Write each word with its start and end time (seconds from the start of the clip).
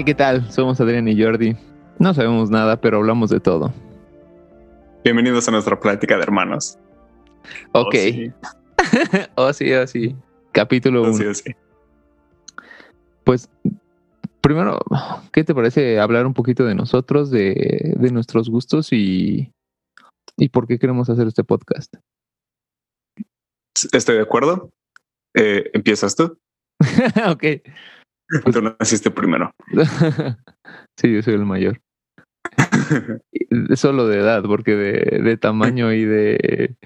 Hey, 0.00 0.04
¿qué 0.06 0.14
tal? 0.14 0.50
Somos 0.50 0.80
Adrián 0.80 1.06
y 1.08 1.22
Jordi. 1.22 1.54
No 1.98 2.14
sabemos 2.14 2.48
nada, 2.48 2.80
pero 2.80 2.96
hablamos 2.96 3.28
de 3.28 3.38
todo. 3.38 3.70
Bienvenidos 5.04 5.46
a 5.46 5.50
nuestra 5.50 5.78
plática 5.78 6.16
de 6.16 6.22
hermanos. 6.22 6.78
Ok. 7.72 7.94
Oh, 9.34 9.52
sí, 9.52 9.70
oh, 9.74 9.86
sí. 9.86 10.16
Capítulo 10.52 11.02
1. 11.02 11.10
Oh, 11.10 11.12
sí, 11.12 11.26
oh, 11.26 11.34
sí. 11.34 11.52
Pues, 13.24 13.50
primero, 14.40 14.80
¿qué 15.34 15.44
te 15.44 15.54
parece 15.54 16.00
hablar 16.00 16.26
un 16.26 16.32
poquito 16.32 16.64
de 16.64 16.74
nosotros, 16.74 17.30
de, 17.30 17.92
de 17.94 18.10
nuestros 18.10 18.48
gustos 18.48 18.94
y, 18.94 19.52
y 20.38 20.48
por 20.48 20.66
qué 20.66 20.78
queremos 20.78 21.10
hacer 21.10 21.26
este 21.26 21.44
podcast? 21.44 21.94
Estoy 23.92 24.16
de 24.16 24.22
acuerdo. 24.22 24.70
Eh, 25.34 25.70
Empiezas 25.74 26.16
tú. 26.16 26.38
ok. 27.28 27.44
Tú 28.52 28.62
naciste 28.62 29.10
primero. 29.10 29.50
sí, 30.98 31.12
yo 31.12 31.22
soy 31.22 31.34
el 31.34 31.44
mayor. 31.44 31.80
Solo 33.74 34.06
de 34.06 34.18
edad, 34.18 34.42
porque 34.44 34.74
de, 34.74 35.22
de 35.22 35.36
tamaño 35.36 35.92
y 35.92 36.04
de... 36.04 36.76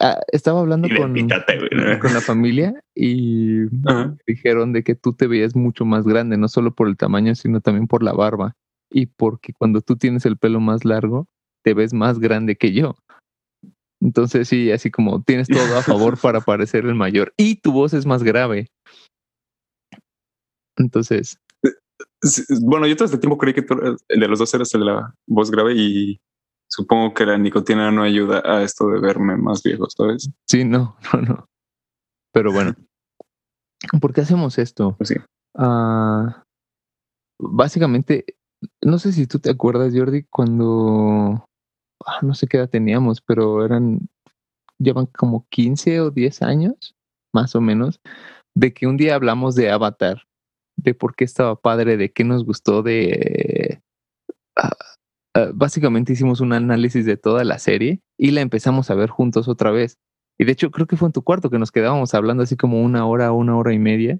ah, 0.00 0.20
Estaba 0.32 0.60
hablando 0.60 0.88
con, 0.96 1.12
güey. 1.12 1.98
con 2.00 2.12
la 2.12 2.20
familia 2.20 2.74
y 2.94 3.62
Ajá. 3.86 4.14
dijeron 4.26 4.72
de 4.72 4.82
que 4.82 4.94
tú 4.94 5.12
te 5.12 5.26
veías 5.26 5.54
mucho 5.56 5.84
más 5.84 6.04
grande, 6.04 6.36
no 6.36 6.48
solo 6.48 6.74
por 6.74 6.88
el 6.88 6.96
tamaño, 6.96 7.34
sino 7.34 7.60
también 7.60 7.86
por 7.86 8.02
la 8.02 8.12
barba. 8.12 8.54
Y 8.90 9.06
porque 9.06 9.52
cuando 9.58 9.80
tú 9.80 9.96
tienes 9.96 10.26
el 10.26 10.36
pelo 10.36 10.60
más 10.60 10.84
largo, 10.84 11.26
te 11.64 11.74
ves 11.74 11.94
más 11.94 12.18
grande 12.18 12.56
que 12.56 12.72
yo. 12.72 12.96
Entonces 14.00 14.48
sí, 14.48 14.70
así 14.72 14.90
como 14.90 15.22
tienes 15.22 15.46
todo 15.48 15.78
a 15.78 15.82
favor 15.82 16.18
para 16.20 16.40
parecer 16.40 16.84
el 16.84 16.94
mayor. 16.94 17.32
Y 17.36 17.60
tu 17.60 17.72
voz 17.72 17.94
es 17.94 18.04
más 18.04 18.22
grave. 18.22 18.66
Entonces, 20.82 21.38
Bueno, 22.62 22.86
yo 22.86 22.96
todo 22.96 23.06
este 23.06 23.18
tiempo 23.18 23.38
creí 23.38 23.54
que 23.54 23.62
tú 23.62 23.74
el 24.08 24.20
de 24.20 24.28
los 24.28 24.38
dos 24.38 24.52
eras 24.54 24.72
el 24.74 24.80
de 24.80 24.86
la 24.86 25.14
voz 25.26 25.50
grave 25.50 25.74
y 25.74 26.20
supongo 26.68 27.14
que 27.14 27.26
la 27.26 27.38
nicotina 27.38 27.90
no 27.90 28.02
ayuda 28.02 28.42
a 28.44 28.62
esto 28.62 28.88
de 28.88 29.00
verme 29.00 29.36
más 29.36 29.62
viejo, 29.62 29.86
¿sabes? 29.90 30.30
sí, 30.48 30.64
no, 30.64 30.96
no, 31.12 31.22
no. 31.22 31.48
Pero 32.32 32.52
bueno, 32.52 32.74
¿por 34.00 34.12
qué 34.12 34.22
hacemos 34.22 34.58
esto? 34.58 34.94
Pues 34.96 35.10
sí. 35.10 35.16
Ah, 35.56 36.44
básicamente, 37.38 38.24
no 38.80 38.98
sé 38.98 39.12
si 39.12 39.26
tú 39.26 39.38
te 39.38 39.50
acuerdas, 39.50 39.92
Jordi, 39.94 40.24
cuando 40.24 41.44
ah, 42.06 42.18
no 42.22 42.34
sé 42.34 42.46
qué 42.46 42.56
edad 42.56 42.70
teníamos, 42.70 43.20
pero 43.20 43.64
eran, 43.64 44.08
llevan 44.78 45.06
como 45.06 45.46
15 45.50 46.00
o 46.00 46.10
10 46.10 46.42
años, 46.42 46.94
más 47.34 47.54
o 47.54 47.60
menos, 47.60 48.00
de 48.54 48.72
que 48.72 48.86
un 48.86 48.96
día 48.96 49.14
hablamos 49.14 49.54
de 49.54 49.70
Avatar, 49.70 50.22
de 50.76 50.94
por 50.94 51.14
qué 51.14 51.24
estaba 51.24 51.60
padre, 51.60 51.96
de 51.96 52.12
qué 52.12 52.24
nos 52.24 52.44
gustó, 52.44 52.82
de... 52.82 53.80
ah, 54.56 54.70
ah, 55.34 55.50
básicamente 55.54 56.12
hicimos 56.12 56.40
un 56.40 56.52
análisis 56.52 57.04
de 57.06 57.16
toda 57.16 57.44
la 57.44 57.58
serie 57.58 58.00
y 58.18 58.30
la 58.30 58.40
empezamos 58.40 58.90
a 58.90 58.94
ver 58.94 59.10
juntos 59.10 59.48
otra 59.48 59.70
vez. 59.70 59.98
Y 60.38 60.44
de 60.44 60.52
hecho 60.52 60.70
creo 60.70 60.86
que 60.86 60.96
fue 60.96 61.08
en 61.08 61.12
tu 61.12 61.22
cuarto 61.22 61.50
que 61.50 61.58
nos 61.58 61.70
quedábamos 61.70 62.14
hablando 62.14 62.42
así 62.42 62.56
como 62.56 62.82
una 62.82 63.06
hora, 63.06 63.32
una 63.32 63.56
hora 63.56 63.72
y 63.72 63.78
media 63.78 64.18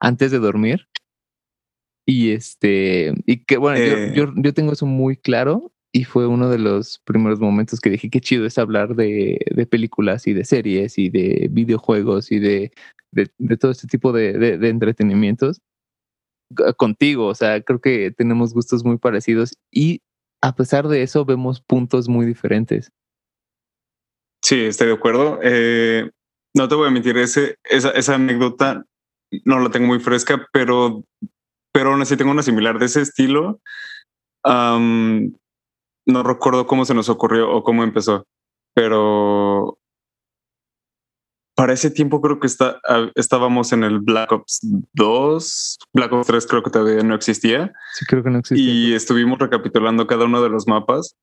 antes 0.00 0.30
de 0.30 0.38
dormir. 0.38 0.88
Y 2.08 2.30
este, 2.32 3.14
y 3.26 3.44
que 3.44 3.56
bueno, 3.56 3.78
yo- 3.78 3.96
Eh. 3.96 4.12
yo, 4.14 4.32
yo, 4.36 4.54
tengo 4.54 4.72
eso 4.72 4.86
muy 4.86 5.16
claro 5.16 5.72
y 5.92 6.04
fue 6.04 6.26
uno 6.26 6.48
de 6.50 6.58
los 6.58 7.00
primeros 7.04 7.40
momentos 7.40 7.80
que 7.80 7.90
dije, 7.90 8.10
qué 8.10 8.20
chido 8.20 8.46
es 8.46 8.58
hablar 8.58 8.94
de, 8.94 9.38
de 9.50 9.66
películas 9.66 10.26
y 10.26 10.34
de 10.34 10.44
series 10.44 10.98
y 10.98 11.08
de 11.08 11.48
videojuegos 11.50 12.30
y 12.30 12.38
de, 12.38 12.70
de, 13.10 13.28
de 13.38 13.56
todo 13.56 13.72
este 13.72 13.88
tipo 13.88 14.12
de, 14.12 14.58
entretenimientos 14.68 15.62
contigo. 16.76 17.26
O 17.26 17.34
sea, 17.34 17.62
creo 17.62 17.80
que 17.80 18.10
tenemos 18.10 18.54
gustos 18.54 18.84
muy 18.84 18.98
parecidos 18.98 19.56
y 19.70 20.00
a 20.42 20.54
pesar 20.54 20.88
de 20.88 21.02
eso 21.02 21.24
vemos 21.24 21.60
puntos 21.60 22.08
muy 22.08 22.26
diferentes. 22.26 22.92
Sí, 24.42 24.66
estoy 24.66 24.88
de 24.88 24.94
acuerdo. 24.94 25.40
Eh, 25.42 26.10
no 26.54 26.68
te 26.68 26.74
voy 26.74 26.88
a 26.88 26.90
mentir, 26.90 27.16
ese, 27.18 27.56
esa, 27.64 28.14
anécdota 28.14 28.84
no 29.44 29.58
la 29.58 29.70
tengo 29.70 29.88
muy 29.88 29.98
fresca, 29.98 30.46
pero, 30.52 31.04
pero 31.72 31.90
aún 31.90 32.02
así 32.02 32.16
tengo 32.16 32.30
una 32.30 32.42
similar 32.42 32.78
de 32.78 32.86
ese 32.86 33.02
estilo. 33.02 33.60
Am, 34.44 35.34
no 36.06 36.22
recuerdo 36.22 36.66
cómo 36.66 36.84
se 36.84 36.94
nos 36.94 37.08
ocurrió 37.08 37.50
o 37.50 37.64
cómo 37.64 37.82
empezó, 37.82 38.24
pero 38.74 39.78
para 41.56 41.72
ese 41.72 41.90
tiempo 41.90 42.20
creo 42.20 42.38
que 42.38 42.46
está, 42.46 42.78
ah, 42.86 43.10
estábamos 43.14 43.72
en 43.72 43.82
el 43.82 43.98
Black 44.00 44.30
Ops 44.30 44.60
2, 44.92 45.78
Black 45.94 46.12
Ops 46.12 46.26
3 46.26 46.46
creo 46.46 46.62
que 46.62 46.70
todavía 46.70 47.02
no 47.02 47.14
existía. 47.14 47.72
Sí, 47.94 48.04
creo 48.04 48.22
que 48.22 48.30
no 48.30 48.38
existe. 48.38 48.62
y 48.62 48.92
estuvimos 48.92 49.38
recapitulando 49.38 50.06
cada 50.06 50.26
uno 50.26 50.42
de 50.42 50.50
los 50.50 50.68
mapas. 50.68 51.16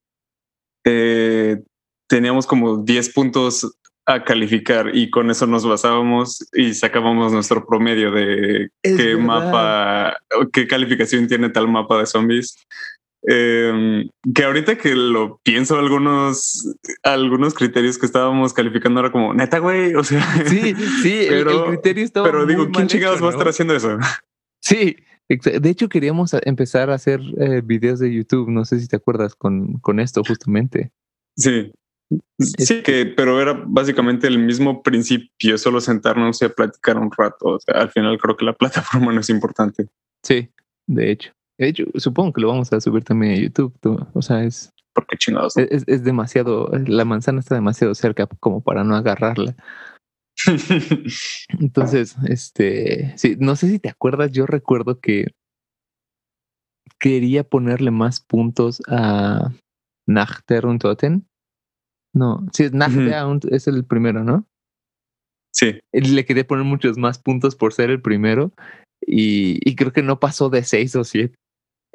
Eh, 0.86 1.62
teníamos 2.10 2.48
como 2.48 2.78
10 2.78 3.14
puntos 3.14 3.78
a 4.06 4.24
calificar 4.24 4.90
y 4.94 5.10
con 5.10 5.30
eso 5.30 5.48
nos 5.48 5.66
basábamos 5.66 6.46
y 6.52 6.74
sacábamos 6.74 7.32
nuestro 7.32 7.66
promedio 7.66 8.12
de 8.12 8.70
Es 8.82 8.98
qué 8.98 9.16
verdad. 9.16 9.24
mapa, 9.24 10.18
o 10.38 10.50
qué 10.50 10.68
calificación 10.68 11.28
tiene 11.28 11.50
tal 11.50 11.68
mapa 11.70 12.00
de 12.00 12.06
zombies. 12.08 12.58
Eh, 13.28 14.06
que 14.36 14.44
ahorita 14.44 14.78
que 14.78 14.96
lo 14.96 15.40
pienso, 15.44 15.78
algunos, 15.80 16.76
algunos 17.04 17.54
criterios 17.54 17.98
que 17.98 18.06
estábamos 18.06 18.54
calificando 18.54 19.00
era 19.00 19.12
como 19.12 19.34
neta, 19.34 19.60
güey. 19.60 19.94
O 19.96 20.04
sea, 20.04 20.22
Sí, 20.46 20.76
sí, 21.02 21.14
el- 21.26 21.34
el, 21.36 21.44
Pero- 21.46 21.66
criterio 21.68 22.04
estaba 22.04 22.26
pero 22.26 22.46
digo, 22.46 22.70
¿quién 22.72 22.88
chingados 22.88 23.22
va 23.24 23.28
a 23.28 23.32
estar 23.32 23.48
haciendo 23.48 23.76
eso? 23.76 23.98
Sí, 24.62 24.98
de 25.30 25.70
hecho 25.70 25.88
queríamos 25.90 26.34
empezar 26.44 26.90
a 26.90 26.96
hacer 26.96 27.22
eh, 27.40 27.62
videos 27.64 28.00
de 28.00 28.14
YouTube, 28.14 28.50
no 28.50 28.66
sé 28.66 28.80
si 28.80 28.88
te 28.88 28.98
acuerdas 28.98 29.36
con, 29.36 29.74
con 29.80 30.00
esto 30.00 30.22
justamente. 30.28 30.92
Sí. 31.38 31.72
Sí, 32.38 32.84
que, 32.84 33.06
pero 33.08 33.42
era 33.42 33.54
básicamente 33.66 34.28
el 34.28 34.38
mismo 34.38 34.84
principio, 34.84 35.58
solo 35.58 35.82
sentarnos 35.82 36.40
y 36.42 36.46
a 36.46 36.50
platicar 36.50 37.00
un 37.00 37.10
rato. 37.12 37.46
O 37.48 37.60
sea, 37.60 37.76
al 37.82 37.90
final 37.90 38.20
creo 38.20 38.36
que 38.38 38.46
la 38.46 38.54
plataforma 39.02 39.12
no 39.14 39.20
es 39.22 39.30
importante. 39.30 39.88
Sí, 40.24 40.50
de 40.88 41.12
hecho. 41.12 41.32
De 41.59 41.68
hecho, 41.68 41.86
supongo 41.96 42.34
que 42.34 42.41
lo 42.41 42.47
vamos 42.50 42.72
a 42.74 42.81
subir 42.81 43.03
también 43.03 43.34
a 43.34 43.38
YouTube. 43.38 43.74
tú- 43.80 44.06
O 44.14 44.22
sea, 44.22 44.44
es, 44.44 44.69
Porque 44.94 45.18
chingados. 45.18 45.56
es, 45.58 45.69
es- 45.72 45.84
es 45.88 46.03
demasiado, 46.03 46.72
la 46.88 47.06
manzana 47.06 47.40
está 47.40 47.56
demasiado 47.56 47.94
cerca 47.96 48.28
como 48.40 48.62
para 48.62 48.84
no 48.84 48.96
agarrarla. 48.96 49.56
Entonces, 51.59 52.16
este, 52.28 53.13
sí, 53.18 53.36
no 53.40 53.56
sé 53.56 53.69
si 53.69 53.80
te 53.80 53.90
acuerdas, 53.90 54.31
yo 54.31 54.46
recuerdo 54.46 55.00
que 55.00 55.28
quería 57.00 57.44
ponerle 57.44 57.92
más 57.92 58.19
puntos 58.19 58.81
a 58.88 59.52
Nachter 60.08 60.66
und 60.66 60.81
Toten. 60.81 61.28
No, 62.16 62.46
sí, 62.53 62.69
Nachter 62.72 63.13
es 63.53 63.68
el 63.68 63.86
primero, 63.86 64.24
¿no? 64.24 64.46
sí, 65.56 65.80
Le 65.92 66.25
quería 66.25 66.47
poner 66.47 66.66
muchos 66.66 66.97
más 66.97 67.19
puntos 67.19 67.56
por 67.56 67.74
ser 67.74 67.92
el 67.92 68.02
primero 68.02 68.52
y, 69.06 69.59
y 69.69 69.75
creo 69.75 69.92
que 69.94 70.02
no 70.02 70.19
pasó 70.19 70.50
de 70.50 70.63
seis 70.63 70.96
o 70.96 71.03
siete. 71.03 71.36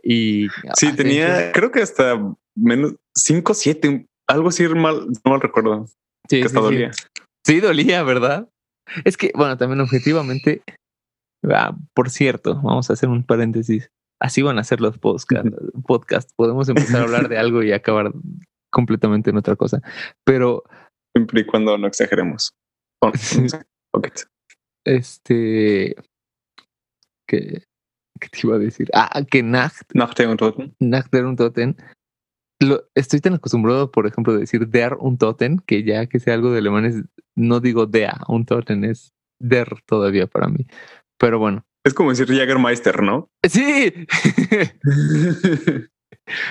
Y 0.02 0.48
sí, 0.76 0.86
Ascension- 0.86 0.96
tenía, 0.96 1.52
creo 1.52 1.70
que 1.70 1.82
hasta 1.82 2.18
menos 2.54 2.94
5, 3.14 3.54
7, 3.54 4.06
algo 4.26 4.48
así 4.48 4.66
mal, 4.68 5.08
no 5.08 5.30
mal 5.30 5.40
recuerdo. 5.40 5.86
Sí, 6.28 6.36
que 6.36 6.36
sí, 6.36 6.42
hasta 6.46 6.58
sí. 6.58 6.64
dolía. 6.64 6.90
Sí, 7.44 7.60
dolía, 7.60 8.02
¿verdad? 8.02 8.48
Es 9.04 9.16
que, 9.16 9.32
bueno, 9.34 9.56
también 9.56 9.80
objetivamente, 9.80 10.62
ah, 11.50 11.76
por 11.94 12.10
cierto, 12.10 12.56
vamos 12.56 12.90
a 12.90 12.92
hacer 12.92 13.08
un 13.08 13.24
paréntesis. 13.24 13.90
Así 14.20 14.42
van 14.42 14.58
a 14.58 14.64
ser 14.64 14.80
los 14.80 14.98
podcast, 14.98 15.46
podcast. 15.86 16.30
Podemos 16.36 16.68
empezar 16.68 17.00
a 17.00 17.04
hablar 17.04 17.28
de 17.28 17.38
algo 17.38 17.62
y 17.62 17.72
acabar 17.72 18.12
completamente 18.70 19.30
en 19.30 19.36
otra 19.36 19.56
cosa. 19.56 19.80
Pero, 20.24 20.64
Siempre 21.14 21.40
y 21.42 21.46
cuando 21.46 21.76
no 21.78 21.86
exageremos. 21.86 22.52
Oh, 23.90 24.02
este, 24.84 25.96
¿qué, 27.26 27.62
qué 28.20 28.28
te 28.28 28.46
iba 28.46 28.56
a 28.56 28.58
decir? 28.58 28.88
Ah, 28.92 29.22
que 29.28 29.42
Nacht, 29.42 29.94
Nacht 29.94 30.20
und 30.20 30.38
Toten. 30.38 30.74
Nacht 30.80 31.12
der 31.12 31.26
Untoten. 31.26 31.76
Lo, 32.60 32.82
estoy 32.94 33.20
tan 33.20 33.34
acostumbrado, 33.34 33.90
por 33.92 34.06
ejemplo, 34.06 34.32
a 34.32 34.38
decir 34.38 34.66
der 34.66 34.96
Untoten, 34.98 35.60
que 35.60 35.84
ya 35.84 36.06
que 36.06 36.18
sea 36.18 36.34
algo 36.34 36.50
de 36.50 36.58
alemán 36.58 36.84
es, 36.84 36.96
no 37.36 37.60
digo 37.60 37.86
der 37.86 38.14
Untoten, 38.26 38.84
es 38.84 39.12
der 39.38 39.68
todavía 39.86 40.26
para 40.26 40.48
mí. 40.48 40.66
Pero 41.18 41.38
bueno. 41.38 41.64
Es 41.84 41.94
como 41.94 42.10
decir 42.10 42.26
Jägermeister, 42.26 43.02
¿no? 43.02 43.30
Sí. 43.48 43.92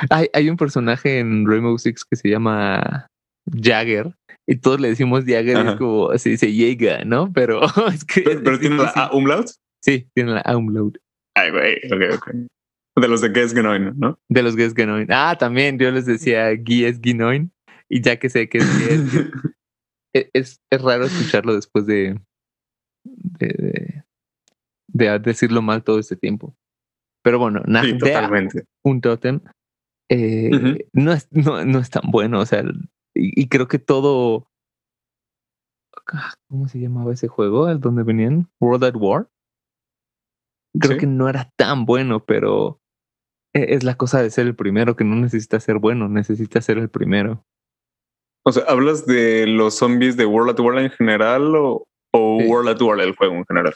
hay, 0.09 0.29
hay 0.33 0.49
un 0.49 0.57
personaje 0.57 1.19
en 1.19 1.45
Rainbow 1.45 1.77
Six 1.77 2.05
que 2.05 2.15
se 2.15 2.29
llama 2.29 3.07
Jagger 3.51 4.15
y 4.47 4.55
todos 4.55 4.79
le 4.79 4.87
decimos 4.87 5.25
Jagger 5.25 5.57
es 5.67 5.75
como 5.75 6.17
se 6.17 6.29
dice 6.29 6.53
llega, 6.53 7.03
¿no? 7.03 7.31
Pero 7.33 7.61
es 7.93 8.05
que 8.05 8.21
Pero, 8.21 8.43
pero 8.43 8.55
es 8.55 8.61
tiene 8.61 8.77
la. 8.77 8.89
A 8.89 9.13
umlaut. 9.13 9.49
Sí, 9.83 10.09
tiene 10.13 10.31
la 10.31 10.57
umlaut 10.57 10.97
Ay, 11.37 11.51
güey. 11.51 11.75
Ok, 11.91 12.15
ok. 12.15 12.31
De 12.99 13.07
los 13.07 13.21
de 13.21 13.29
Gesgenoin, 13.29 13.93
¿no? 13.97 14.19
de 14.27 14.41
los 14.43 14.55
Gesgenoin. 14.55 15.07
Ah, 15.11 15.35
también 15.39 15.77
yo 15.77 15.91
les 15.91 16.05
decía 16.07 16.49
Gies 16.65 16.99
Ginoin 17.01 17.51
y 17.89 18.01
ya 18.01 18.17
que 18.17 18.29
sé 18.29 18.49
que 18.49 18.57
es 18.57 18.65
Gies, 18.65 19.01
e- 20.15 20.29
es, 20.33 20.59
es 20.71 20.81
raro 20.81 21.05
escucharlo 21.05 21.53
después 21.53 21.85
de, 21.85 22.19
de, 23.03 24.03
de- 24.87 25.09
de 25.09 25.19
decirlo 25.19 25.61
mal 25.61 25.83
todo 25.83 25.99
este 25.99 26.15
tiempo. 26.15 26.55
Pero 27.23 27.37
bueno, 27.39 27.61
Sí, 27.83 27.97
totalmente. 27.97 28.63
un 28.83 28.99
tótem, 29.01 29.41
eh, 30.09 30.49
Ujú. 30.55 30.77
no, 30.93 31.11
es, 31.13 31.27
no, 31.31 31.63
no 31.65 31.79
es 31.79 31.89
tan 31.91 32.09
bueno. 32.09 32.39
O 32.39 32.45
sea, 32.47 32.63
y, 33.13 33.41
y 33.43 33.47
creo 33.47 33.67
que 33.67 33.77
todo. 33.79 34.49
ah, 36.13 36.33
¿Cómo 36.49 36.67
se 36.67 36.79
llamaba 36.79 37.13
ese 37.13 37.27
juego? 37.27 37.69
¿El 37.69 37.79
donde 37.79 38.03
venían? 38.03 38.49
World 38.59 38.85
at 38.85 38.95
War. 38.95 39.27
Creo 40.79 40.93
Sí. 40.93 40.99
que 40.99 41.07
no 41.07 41.27
era 41.29 41.49
tan 41.57 41.85
bueno, 41.85 42.23
pero 42.25 42.79
e- 43.55 43.73
es 43.75 43.83
la 43.83 43.95
cosa 43.95 44.21
de 44.21 44.29
ser 44.29 44.47
el 44.47 44.55
primero, 44.55 44.95
que 44.95 45.03
no 45.03 45.15
necesita 45.15 45.59
ser 45.59 45.77
bueno, 45.79 46.07
necesita 46.09 46.61
ser 46.61 46.77
el 46.77 46.89
primero. 46.89 47.43
O 48.45 48.51
sea, 48.51 48.63
¿hablas 48.67 49.05
de 49.05 49.45
los 49.47 49.75
zombies 49.75 50.15
de 50.17 50.25
World 50.25 50.51
at 50.51 50.59
War 50.59 50.77
en 50.79 50.89
general 50.91 51.55
o, 51.55 51.83
o 52.13 52.37
Sí. 52.39 52.47
World 52.47 52.69
at 52.69 52.81
War 52.81 52.99
el 53.01 53.15
juego 53.15 53.35
en 53.35 53.45
general? 53.45 53.73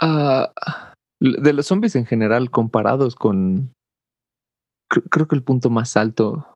Ah, 0.00 0.52
de 1.20 1.52
los 1.52 1.66
zombies 1.66 1.96
en 1.96 2.06
general, 2.06 2.50
comparados 2.50 3.16
con. 3.16 3.72
cre- 4.90 5.08
Creo 5.10 5.26
que 5.26 5.34
el 5.36 5.42
punto 5.42 5.70
más 5.70 5.96
alto 5.96 6.52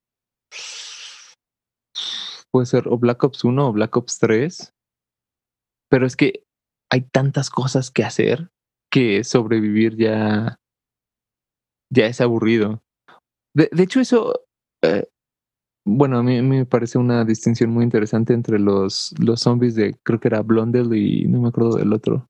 puede 2.53 2.67
ser 2.67 2.87
o 2.89 2.99
Black 2.99 3.25
Ops 3.25 3.45
1 3.45 3.69
o 3.69 3.73
Black 3.73 3.97
Ops 3.97 4.19
3. 4.19 4.71
Pero 5.91 6.07
es 6.07 6.17
que 6.17 6.45
hay 6.93 7.01
tantas 7.01 7.49
cosas 7.49 7.91
que 7.91 8.05
hacer 8.05 8.51
que 8.91 9.25
sobrevivir 9.25 9.97
ya. 9.97 10.59
ya 11.91 12.07
es 12.07 12.21
aburrido. 12.21 12.83
De, 13.55 13.71
de 13.73 13.83
hecho, 13.83 14.01
eso. 14.01 14.45
eh, 14.85 15.09
bueno, 15.87 16.19
a 16.19 16.23
mí, 16.23 16.43
me 16.43 16.67
parece 16.67 16.99
una 16.99 17.25
distinción 17.25 17.71
muy 17.71 17.83
interesante 17.85 18.35
entre 18.35 18.59
los, 18.59 19.15
los 19.19 19.41
zombies 19.41 19.75
de. 19.75 19.97
Creo 20.05 20.21
que 20.21 20.29
era 20.29 20.43
Blondel 20.43 20.95
y 20.95 21.27
no 21.27 21.41
me 21.41 21.49
acuerdo 21.49 21.77
del 21.77 21.95
otro. 21.95 22.29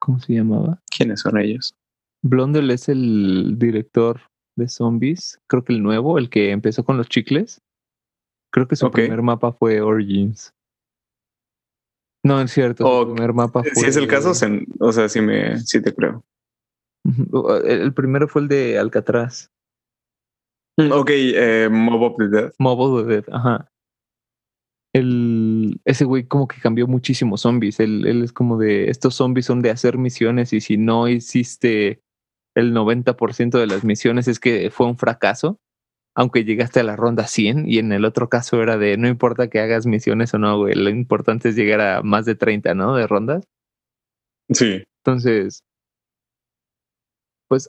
¿Cómo 0.00 0.18
se 0.18 0.32
llamaba? 0.32 0.80
¿Quiénes 0.96 1.20
son 1.20 1.38
ellos? 1.38 1.74
Blondel 2.22 2.70
es 2.70 2.88
el 2.88 3.58
director 3.58 4.22
de 4.56 4.68
zombies, 4.68 5.38
creo 5.46 5.62
que 5.62 5.74
el 5.74 5.82
nuevo, 5.82 6.18
el 6.18 6.30
que 6.30 6.52
empezó 6.52 6.84
con 6.84 6.96
los 6.96 7.08
chicles. 7.08 7.60
Creo 8.50 8.66
que 8.66 8.76
su 8.76 8.90
primer 8.90 9.20
mapa 9.20 9.52
fue 9.52 9.82
Origins. 9.82 10.54
No, 12.22 12.40
es 12.40 12.50
cierto, 12.52 12.84
su 13.06 13.14
primer 13.14 13.32
mapa 13.32 13.62
fue... 13.62 13.72
Si 13.74 13.86
es 13.86 13.96
el 13.96 14.06
caso, 14.06 14.34
se- 14.34 14.66
o 14.78 14.92
sea, 14.92 15.08
sí, 15.08 15.20
me, 15.20 15.58
sí 15.60 15.80
te 15.82 15.94
creo. 15.94 16.24
El 17.64 17.80
el 17.80 17.94
primero 17.94 18.28
fue 18.28 18.42
el 18.42 18.48
de 18.48 18.78
Alcatraz, 18.78 19.50
Ok, 20.92 21.10
eh, 21.12 21.68
Mob 21.70 22.02
of 22.02 22.14
the 22.18 22.28
Dead. 22.28 22.52
Mobile 22.58 23.04
Dead, 23.06 23.24
ajá. 23.32 23.70
El, 24.94 25.80
ese 25.84 26.04
güey 26.04 26.24
como 26.26 26.48
que 26.48 26.60
cambió 26.60 26.86
muchísimo 26.86 27.36
zombies. 27.36 27.80
Él, 27.80 28.06
él 28.06 28.24
es 28.24 28.32
como 28.32 28.58
de, 28.58 28.90
estos 28.90 29.14
zombies 29.14 29.46
son 29.46 29.62
de 29.62 29.70
hacer 29.70 29.98
misiones 29.98 30.52
y 30.52 30.60
si 30.60 30.76
no 30.76 31.08
hiciste 31.08 32.02
el 32.56 32.72
90% 32.74 33.58
de 33.58 33.66
las 33.66 33.84
misiones 33.84 34.26
es 34.26 34.40
que 34.40 34.70
fue 34.70 34.86
un 34.86 34.96
fracaso, 34.98 35.60
aunque 36.14 36.44
llegaste 36.44 36.80
a 36.80 36.84
la 36.84 36.96
ronda 36.96 37.26
100 37.26 37.68
y 37.68 37.78
en 37.78 37.92
el 37.92 38.04
otro 38.04 38.28
caso 38.28 38.62
era 38.62 38.76
de, 38.76 38.96
no 38.96 39.08
importa 39.08 39.48
que 39.48 39.60
hagas 39.60 39.86
misiones 39.86 40.34
o 40.34 40.38
no, 40.38 40.58
güey, 40.58 40.74
lo 40.74 40.90
importante 40.90 41.50
es 41.50 41.56
llegar 41.56 41.80
a 41.80 42.02
más 42.02 42.24
de 42.24 42.34
30, 42.34 42.74
¿no? 42.74 42.96
De 42.96 43.06
rondas. 43.06 43.44
Sí. 44.48 44.84
Entonces, 45.04 45.62
pues, 47.48 47.68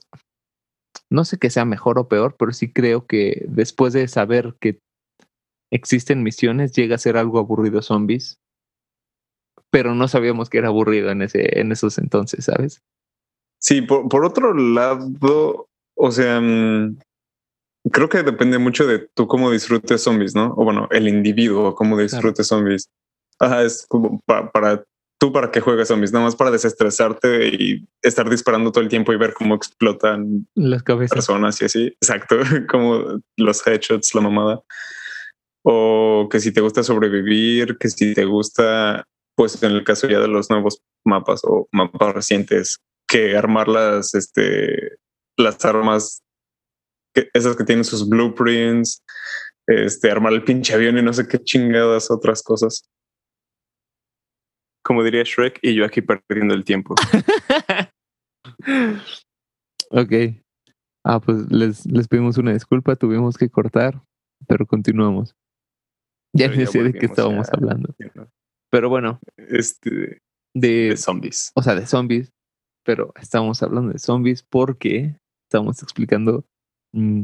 no 1.10 1.26
sé 1.26 1.38
que 1.38 1.50
sea 1.50 1.66
mejor 1.66 2.00
o 2.00 2.08
peor, 2.08 2.36
pero 2.38 2.52
sí 2.52 2.72
creo 2.72 3.06
que 3.06 3.46
después 3.48 3.94
de 3.94 4.08
saber 4.08 4.56
que 4.60 4.80
existen 5.72 6.24
misiones, 6.24 6.74
llega 6.74 6.96
a 6.96 7.00
ser 7.00 7.18
algo 7.18 7.40
aburrido 7.40 7.82
zombies. 7.82 8.40
Pero 9.70 9.96
no 9.96 10.08
sabíamos 10.08 10.50
que 10.50 10.58
era 10.58 10.68
aburrido 10.68 11.12
en 11.12 11.22
ese, 11.22 11.60
en 11.60 11.72
esos 11.72 11.98
entonces, 11.98 12.46
¿sabes? 12.46 12.82
Sí, 13.60 13.82
por, 13.82 14.10
por 14.10 14.26
otro 14.26 14.54
lado, 14.54 15.68
o 15.96 16.12
sea, 16.12 16.42
mm, 16.42 16.98
creo 17.92 18.10
que 18.10 18.24
depende 18.24 18.58
mucho 18.60 18.86
de 18.86 19.00
tú 19.14 19.28
cómo 19.28 19.50
disfrutes 19.52 20.02
zombies, 20.04 20.36
¿no? 20.36 20.54
O 20.58 20.64
bueno, 20.64 20.88
el 20.92 21.08
individuo, 21.08 21.74
cómo 21.76 21.98
disfrutes 21.98 22.48
zombies. 22.48 22.90
Ajá, 23.40 23.64
es 23.64 23.86
como 23.88 24.20
pa- 24.26 24.52
para 24.52 24.84
tú 25.20 25.32
para 25.32 25.52
qué 25.52 25.62
juegas 25.62 25.88
zombies, 25.88 26.12
nada 26.12 26.26
más 26.26 26.36
para 26.36 26.50
desestresarte 26.52 27.48
y 27.48 27.88
estar 28.02 28.28
disparando 28.30 28.72
todo 28.72 28.84
el 28.84 28.90
tiempo 28.90 29.14
y 29.14 29.18
ver 29.18 29.34
cómo 29.34 29.54
explotan 29.56 30.48
Las 30.56 30.82
cabezas. 30.84 31.16
personas 31.16 31.62
y 31.62 31.66
así. 31.66 31.88
Exacto, 32.02 32.38
como 32.70 33.22
los 33.38 33.66
headshots, 33.68 34.16
la 34.16 34.22
mamada. 34.22 34.62
O 35.64 36.28
que 36.32 36.40
si 36.40 36.52
te 36.52 36.62
gusta 36.62 36.82
sobrevivir, 36.84 37.78
que 37.78 37.90
si 37.90 38.14
te 38.16 38.26
gusta, 38.26 39.06
pues 39.36 39.62
en 39.62 39.72
el 39.72 39.84
caso 39.84 40.08
ya 40.08 40.20
de 40.20 40.28
los 40.28 40.50
nuevos 40.50 40.82
mapas 41.06 41.42
o 41.44 41.68
mapas 41.72 42.14
recientes, 42.16 42.78
que 43.08 43.38
armar 43.38 43.68
las, 43.68 44.16
este, 44.16 44.98
las 45.38 45.64
armas, 45.66 46.22
que, 47.14 47.30
esas 47.34 47.56
que 47.56 47.64
tienen 47.64 47.84
sus 47.84 48.08
blueprints, 48.08 49.04
este, 49.68 50.12
armar 50.12 50.34
el 50.34 50.44
pinche 50.44 50.74
avión 50.74 50.98
y 50.98 51.02
no 51.02 51.14
sé 51.14 51.28
qué 51.28 51.40
chingadas 51.40 52.12
otras 52.12 52.42
cosas. 52.44 52.90
Como 54.84 55.04
diría 55.04 55.24
Shrek, 55.24 55.60
y 55.62 55.76
yo 55.76 55.86
aquí 55.86 56.02
perdiendo 56.02 56.54
el 56.54 56.64
tiempo. 56.64 56.96
ok. 59.92 60.14
Ah, 61.04 61.20
pues 61.20 61.52
les, 61.52 61.86
les 61.86 62.08
pedimos 62.08 62.38
una 62.38 62.54
disculpa, 62.54 62.96
tuvimos 62.96 63.38
que 63.38 63.50
cortar, 63.50 64.02
pero 64.48 64.66
continuamos. 64.66 65.36
Ya 66.34 66.48
Pero 66.48 66.60
ni 66.60 66.66
sé 66.66 66.84
de 66.84 66.94
qué 66.94 67.06
estábamos 67.08 67.48
ya, 67.48 67.54
hablando. 67.54 67.94
Pero 68.72 68.90
bueno, 68.90 69.20
Este, 69.38 70.22
de, 70.54 70.90
de 70.90 70.98
zombies. 70.98 71.52
o 71.56 71.62
sea, 71.62 71.76
de 71.76 71.86
zombies, 71.86 72.32
pero 72.86 73.12
estamos 73.20 73.62
hablando 73.62 73.92
de 73.92 74.00
zombies 74.00 74.44
porque 74.44 75.18
estamos 75.48 75.84
explicando 75.84 76.46
mm, 76.94 77.24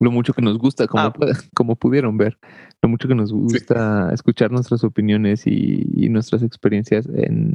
lo 0.00 0.10
mucho 0.10 0.32
que 0.32 0.42
nos 0.42 0.58
gusta, 0.58 0.86
como, 0.86 1.04
Ah. 1.04 1.12
pueda- 1.12 1.32
como 1.54 1.76
pudieron 1.76 2.16
ver, 2.16 2.38
lo 2.82 2.88
mucho 2.88 3.06
que 3.08 3.14
nos 3.14 3.32
gusta 3.32 4.12
escuchar 4.14 4.50
nuestras 4.50 4.82
opiniones 4.84 5.46
y, 5.46 5.86
y 5.94 6.08
nuestras 6.08 6.42
experiencias 6.42 7.06
en, 7.06 7.54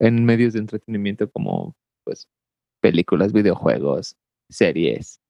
en 0.00 0.24
medios 0.24 0.52
de 0.54 0.60
entretenimiento 0.60 1.30
como 1.30 1.74
pues 2.04 2.28
películas, 2.80 3.32
videojuegos, 3.32 4.16
series, 4.50 5.20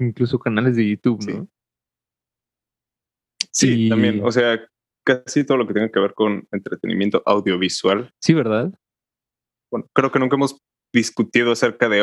incluso 0.00 0.38
canales 0.38 0.76
de 0.76 0.88
YouTube, 0.90 1.22
Sí. 1.22 1.32
¿no? 1.32 1.48
Sí, 3.50 3.86
Y- 3.86 3.88
también, 3.88 4.22
o 4.24 4.30
sea, 4.30 4.60
casi 5.04 5.44
todo 5.44 5.56
lo 5.58 5.66
que 5.66 5.74
tenga 5.74 5.90
que 5.90 6.00
ver 6.00 6.14
con 6.14 6.46
entretenimiento 6.52 7.22
audiovisual. 7.26 8.12
Sí, 8.20 8.34
¿verdad? 8.34 8.72
Bueno, 9.70 9.86
creo 9.94 10.10
que 10.12 10.18
nunca 10.18 10.36
hemos 10.36 10.58
discutido 10.94 11.52
acerca 11.52 11.88
de, 11.88 12.02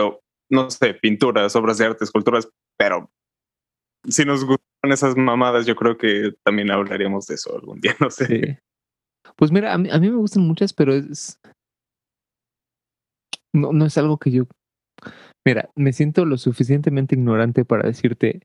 no 0.49 0.69
sé, 0.69 0.93
pinturas, 0.93 1.55
obras 1.55 1.77
de 1.77 1.85
arte, 1.85 2.03
esculturas, 2.03 2.49
pero 2.77 3.11
si 4.07 4.25
nos 4.25 4.45
gustan 4.45 4.91
esas 4.91 5.15
mamadas, 5.15 5.65
yo 5.65 5.75
creo 5.75 5.97
que 5.97 6.33
también 6.43 6.71
hablaríamos 6.71 7.27
de 7.27 7.35
eso 7.35 7.55
algún 7.55 7.79
día, 7.79 7.95
no 7.99 8.09
sé. 8.09 8.25
Sí. 8.27 8.41
Pues 9.35 9.51
mira, 9.51 9.73
a 9.73 9.77
mí, 9.77 9.89
a 9.89 9.99
mí 9.99 10.09
me 10.09 10.17
gustan 10.17 10.45
muchas, 10.45 10.73
pero 10.73 10.93
es. 10.93 11.39
No, 13.53 13.71
no 13.71 13.85
es 13.85 13.97
algo 13.97 14.17
que 14.17 14.31
yo. 14.31 14.43
Mira, 15.45 15.69
me 15.75 15.93
siento 15.93 16.25
lo 16.25 16.37
suficientemente 16.37 17.15
ignorante 17.15 17.65
para 17.65 17.87
decirte 17.87 18.41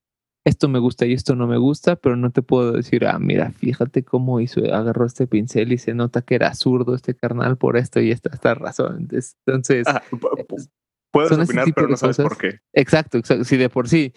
esto 0.49 0.69
me 0.69 0.79
gusta 0.79 1.07
y 1.07 1.13
esto 1.13 1.35
no 1.37 1.47
me 1.47 1.59
gusta, 1.59 1.97
pero 1.97 2.17
no 2.17 2.31
te 2.31 2.43
puedo 2.43 2.73
decir, 2.73 3.07
ah, 3.07 3.19
mira, 3.19 3.53
fíjate 3.53 4.03
cómo 4.03 4.41
hizo, 4.41 4.61
agarró 4.73 5.05
este 5.05 5.27
pincel 5.27 5.73
y 5.73 5.79
se 5.79 5.95
nota 5.95 6.23
que 6.23 6.37
era 6.37 6.55
zurdo 6.55 6.95
este 6.95 7.15
carnal 7.15 7.59
por 7.59 7.77
esto 7.77 8.01
y 8.01 8.11
esta, 8.11 8.31
esta 8.33 8.55
razón. 8.55 9.09
Entonces, 9.47 9.87
Ah, 9.87 10.03
puedes 11.11 11.31
son 11.31 11.43
opinar, 11.43 11.67
pero 11.75 11.89
no 11.89 11.97
sabes 11.97 12.17
cosas. 12.17 12.29
por 12.29 12.39
qué. 12.39 12.61
exacto, 12.73 13.19
exacto. 13.19 13.45
Si 13.45 13.57
de 13.57 13.69
por 13.69 13.89
sí 13.89 14.13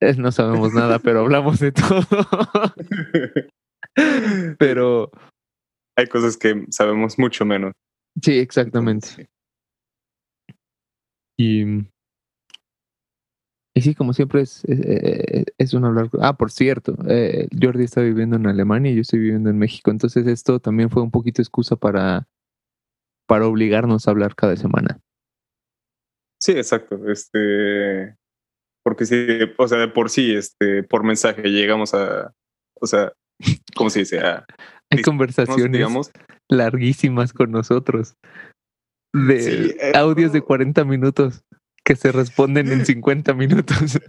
eh, 0.00 0.14
no 0.16 0.32
sabemos 0.32 0.72
nada, 0.72 0.98
pero 0.98 1.20
hablamos 1.20 1.58
de 1.58 1.72
todo. 1.72 2.02
pero 4.58 5.10
Hay 5.96 6.06
cosas 6.06 6.36
que 6.36 6.64
sabemos 6.70 7.18
mucho 7.18 7.44
menos. 7.44 7.72
sí, 8.22 8.38
exactamente. 8.38 9.08
Sí. 9.08 9.26
Y, 11.40 11.62
y 13.74 13.80
sí, 13.80 13.94
como 13.94 14.12
siempre 14.12 14.42
es, 14.42 14.64
es, 14.64 14.80
eh, 14.80 15.44
es 15.56 15.74
un 15.74 15.84
hablar. 15.84 16.10
Ah, 16.20 16.36
por 16.36 16.50
cierto, 16.50 16.96
eh, 17.08 17.48
Jordi 17.60 17.84
está 17.84 18.00
viviendo 18.00 18.36
en 18.36 18.46
Alemania 18.46 18.90
y 18.90 18.96
yo 18.96 19.02
estoy 19.02 19.20
viviendo 19.20 19.50
en 19.50 19.58
México. 19.58 19.90
Entonces 19.90 20.26
esto 20.26 20.60
también 20.60 20.90
fue 20.90 21.02
un 21.02 21.10
poquito 21.10 21.42
excusa 21.42 21.76
para, 21.76 22.26
para 23.26 23.46
obligarnos 23.46 24.06
a 24.06 24.10
hablar 24.10 24.34
cada 24.34 24.56
semana. 24.56 25.00
Sí, 26.48 26.52
exacto. 26.56 26.98
Este, 27.10 28.14
porque 28.82 29.04
sí, 29.04 29.16
o 29.58 29.68
sea, 29.68 29.76
de 29.78 29.88
por 29.88 30.08
sí, 30.08 30.34
este, 30.34 30.82
por 30.82 31.04
mensaje 31.04 31.42
llegamos 31.42 31.92
a, 31.92 32.32
o 32.80 32.86
sea, 32.86 33.12
¿cómo 33.76 33.90
se 33.90 33.98
dice? 33.98 34.20
A, 34.20 34.46
Hay 34.90 35.02
conversaciones 35.02 35.70
digamos, 35.72 36.10
larguísimas 36.48 37.34
con 37.34 37.50
nosotros. 37.50 38.14
De 39.14 39.40
Sí, 39.42 39.76
eh, 39.78 39.92
audios 39.94 40.32
de 40.32 40.38
no. 40.38 40.46
40 40.46 40.84
minutos 40.86 41.44
que 41.84 41.96
se 41.96 42.12
responden 42.12 42.72
en 42.72 42.86
50 42.86 43.34
minutos. 43.34 43.98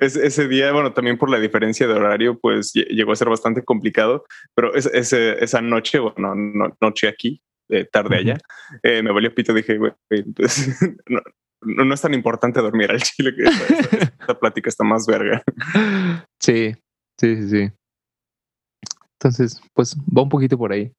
ese, 0.00 0.26
ese 0.26 0.48
día, 0.48 0.72
bueno, 0.72 0.92
también 0.92 1.16
por 1.18 1.30
la 1.30 1.38
diferencia 1.38 1.86
de 1.86 1.94
horario, 1.94 2.40
pues 2.40 2.72
lle- 2.74 2.86
llegó 2.88 3.12
a 3.12 3.16
ser 3.16 3.28
bastante 3.28 3.62
complicado, 3.64 4.24
pero 4.56 4.74
es- 4.74 4.86
ese- 4.86 5.42
esa 5.44 5.60
noche, 5.60 6.00
bueno, 6.00 6.34
no- 6.34 6.76
noche 6.80 7.06
aquí, 7.06 7.40
tarde 7.90 8.16
allá, 8.16 8.38
eh, 8.82 9.02
me 9.02 9.12
valió 9.12 9.34
pito. 9.34 9.52
Dije, 9.52 9.78
güey, 9.78 9.92
entonces 10.10 10.78
no, 11.08 11.20
no, 11.84 11.94
es 11.94 12.00
tan 12.00 12.14
importante 12.14 12.60
dormir 12.60 12.90
al 12.90 13.02
chile 13.02 13.34
que 13.34 13.42
esta, 14.20 14.38
plática 14.38 14.68
está 14.68 14.84
más 14.84 15.06
verga. 15.06 15.42
Sí, 16.40 16.74
sí, 17.18 17.36
sí, 17.36 17.48
sí. 17.48 17.72
Entonces, 19.18 19.60
pues 19.74 19.96
va 19.96 20.22
un 20.22 20.28
poquito 20.28 20.58
por 20.58 20.72
ahí. 20.72 20.92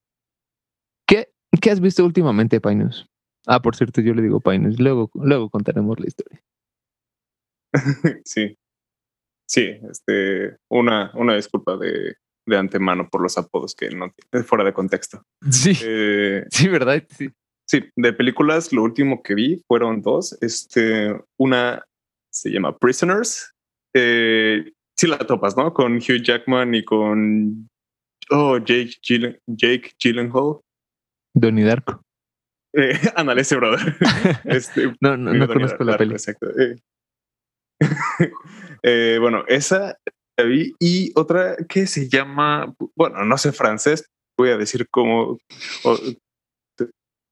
¿Qué, 1.07 1.29
qué 1.61 1.71
has 1.71 1.79
visto 1.79 2.03
últimamente, 2.03 2.59
Painus? 2.59 3.05
Ah, 3.45 3.61
por 3.61 3.75
cierto, 3.75 4.01
yo 4.01 4.13
le 4.13 4.21
digo 4.21 4.39
Painus. 4.39 4.79
Luego, 4.79 5.09
luego 5.13 5.49
contaremos 5.49 5.99
la 5.99 6.07
historia. 6.07 6.41
sí. 8.25 8.57
Sí, 9.49 9.79
este, 9.89 10.57
una, 10.69 11.11
una 11.15 11.35
disculpa 11.35 11.77
de, 11.77 12.17
de 12.47 12.57
antemano 12.57 13.07
por 13.09 13.21
los 13.21 13.37
apodos 13.37 13.75
que 13.75 13.89
no 13.89 14.13
fuera 14.45 14.63
de 14.63 14.73
contexto. 14.73 15.23
Sí. 15.51 15.73
Eh, 15.83 16.45
sí, 16.49 16.67
¿verdad? 16.67 17.03
Sí. 17.09 17.29
Sí, 17.69 17.83
de 17.97 18.13
películas, 18.13 18.71
lo 18.71 18.81
último 18.81 19.21
que 19.21 19.35
vi 19.35 19.61
fueron 19.67 20.01
dos. 20.01 20.37
Este, 20.41 21.13
una 21.37 21.83
se 22.31 22.49
llama 22.49 22.77
Prisoners. 22.77 23.53
Eh, 23.93 24.71
sí 24.97 25.07
la 25.07 25.17
topas, 25.17 25.57
¿no? 25.57 25.73
Con 25.73 25.97
Hugh 25.97 26.23
Jackman 26.23 26.73
y 26.75 26.85
con 26.85 27.67
oh, 28.31 28.57
Jake, 28.59 28.93
Gyllen, 29.01 29.37
Jake 29.47 29.91
Gyllenhaal. 29.99 30.61
Donnie 31.35 31.65
Darko. 31.65 32.01
Eh, 32.73 32.97
brother. 33.57 33.97
este, 34.45 34.93
no, 35.01 35.17
no, 35.17 35.33
no 35.33 35.47
conozco 35.47 35.83
la 35.83 35.97
película. 35.97 36.15
Exacto. 36.15 36.47
Eh, 36.57 36.75
eh, 38.83 39.17
bueno, 39.19 39.43
esa 39.47 39.97
la 40.37 40.43
vi 40.43 40.73
y 40.79 41.11
otra 41.15 41.57
que 41.67 41.87
se 41.87 42.07
llama, 42.07 42.73
bueno, 42.95 43.25
no 43.25 43.37
sé 43.37 43.51
francés, 43.51 44.05
voy 44.37 44.49
a 44.49 44.57
decir 44.57 44.87
cómo, 44.89 45.37
o 45.83 45.97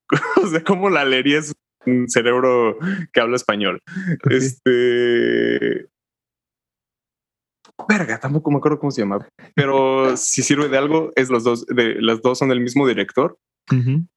sea, 0.50 0.62
como 0.64 0.90
la 0.90 1.04
leería 1.04 1.38
es 1.38 1.52
un 1.86 2.08
cerebro 2.08 2.78
que 3.12 3.20
habla 3.20 3.36
español. 3.36 3.80
Este. 4.28 5.86
Verga, 7.88 8.18
tampoco 8.18 8.50
me 8.50 8.58
acuerdo 8.58 8.78
cómo 8.78 8.90
se 8.90 9.02
llama. 9.02 9.26
Pero 9.54 10.16
si 10.16 10.42
sirve 10.42 10.68
de 10.68 10.78
algo, 10.78 11.12
es 11.14 11.28
los 11.28 11.44
dos, 11.44 11.66
de, 11.66 12.00
las 12.00 12.22
dos 12.22 12.38
son 12.38 12.48
del 12.48 12.60
mismo 12.60 12.86
director. 12.86 13.38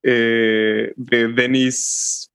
Eh, 0.04 0.94
de 0.96 1.28
Denis. 1.28 2.30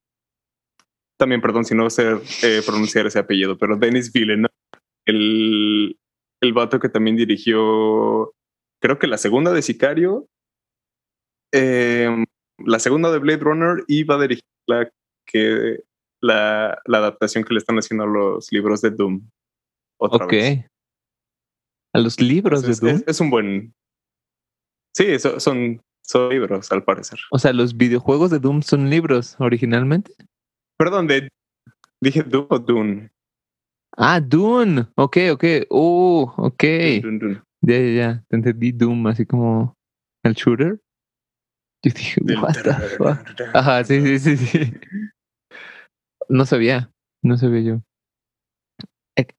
También, 1.17 1.41
perdón 1.41 1.63
si 1.63 1.73
no 1.73 1.89
sé 1.89 2.17
eh, 2.43 2.61
pronunciar 2.65 3.07
ese 3.07 3.19
apellido, 3.19 3.57
pero 3.57 3.77
Denis 3.77 4.11
Villeneuve, 4.11 4.49
el, 5.05 5.97
el 6.41 6.53
vato 6.53 6.79
que 6.79 6.89
también 6.89 7.15
dirigió, 7.15 8.33
creo 8.81 8.99
que 8.99 9.07
la 9.07 9.17
segunda 9.17 9.51
de 9.51 9.61
Sicario. 9.61 10.27
Eh, 11.51 12.25
la 12.59 12.79
segunda 12.79 13.11
de 13.11 13.19
Blade 13.19 13.39
Runner 13.39 13.83
y 13.87 14.03
va 14.03 14.15
a 14.15 14.21
dirigir 14.21 14.43
la, 14.67 14.89
que, 15.25 15.79
la, 16.21 16.77
adaptación 16.85 17.43
que 17.43 17.53
le 17.53 17.59
están 17.59 17.77
haciendo 17.77 18.03
a 18.03 18.07
los 18.07 18.51
libros 18.51 18.81
de 18.81 18.91
Doom. 18.91 19.29
Otra 19.97 20.25
vez. 20.25 20.65
A 21.93 21.99
los 21.99 22.19
libros 22.19 22.61
de 22.63 22.75
Doom. 22.75 23.03
Es, 23.07 23.21
un 23.21 23.29
buen. 23.29 23.73
Sí, 24.95 25.17
son, 25.19 25.81
son 26.01 26.29
libros, 26.29 26.71
al 26.71 26.83
parecer. 26.83 27.19
O 27.31 27.39
sea, 27.39 27.53
los 27.53 27.75
videojuegos 27.77 28.31
de 28.31 28.39
Doom 28.39 28.61
son 28.61 28.89
libros 28.89 29.35
originalmente. 29.39 30.13
Perdón, 30.77 31.07
de, 31.07 31.29
dije 32.01 32.23
Doom 32.23 32.47
o 32.49 32.59
Dune. 32.59 33.11
Ah, 33.97 34.19
Dune. 34.19 34.87
Ok, 34.95 35.17
ok. 35.31 35.43
Oh, 35.69 36.33
ok. 36.37 36.63
Ya, 37.61 37.79
ya, 37.79 37.91
ya. 37.91 38.23
Te 38.27 38.35
entendí 38.35 38.71
Doom, 38.71 39.07
así 39.07 39.25
como 39.25 39.75
el 40.23 40.33
shooter. 40.33 40.79
Yo 41.83 41.91
dije, 41.93 42.21
what 42.23 42.55
the 42.63 43.49
Ajá, 43.53 43.83
sí, 43.83 44.19
sí, 44.19 44.19
sí, 44.19 44.37
sí. 44.37 44.73
No 46.29 46.45
sabía, 46.45 46.91
no 47.23 47.37
sabía 47.37 47.61
yo. 47.61 47.81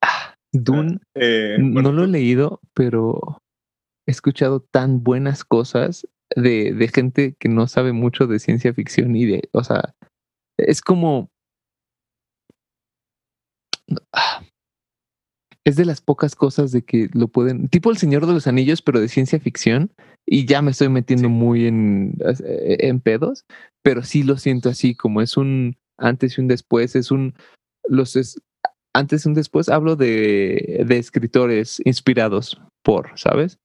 Ah, 0.01 0.35
Dune, 0.53 1.01
eh, 1.15 1.57
no 1.59 1.93
lo 1.93 2.05
he 2.05 2.07
leído, 2.07 2.61
pero 2.73 3.43
he 4.07 4.13
escuchado 4.13 4.61
tan 4.61 5.03
buenas 5.03 5.45
cosas 5.45 6.07
de, 6.35 6.73
de 6.73 6.89
gente 6.89 7.35
que 7.39 7.49
no 7.49 7.67
sabe 7.67 7.93
mucho 7.93 8.27
de 8.27 8.39
ciencia 8.39 8.73
ficción 8.73 9.17
y 9.17 9.27
de, 9.27 9.49
o 9.53 9.65
sea, 9.65 9.95
es 10.57 10.81
como... 10.81 11.31
Es 15.65 15.77
de 15.77 15.85
las 15.85 16.01
pocas 16.01 16.37
cosas 16.37 16.71
de 16.71 16.83
que 16.83 17.09
lo 17.13 17.29
pueden, 17.29 17.69
tipo 17.69 17.91
el 17.91 17.97
Señor 17.97 18.27
de 18.27 18.35
los 18.35 18.47
Anillos, 18.47 18.83
pero 18.83 19.01
de 19.01 19.09
ciencia 19.09 19.41
ficción, 19.41 19.93
y 20.25 20.47
ya 20.47 20.63
me 20.63 20.71
estoy 20.71 20.89
metiendo 20.89 21.29
muy 21.29 21.67
en, 21.67 22.17
eh, 22.21 22.77
en 22.81 23.01
pedos, 23.01 23.45
pero 23.83 24.03
sí 24.03 24.23
lo 24.23 24.37
siento 24.37 24.69
así, 24.69 24.95
como 24.95 25.23
es 25.23 25.37
un 25.37 25.77
antes 25.99 26.37
y 26.37 26.41
un 26.41 26.49
después, 26.49 26.95
es 26.95 27.11
un, 27.11 27.35
los 27.89 28.17
es, 28.17 28.41
antes 28.95 29.25
y 29.25 29.29
un 29.29 29.35
después, 29.35 29.69
hablo 29.69 29.97
de, 29.97 30.85
de 30.87 30.99
escritores 30.99 31.81
inspirados 31.85 32.61
por, 32.83 33.19
¿sabes? 33.19 33.59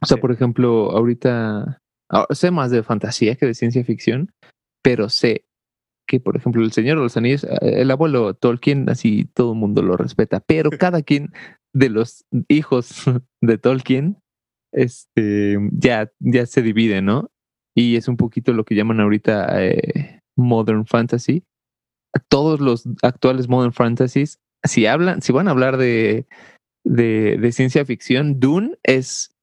O 0.00 0.06
sea, 0.06 0.18
por 0.18 0.32
ejemplo, 0.32 0.90
ahorita 0.92 1.80
ah, 2.10 2.26
sé 2.30 2.50
más 2.50 2.70
de 2.70 2.82
fantasía 2.82 3.34
que 3.34 3.46
de 3.46 3.54
ciencia 3.54 3.84
ficción, 3.84 4.32
pero 4.82 5.08
sé 5.08 5.44
que, 6.08 6.18
por 6.18 6.36
ejemplo, 6.36 6.64
el 6.64 6.72
Señor 6.72 6.96
de 6.96 7.04
los 7.04 7.16
Anillos, 7.16 7.44
eh, 7.44 7.58
el 7.60 7.90
abuelo 7.92 8.34
Tolkien, 8.34 8.88
así 8.88 9.26
todo 9.34 9.52
el 9.52 9.58
mundo 9.58 9.82
lo 9.82 9.96
respeta, 9.96 10.40
pero 10.40 10.70
cada 10.78 11.02
quien 11.02 11.32
de 11.72 11.90
los 11.90 12.24
hijos 12.48 13.04
de 13.40 13.58
Tolkien, 13.58 14.16
este, 14.72 15.58
ya, 15.70 16.10
ya 16.18 16.46
se 16.46 16.62
divide, 16.62 17.02
¿no? 17.02 17.30
Y 17.76 17.96
es 17.96 18.08
un 18.08 18.16
poquito 18.16 18.52
lo 18.52 18.64
que 18.64 18.74
llaman 18.74 19.00
ahorita 19.00 19.64
eh, 19.64 20.22
Modern 20.36 20.86
Fantasy. 20.86 21.44
Todos 22.28 22.58
los 22.58 22.88
actuales 23.02 23.48
Modern 23.48 23.72
Fantasies, 23.72 24.40
si 24.64 24.86
hablan, 24.86 25.22
si 25.22 25.32
van 25.32 25.46
a 25.46 25.52
hablar 25.52 25.76
de, 25.76 26.26
de, 26.84 27.36
de 27.38 27.52
ciencia 27.52 27.84
ficción, 27.84 28.40
Dune 28.40 28.76
es, 28.82 29.36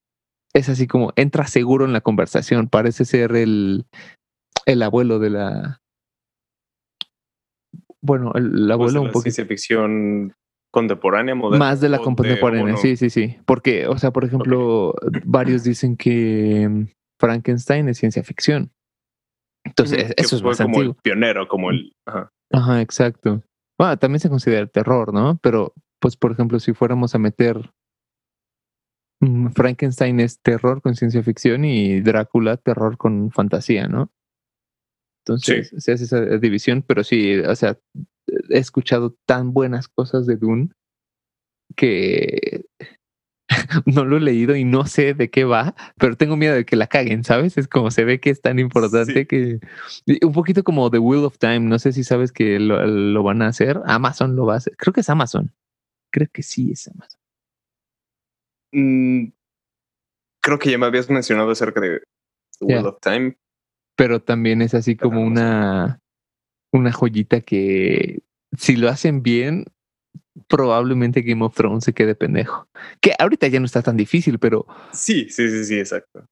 es 0.53 0.67
así 0.67 0.87
como 0.87 1.13
entra 1.15 1.47
seguro 1.47 1.85
en 1.85 1.93
la 1.93 2.01
conversación, 2.01 2.67
parece 2.67 3.05
ser 3.05 3.35
el, 3.35 3.85
el 4.65 4.81
abuelo 4.81 5.19
de 5.19 5.29
la, 5.29 5.81
bueno, 8.05 8.31
el, 8.35 8.71
abuelo 8.71 9.01
un 9.01 9.07
poco. 9.07 9.21
Ciencia 9.21 9.45
ficción 9.45 10.33
contemporánea, 10.71 11.35
moderna. 11.35 11.65
Más 11.65 11.81
de 11.81 11.89
la 11.89 11.99
contemporánea, 11.99 12.77
sí, 12.77 12.97
sí, 12.97 13.09
sí. 13.09 13.37
Porque, 13.45 13.87
o 13.87 13.97
sea, 13.97 14.11
por 14.11 14.25
ejemplo, 14.25 14.93
varios 15.23 15.63
dicen 15.63 15.95
que 15.95 16.67
mm, 16.69 16.87
Frankenstein 17.19 17.89
es 17.89 17.97
ciencia 17.97 18.23
ficción. 18.23 18.71
Entonces, 19.63 20.13
eso 20.17 20.35
es 20.35 20.43
más 20.43 20.57
como 20.57 20.81
el 20.81 20.93
pionero, 20.95 21.47
como 21.47 21.71
el. 21.71 21.93
Ajá. 22.05 22.81
exacto. 22.81 23.41
Bueno, 23.79 23.97
también 23.97 24.19
se 24.19 24.29
considera 24.29 24.67
terror, 24.67 25.13
¿no? 25.13 25.39
Pero, 25.41 25.73
pues, 25.99 26.15
por 26.17 26.31
ejemplo, 26.31 26.59
si 26.59 26.73
fuéramos 26.73 27.15
a 27.15 27.19
meter 27.19 27.71
mm, 29.21 29.47
Frankenstein 29.49 30.19
es 30.19 30.39
terror 30.41 30.81
con 30.81 30.95
ciencia 30.95 31.23
ficción 31.23 31.65
y 31.65 32.01
Drácula 32.01 32.57
terror 32.57 32.97
con 32.97 33.31
fantasía, 33.31 33.87
¿no? 33.87 34.11
Entonces 35.27 35.73
se 35.75 35.91
hace 35.91 36.03
esa 36.03 36.21
división, 36.37 36.83
pero 36.85 37.03
sí, 37.03 37.39
o 37.39 37.55
sea, 37.55 37.79
he 38.49 38.59
escuchado 38.59 39.15
tan 39.25 39.53
buenas 39.53 39.87
cosas 39.87 40.27
de 40.27 40.37
Dune 40.37 40.69
que 41.75 42.65
no 43.87 44.05
lo 44.05 44.17
he 44.17 44.21
leído 44.21 44.55
y 44.55 44.63
no 44.63 44.85
sé 44.85 45.15
de 45.15 45.31
qué 45.31 45.43
va, 45.43 45.75
pero 45.97 46.15
tengo 46.15 46.37
miedo 46.37 46.53
de 46.53 46.63
que 46.63 46.75
la 46.75 46.85
caguen, 46.85 47.23
¿sabes? 47.23 47.57
Es 47.57 47.67
como 47.67 47.89
se 47.89 48.03
ve 48.03 48.19
que 48.19 48.29
es 48.29 48.41
tan 48.41 48.59
importante 48.59 49.25
que... 49.25 49.59
Un 50.21 50.31
poquito 50.31 50.63
como 50.63 50.91
The 50.91 50.99
Wheel 50.99 51.25
of 51.25 51.39
Time, 51.39 51.61
no 51.61 51.79
sé 51.79 51.91
si 51.91 52.03
sabes 52.03 52.31
que 52.31 52.59
lo, 52.59 53.23
van 53.23 53.41
a 53.41 53.47
hacer. 53.47 53.81
Amazon 53.85 54.35
lo 54.35 54.45
va 54.45 54.53
a 54.53 54.57
hacer. 54.57 54.77
Creo 54.77 54.93
que 54.93 55.01
es 55.01 55.09
Amazon. 55.09 55.51
Creo 56.11 56.27
que 56.31 56.43
sí 56.43 56.71
es 56.71 56.87
Amazon. 56.87 57.19
Mm, 58.73 59.31
creo 60.41 60.59
que 60.59 60.69
ya 60.69 60.77
me 60.77 60.85
habías 60.85 61.09
mencionado 61.09 61.49
acerca 61.49 61.81
de 61.81 62.01
The 62.59 62.65
Wheel 62.65 62.85
of 62.85 62.99
Time, 63.01 63.37
pero 63.95 64.21
también 64.21 64.61
es 64.61 64.73
así 64.73 64.95
como 64.95 65.21
una, 65.21 66.01
una 66.71 66.91
joyita 66.91 67.41
que 67.41 68.23
si 68.57 68.75
lo 68.75 68.89
hacen 68.89 69.23
bien, 69.23 69.65
probablemente 70.47 71.21
Game 71.21 71.43
of 71.43 71.55
Thrones 71.55 71.83
se 71.83 71.93
quede 71.93 72.15
pendejo. 72.15 72.67
Que 73.01 73.13
ahorita 73.17 73.47
ya 73.47 73.59
no 73.59 73.65
está 73.65 73.81
tan 73.81 73.97
difícil, 73.97 74.39
pero... 74.39 74.65
Sí, 74.91 75.29
sí, 75.29 75.49
sí, 75.49 75.65
sí, 75.65 75.79
exacto. 75.79 76.25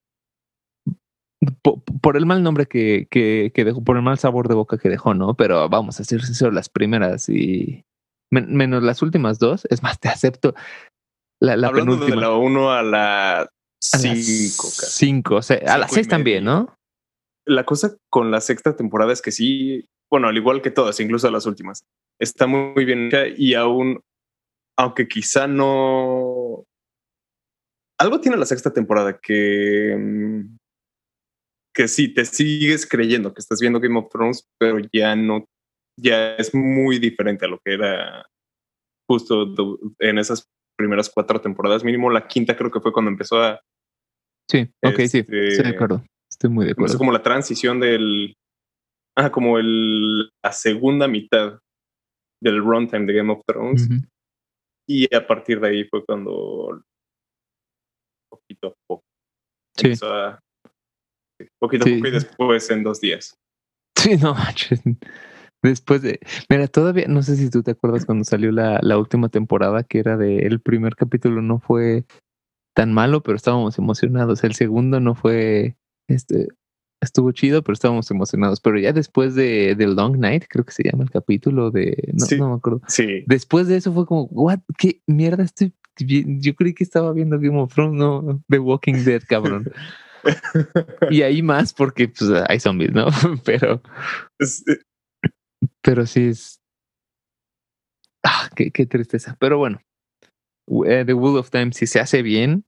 Por, 2.02 2.16
el 2.16 2.26
mal 2.26 2.42
nombre 2.42 2.68
que, 2.68 3.08
que, 3.10 3.52
dejó, 3.66 3.84
por 3.84 3.98
el 3.98 4.04
mal 4.04 4.18
sabor 4.18 4.48
de 4.48 4.56
boca 4.56 4.78
que 4.78 4.90
dejó, 4.90 5.14
¿no? 5.14 5.36
Pero 5.36 5.68
vamos 5.68 6.00
a 6.00 6.04
ser 6.04 6.22
sinceros, 6.22 6.54
las 6.54 6.70
primeras 6.70 7.28
y 7.28 7.84
menos 8.32 8.82
las 8.82 9.02
últimas 9.02 9.40
dos, 9.40 9.68
es 9.70 9.84
más, 9.84 10.00
te 10.00 10.10
acepto. 10.10 10.56
La, 11.40 11.58
la 11.58 11.68
Hablando 11.68 11.98
de 11.98 12.16
la 12.16 12.32
1 12.32 12.72
a 12.72 12.82
la 12.82 13.50
5. 13.80 14.68
5, 14.70 15.36
o 15.36 15.42
sea, 15.42 15.58
a 15.68 15.78
las 15.78 15.92
6 15.92 16.08
también, 16.08 16.46
¿no? 16.46 16.74
La 17.46 17.66
cosa 17.66 17.98
con 18.10 18.32
la 18.32 18.42
sexta 18.42 18.76
temporada 18.76 19.14
es 19.14 19.22
que 19.22 19.32
sí, 19.32 19.88
bueno, 20.12 20.28
al 20.28 20.38
igual 20.38 20.62
que 20.62 20.72
todas, 20.72 21.00
incluso 21.00 21.30
las 21.32 21.46
últimas, 21.46 21.86
está 22.20 22.48
muy, 22.48 22.86
bien 22.86 23.08
hecha 23.08 23.28
y 23.28 23.54
aún, 23.54 24.02
aunque 24.78 25.08
quizá 25.08 25.48
no... 25.48 26.66
Algo 28.00 28.20
tiene 28.22 28.38
la 28.38 28.46
sexta 28.46 28.72
temporada 28.72 29.20
que... 29.20 29.96
Mm, 29.98 30.58
que 31.76 31.88
sí, 31.88 32.14
te 32.14 32.26
sigues 32.26 32.86
creyendo 32.88 33.34
que 33.34 33.40
estás 33.40 33.60
viendo 33.60 33.80
Game 33.80 33.98
of 33.98 34.10
Thrones, 34.10 34.48
pero 34.60 34.78
ya 34.94 35.16
no, 35.16 35.48
ya 36.00 36.36
es 36.36 36.54
muy 36.54 37.00
diferente 37.00 37.46
a 37.46 37.48
lo 37.48 37.60
que 37.66 37.74
era 37.74 38.28
justo 39.10 39.52
en 40.00 40.20
esas 40.20 40.48
primeras 40.78 41.10
cuatro 41.10 41.42
temporadas, 41.42 41.84
mínimo 41.84 42.12
la 42.12 42.28
quinta 42.28 42.56
creo 42.56 42.70
que 42.70 42.80
fue 42.80 42.94
cuando 42.94 43.10
empezó 43.10 43.42
a... 43.42 43.60
Sí, 44.50 44.70
ok, 44.84 44.96
sí, 45.08 45.20
estoy 45.20 45.40
de 45.40 45.48
este, 45.48 45.68
acuerdo, 45.68 46.04
estoy 46.44 46.50
muy 46.50 46.66
de 46.66 46.72
acuerdo. 46.72 46.92
Es 46.92 46.98
como 46.98 47.12
la 47.12 47.24
transición 47.24 47.80
del... 47.80 48.36
Ah, 49.16 49.32
como 49.32 49.60
el, 49.60 50.30
la 50.44 50.52
segunda 50.52 51.08
mitad 51.08 51.60
del 52.42 52.60
runtime 52.60 53.06
de 53.06 53.14
Game 53.14 53.32
of 53.32 53.42
Thrones. 53.46 53.88
Y 54.88 55.14
a 55.16 55.26
partir 55.26 55.60
de 55.60 55.70
ahí 55.70 55.84
fue 55.86 56.04
cuando 56.04 56.84
poquito 58.30 58.68
a 58.68 58.74
poco. 58.88 59.04
Sí. 59.78 59.94
poquito 61.60 61.86
a 61.86 61.90
poco 61.90 62.08
y 62.08 62.12
después 62.12 62.70
en 62.70 62.84
dos 62.84 63.00
días. 63.00 63.36
Sí, 63.96 64.18
no 64.18 64.36
Después 65.62 66.02
de. 66.02 66.20
Mira, 66.50 66.68
todavía 66.68 67.06
no 67.08 67.24
sé 67.24 67.38
si 67.38 67.50
tú 67.50 67.64
te 67.64 67.72
acuerdas 67.72 68.06
cuando 68.06 68.26
salió 68.26 68.52
la, 68.52 68.80
la 68.82 68.98
última 68.98 69.30
temporada, 69.30 69.84
que 69.84 70.00
era 70.00 70.18
de. 70.18 70.40
El 70.40 70.60
primer 70.60 70.98
capítulo 70.98 71.42
no 71.42 71.60
fue 71.60 72.04
tan 72.76 72.92
malo, 72.92 73.24
pero 73.24 73.38
estábamos 73.38 73.78
emocionados. 73.78 74.44
El 74.44 74.56
segundo 74.56 75.00
no 75.00 75.16
fue. 75.16 75.78
Este. 76.14 76.48
Estuvo 77.02 77.34
chido, 77.34 77.62
pero 77.64 77.74
estábamos 77.74 78.10
emocionados. 78.12 78.62
Pero 78.62 78.80
ya 78.80 78.94
después 78.94 79.36
de 79.36 79.76
The 79.78 79.88
Long 79.88 80.18
Night, 80.18 80.46
creo 80.48 80.64
que 80.64 80.72
se 80.72 80.84
llama 80.84 81.04
el 81.04 81.12
capítulo 81.12 81.70
de. 81.70 82.14
No, 82.14 82.26
no 82.38 82.50
me 82.50 82.56
acuerdo. 82.56 82.82
Sí. 82.88 83.24
Después 83.28 83.68
de 83.68 83.76
eso 83.76 83.92
fue 83.94 84.06
como, 84.06 84.24
¿what? 84.32 84.60
¿Qué 84.78 85.02
mierda 85.06 85.44
estoy 85.44 85.74
yo 85.98 86.56
creí 86.56 86.74
que 86.74 86.84
estaba 86.84 87.14
viendo 87.14 87.40
Game 87.40 87.60
of 87.60 87.74
Thrones, 87.74 87.96
no 87.96 88.44
The 88.50 88.60
Walking 88.60 89.04
Dead, 89.06 89.22
cabrón. 89.28 89.72
y 91.12 91.22
ahí 91.22 91.42
más 91.42 91.74
porque 91.74 92.08
pues, 92.08 92.32
hay 92.48 92.60
zombies, 92.60 92.94
¿no? 92.94 93.08
pero. 93.46 93.82
Eh, 94.40 94.80
pero 95.82 96.06
sí 96.06 96.28
es. 96.28 96.60
Ah, 98.24 98.50
qué, 98.56 98.72
qué 98.72 98.86
tristeza. 98.86 99.36
Pero 99.40 99.58
bueno, 99.58 99.82
eh, 100.86 101.04
The 101.06 101.14
Wheel 101.14 101.38
of 101.38 101.50
Time, 101.50 101.74
si 101.74 101.88
se 101.88 102.00
hace 102.00 102.22
bien, 102.22 102.66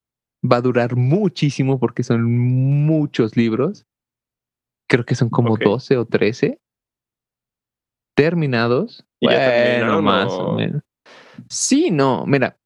va 0.52 0.58
a 0.58 0.62
durar 0.62 0.96
muchísimo 0.96 1.80
porque 1.80 2.04
son 2.04 2.24
muchos 2.86 3.36
libros. 3.36 3.86
Creo 4.88 5.06
que 5.06 5.16
son 5.16 5.30
como 5.30 5.58
12 5.58 5.98
o 5.98 6.06
13 6.06 6.60
terminados. 8.16 9.06
bueno, 9.22 10.02
más 10.02 10.32
o 10.32 10.54
menos. 10.54 10.82
Sí, 11.50 11.92
no, 11.92 12.26
mira, 12.26 12.58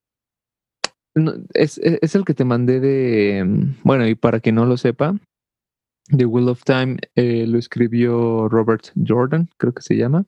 es, 1.54 1.78
es, 1.80 2.16
el 2.16 2.26
que 2.26 2.34
te 2.34 2.46
mandé 2.46 2.80
de. 2.80 3.74
Bueno, 3.84 4.08
y 4.08 4.16
para 4.16 4.40
que 4.40 4.52
no 4.52 4.66
lo 4.66 4.78
sepa, 4.78 5.16
The 6.16 6.26
Will 6.26 6.50
of 6.50 6.64
Time 6.64 6.98
eh, 7.16 7.46
lo 7.48 7.58
escribió 7.58 8.48
Robert 8.48 8.92
Jordan, 9.08 9.50
creo 9.58 9.74
que 9.74 9.82
se 9.82 9.96
llama. 9.96 10.26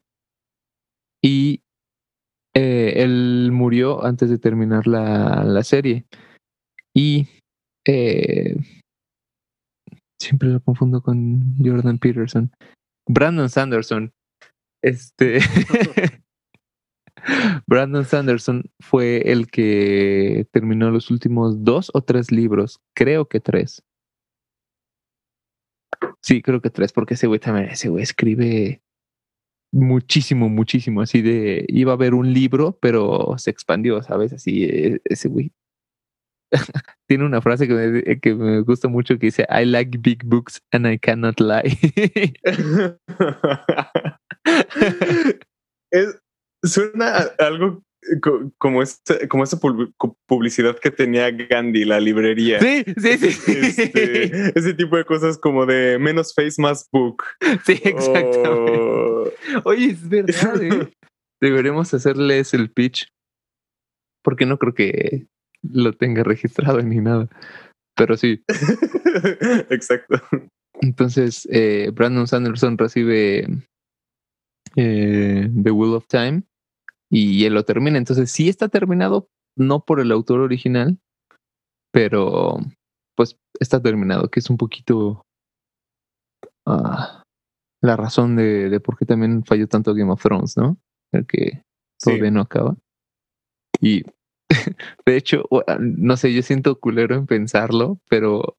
Y 1.22 1.62
eh, 2.54 2.94
él 2.98 3.52
murió 3.54 4.04
antes 4.04 4.30
de 4.30 4.40
terminar 4.40 4.88
la, 4.88 5.44
la 5.44 5.64
serie. 5.64 6.06
Y 6.94 7.28
eh, 7.86 8.56
siempre 10.20 10.50
lo 10.50 10.62
confundo 10.62 11.02
con 11.02 11.56
Jordan 11.58 11.98
Peterson. 11.98 12.52
Brandon 13.08 13.50
Sanderson. 13.50 14.14
Este. 14.84 15.40
Brandon 17.68 18.06
Sanderson 18.06 18.64
fue 18.80 19.32
el 19.32 19.48
que 19.48 20.48
terminó 20.52 20.90
los 20.92 21.12
últimos 21.12 21.64
dos 21.64 21.92
o 21.94 22.02
tres 22.02 22.32
libros. 22.32 22.80
Creo 22.96 23.28
que 23.28 23.40
tres. 23.40 23.84
Sí, 26.22 26.42
creo 26.42 26.62
que 26.62 26.70
tres, 26.70 26.94
porque 26.94 27.14
ese 27.14 27.28
güey 27.28 27.40
también, 27.40 27.70
ese 27.70 27.90
güey 27.90 28.04
escribe 28.04 28.82
muchísimo, 29.72 30.50
muchísimo. 30.50 31.02
Así 31.02 31.22
de, 31.22 31.66
iba 31.68 31.92
a 31.92 31.96
haber 31.96 32.14
un 32.14 32.34
libro, 32.34 32.78
pero 32.82 33.36
se 33.38 33.52
expandió, 33.52 34.02
¿sabes? 34.04 34.34
Así, 34.34 34.66
e, 34.66 35.02
ese 35.06 35.28
güey. 35.30 35.52
Tiene 37.08 37.26
una 37.26 37.42
frase 37.42 37.68
que 37.68 37.74
me, 37.74 38.20
que 38.20 38.36
me 38.36 38.62
gusta 38.62 38.88
mucho 38.88 39.18
que 39.18 39.28
dice, 39.28 39.46
I 39.50 39.66
like 39.66 39.98
big 40.00 40.24
books 40.26 40.62
and 40.72 40.88
I 40.88 40.98
cannot 40.98 41.40
lie. 41.40 41.78
es, 45.92 46.18
Suena 46.64 47.18
algo 47.40 47.84
como 48.58 48.82
esta, 48.82 49.28
como 49.28 49.44
esa 49.44 49.60
publicidad 50.28 50.78
que 50.80 50.92
tenía 50.92 51.32
Gandhi, 51.32 51.86
la 51.86 52.00
librería. 52.00 52.60
Sí, 52.60 52.84
sí, 52.98 53.18
sí. 53.18 53.52
Este, 53.52 54.60
ese 54.60 54.74
tipo 54.74 54.98
de 54.98 55.06
cosas 55.06 55.38
como 55.38 55.66
de 55.66 55.98
menos 56.00 56.34
face, 56.34 56.62
más 56.62 56.88
book. 56.92 57.24
Sí, 57.66 57.80
exactamente. 57.84 59.34
Oye, 59.64 59.86
es 59.92 60.08
verdad, 60.08 60.62
¿eh? 60.62 60.92
Deberíamos 61.42 61.94
hacerles 61.94 62.54
el 62.54 62.72
pitch. 62.72 63.08
Porque 64.24 64.46
no 64.46 64.60
creo 64.60 64.76
que 64.76 65.26
lo 65.64 65.94
tenga 65.94 66.24
registrado 66.24 66.82
ni 66.82 67.00
nada. 67.00 67.28
Pero 67.96 68.18
sí. 68.18 68.44
Exacto. 69.70 70.16
Entonces, 70.82 71.48
eh, 71.52 71.92
Brandon 71.94 72.28
Sanderson 72.28 72.78
recibe 72.78 73.48
eh, 74.76 75.50
The 75.64 75.72
Wheel 75.72 75.94
of 75.94 76.08
Time 76.08 76.44
y 77.10 77.46
él 77.46 77.54
lo 77.54 77.66
termina. 77.66 77.98
Entonces 77.98 78.32
sí 78.32 78.50
está 78.50 78.70
terminado, 78.70 79.28
no 79.56 79.84
por 79.86 80.00
el 80.00 80.12
autor 80.12 80.40
original, 80.40 80.98
pero 81.92 82.58
pues 83.16 83.38
está 83.60 83.82
terminado, 83.82 84.30
que 84.30 84.40
es 84.40 84.50
un 84.50 84.58
poquito 84.58 85.24
ah, 86.66 87.24
la 87.82 87.98
razón 87.98 88.36
de, 88.36 88.70
de, 88.70 88.80
por 88.80 88.98
qué 88.98 89.06
también 89.06 89.44
falló 89.44 89.68
tanto 89.68 89.94
Game 89.94 90.12
of 90.12 90.22
Thrones, 90.22 90.56
¿no? 90.58 90.78
El 91.12 91.28
que 91.28 91.64
todavía 92.02 92.32
no 92.32 92.42
acaba. 92.42 92.76
Y 93.80 94.04
de 95.06 95.18
hecho, 95.18 95.44
ah, 95.68 95.78
no 95.80 96.18
sé, 96.18 96.34
yo 96.34 96.42
siento 96.42 96.80
culero 96.80 97.16
en 97.16 97.26
pensarlo, 97.26 98.00
pero 98.10 98.58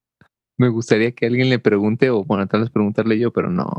me 0.58 0.68
gustaría 0.68 1.12
que 1.12 1.26
alguien 1.26 1.48
le 1.48 1.58
pregunte, 1.58 2.10
o 2.10 2.24
bueno, 2.24 2.46
tal 2.46 2.60
vez 2.60 2.70
preguntarle 2.70 3.18
yo, 3.18 3.32
pero 3.32 3.50
no, 3.50 3.70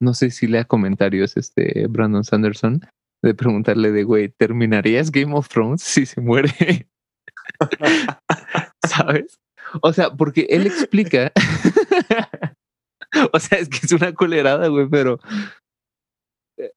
no 0.00 0.14
sé 0.14 0.30
si 0.30 0.46
lea 0.46 0.64
comentarios 0.64 1.36
este 1.36 1.86
Brandon 1.88 2.24
Sanderson 2.24 2.80
de 3.22 3.34
preguntarle 3.34 3.92
de, 3.92 4.02
güey, 4.04 4.28
¿terminarías 4.28 5.10
Game 5.10 5.34
of 5.34 5.48
Thrones 5.48 5.82
si 5.82 6.06
se 6.06 6.20
muere? 6.20 6.88
¿Sabes? 8.86 9.38
O 9.80 9.92
sea, 9.92 10.10
porque 10.10 10.46
él 10.50 10.66
explica. 10.66 11.32
o 13.32 13.38
sea, 13.38 13.58
es 13.58 13.68
que 13.68 13.78
es 13.82 13.92
una 13.92 14.12
colerada, 14.12 14.68
güey, 14.68 14.88
pero. 14.88 15.20
Eh, 16.58 16.72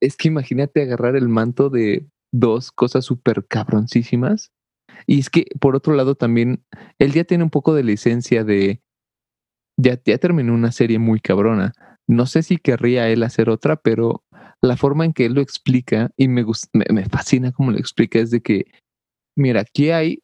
es 0.00 0.16
que 0.16 0.28
imagínate 0.28 0.82
agarrar 0.82 1.16
el 1.16 1.28
manto 1.28 1.68
de 1.70 2.06
dos 2.32 2.72
cosas 2.72 3.04
súper 3.04 3.46
cabroncísimas. 3.46 4.52
Y 5.06 5.20
es 5.20 5.30
que, 5.30 5.46
por 5.60 5.76
otro 5.76 5.94
lado, 5.94 6.14
también 6.14 6.64
él 6.98 7.12
ya 7.12 7.24
tiene 7.24 7.44
un 7.44 7.50
poco 7.50 7.74
de 7.74 7.84
licencia 7.84 8.44
de. 8.44 8.82
Ya, 9.80 10.00
ya 10.04 10.18
terminó 10.18 10.54
una 10.54 10.72
serie 10.72 10.98
muy 10.98 11.20
cabrona. 11.20 11.72
No 12.08 12.26
sé 12.26 12.42
si 12.42 12.56
querría 12.56 13.08
él 13.10 13.22
hacer 13.22 13.48
otra, 13.48 13.76
pero 13.76 14.24
la 14.62 14.76
forma 14.76 15.04
en 15.04 15.12
que 15.12 15.26
él 15.26 15.34
lo 15.34 15.40
explica, 15.40 16.10
y 16.16 16.28
me, 16.28 16.44
me, 16.72 17.04
fascina 17.04 17.52
cómo 17.52 17.70
lo 17.70 17.78
explica, 17.78 18.18
es 18.18 18.30
de 18.30 18.40
que, 18.40 18.64
mira, 19.36 19.60
aquí 19.60 19.90
hay, 19.90 20.22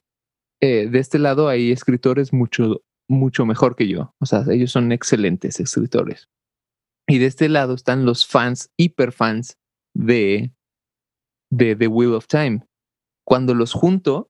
eh, 0.61 0.87
de 0.89 0.99
este 0.99 1.19
lado 1.19 1.47
hay 1.47 1.71
escritores 1.71 2.33
mucho, 2.33 2.81
mucho 3.07 3.45
mejor 3.45 3.75
que 3.75 3.87
yo. 3.87 4.13
O 4.19 4.25
sea, 4.25 4.43
ellos 4.51 4.71
son 4.71 4.91
excelentes 4.91 5.59
escritores. 5.59 6.27
Y 7.07 7.19
de 7.19 7.27
este 7.27 7.49
lado 7.49 7.75
están 7.75 8.05
los 8.05 8.25
fans, 8.25 8.71
hiperfans 8.77 9.57
de, 9.95 10.54
de 11.51 11.75
The 11.75 11.87
Wheel 11.87 12.13
of 12.13 12.27
Time. 12.27 12.65
Cuando 13.25 13.53
los 13.53 13.73
junto, 13.73 14.29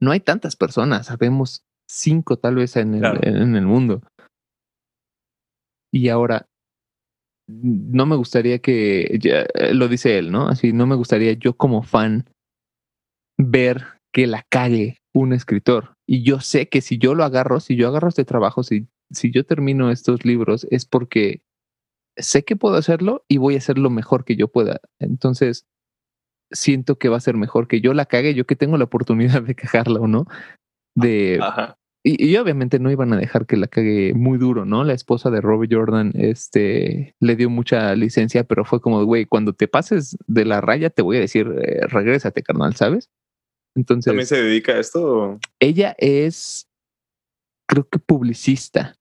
no 0.00 0.10
hay 0.10 0.20
tantas 0.20 0.56
personas, 0.56 1.06
sabemos 1.06 1.64
cinco 1.88 2.36
tal 2.36 2.56
vez 2.56 2.76
en 2.76 2.94
en 2.94 3.56
el 3.56 3.66
mundo. 3.66 4.02
Y 5.92 6.08
ahora, 6.08 6.46
no 7.48 8.06
me 8.06 8.16
gustaría 8.16 8.58
que, 8.58 9.18
eh, 9.22 9.74
lo 9.74 9.88
dice 9.88 10.18
él, 10.18 10.32
¿no? 10.32 10.48
Así, 10.48 10.72
no 10.72 10.86
me 10.86 10.96
gustaría 10.96 11.32
yo 11.32 11.56
como 11.56 11.82
fan 11.82 12.28
ver 13.38 13.84
que 14.12 14.26
la 14.26 14.44
calle 14.48 14.98
un 15.14 15.32
escritor. 15.32 15.94
Y 16.06 16.22
yo 16.22 16.40
sé 16.40 16.68
que 16.68 16.80
si 16.80 16.98
yo 16.98 17.14
lo 17.14 17.24
agarro, 17.24 17.60
si 17.60 17.76
yo 17.76 17.88
agarro 17.88 18.08
este 18.08 18.24
trabajo, 18.24 18.62
si, 18.62 18.88
si 19.10 19.30
yo 19.30 19.44
termino 19.44 19.90
estos 19.90 20.24
libros, 20.24 20.66
es 20.70 20.86
porque 20.86 21.42
sé 22.16 22.44
que 22.44 22.56
puedo 22.56 22.76
hacerlo 22.76 23.24
y 23.28 23.36
voy 23.38 23.54
a 23.54 23.58
hacer 23.58 23.78
lo 23.78 23.90
mejor 23.90 24.24
que 24.24 24.36
yo 24.36 24.48
pueda. 24.48 24.80
Entonces, 24.98 25.66
siento 26.50 26.96
que 26.96 27.08
va 27.08 27.16
a 27.16 27.20
ser 27.20 27.36
mejor 27.36 27.68
que 27.68 27.80
yo 27.80 27.94
la 27.94 28.06
cague, 28.06 28.34
yo 28.34 28.46
que 28.46 28.56
tengo 28.56 28.76
la 28.78 28.84
oportunidad 28.84 29.42
de 29.42 29.54
cagarla 29.54 30.00
o 30.00 30.06
no, 30.06 30.26
de, 30.94 31.38
y, 32.08 32.36
obviamente 32.36 32.78
no 32.78 32.92
iban 32.92 33.12
a 33.12 33.16
dejar 33.16 33.46
que 33.46 33.56
la 33.56 33.66
cague 33.66 34.14
muy 34.14 34.38
duro, 34.38 34.64
¿no? 34.64 34.84
La 34.84 34.92
esposa 34.92 35.28
de 35.28 35.40
Robbie 35.40 35.68
Jordan 35.68 36.12
este, 36.14 37.16
le 37.18 37.34
dio 37.34 37.50
mucha 37.50 37.96
licencia, 37.96 38.44
pero 38.44 38.64
fue 38.64 38.80
como, 38.80 39.04
güey, 39.04 39.26
cuando 39.26 39.54
te 39.54 39.66
pases 39.66 40.16
de 40.28 40.44
la 40.44 40.60
raya 40.60 40.88
te 40.88 41.02
voy 41.02 41.16
a 41.16 41.20
decir, 41.20 41.52
eh, 41.60 41.80
regrésate, 41.88 42.44
carnal, 42.44 42.76
¿sabes? 42.76 43.10
Entonces. 43.74 44.10
¿También 44.10 44.28
se 44.28 44.40
dedica 44.40 44.74
a 44.74 44.78
esto? 44.78 45.40
Ella 45.58 45.96
es, 45.98 46.68
creo 47.68 47.88
que 47.88 47.98
publicista. 47.98 48.94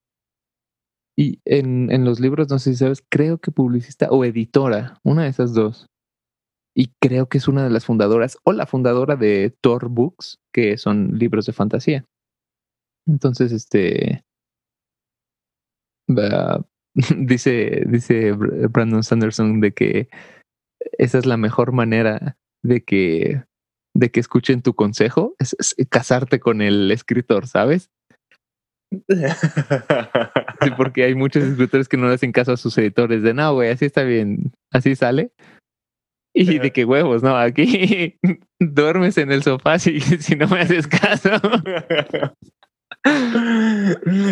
Y 1.16 1.42
en, 1.46 1.92
en 1.92 2.06
los 2.06 2.20
libros, 2.20 2.50
no 2.50 2.58
sé 2.58 2.72
si 2.72 2.78
sabes, 2.78 3.04
creo 3.08 3.38
que 3.38 3.52
publicista 3.52 4.08
o 4.10 4.26
editora, 4.26 5.00
una 5.04 5.26
de 5.26 5.30
esas 5.30 5.54
dos. 5.54 5.86
Y 6.76 6.92
creo 7.02 7.30
que 7.30 7.38
es 7.38 7.48
una 7.48 7.64
de 7.64 7.70
las 7.70 7.86
fundadoras 7.86 8.38
o 8.44 8.52
la 8.52 8.66
fundadora 8.66 9.16
de 9.16 9.56
Thor 9.62 9.88
Books, 9.90 10.40
que 10.54 10.78
son 10.78 11.18
libros 11.18 11.46
de 11.46 11.54
fantasía. 11.54 12.06
Entonces, 13.08 13.52
este, 13.52 14.26
dice, 17.18 17.84
dice 17.88 18.32
Brandon 18.34 19.04
Sanderson 19.04 19.60
de 19.60 19.74
que 19.74 20.10
esa 20.98 21.18
es 21.18 21.26
la 21.26 21.38
mejor 21.38 21.72
manera 21.72 22.38
de 22.64 22.84
que, 22.84 23.44
de 23.96 24.12
que 24.12 24.20
escuchen 24.20 24.62
tu 24.62 24.74
consejo, 24.76 25.36
es, 25.40 25.76
casarte 25.90 26.40
con 26.40 26.62
el 26.62 26.92
escritor, 26.92 27.48
¿sabes? 27.48 27.90
Sí, 28.92 30.72
porque 30.78 31.04
hay 31.04 31.16
muchos 31.16 31.44
escritores 31.52 31.90
que 31.90 31.98
no 31.98 32.08
le 32.08 32.16
hacen 32.16 32.32
caso 32.32 32.54
a 32.54 32.58
sus 32.58 32.78
editores 32.78 33.24
de 33.24 33.34
no, 33.34 33.54
güey, 33.54 33.70
así 33.70 33.86
está 33.86 34.04
bien, 34.04 34.54
así 34.72 34.96
sale. 34.96 35.32
Y 36.38 36.60
de 36.60 36.72
qué 36.72 36.84
huevos, 36.84 37.24
¿no? 37.24 37.38
Aquí 37.38 38.18
duermes 38.60 39.18
en 39.18 39.32
el 39.32 39.42
sofá 39.42 39.80
si, 39.80 40.00
si 40.20 40.36
no 40.36 40.48
me 40.48 40.60
haces 40.60 40.86
caso. 40.86 41.30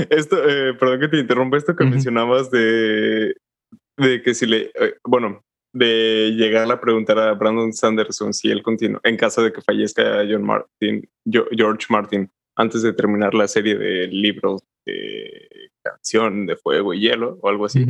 Esto, 0.09 0.37
eh, 0.49 0.73
perdón 0.73 0.99
que 0.99 1.07
te 1.07 1.19
interrumpa, 1.19 1.57
esto 1.57 1.75
que 1.75 1.85
mencionabas 1.85 2.51
de, 2.51 3.35
de 3.97 4.21
que 4.21 4.33
si 4.33 4.45
le, 4.45 4.71
eh, 4.75 4.95
bueno, 5.05 5.43
de 5.73 6.33
llegar 6.35 6.69
a 6.69 6.81
preguntar 6.81 7.17
a 7.19 7.33
Brandon 7.33 7.71
Sanderson 7.71 8.33
si 8.33 8.51
él 8.51 8.61
continúa, 8.63 8.99
en 9.03 9.15
caso 9.15 9.41
de 9.41 9.53
que 9.53 9.61
fallezca 9.61 10.25
John 10.29 10.43
Martin, 10.43 11.07
George 11.25 11.87
Martin, 11.89 12.29
antes 12.57 12.81
de 12.81 12.91
terminar 12.93 13.33
la 13.33 13.47
serie 13.47 13.77
de 13.77 14.07
libros 14.07 14.61
de 14.85 15.47
canción 15.81 16.45
de 16.45 16.57
fuego 16.57 16.93
y 16.93 16.99
hielo 16.99 17.37
o 17.41 17.49
algo 17.49 17.65
así. 17.65 17.85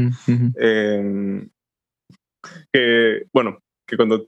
Em, 0.55 1.49
que, 2.71 3.25
bueno, 3.33 3.62
que 3.85 3.97
cuando, 3.97 4.27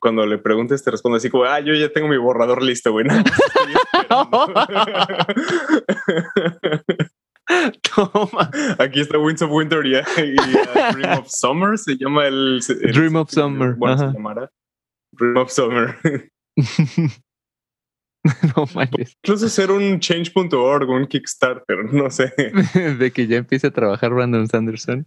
cuando 0.00 0.26
le 0.26 0.38
preguntes 0.38 0.82
te 0.82 0.90
responde 0.90 1.18
así 1.18 1.30
como, 1.30 1.44
ah, 1.44 1.60
yo 1.60 1.74
ya 1.74 1.90
tengo 1.90 2.08
mi 2.08 2.16
borrador 2.16 2.62
listo, 2.62 2.92
güey. 2.92 3.06
Toma. 7.82 8.50
Aquí 8.78 9.00
está 9.00 9.18
Winds 9.18 9.42
of 9.42 9.50
Winter 9.50 9.84
y, 9.86 9.96
uh, 9.96 10.02
Dream 10.92 11.18
of 11.18 11.28
Summer 11.28 11.78
se 11.78 11.96
llama 11.96 12.26
el, 12.26 12.60
Dream 12.92 13.16
of 13.16 13.30
Summer. 13.30 13.74
Bueno, 13.74 13.98
se 13.98 14.06
llamará 14.06 14.50
Dream 15.12 15.36
of 15.36 15.50
Summer. 15.50 15.96
no 18.56 18.66
manches. 18.74 19.16
Incluso 19.22 19.48
ser 19.48 19.70
un 19.70 19.98
change.org, 19.98 20.88
un 20.88 21.06
Kickstarter, 21.06 21.92
no 21.92 22.10
sé. 22.10 22.32
De 22.98 23.10
que 23.12 23.26
ya 23.26 23.38
empiece 23.38 23.66
a 23.66 23.70
trabajar 23.70 24.12
Brandon 24.12 24.46
Sanderson. 24.48 25.06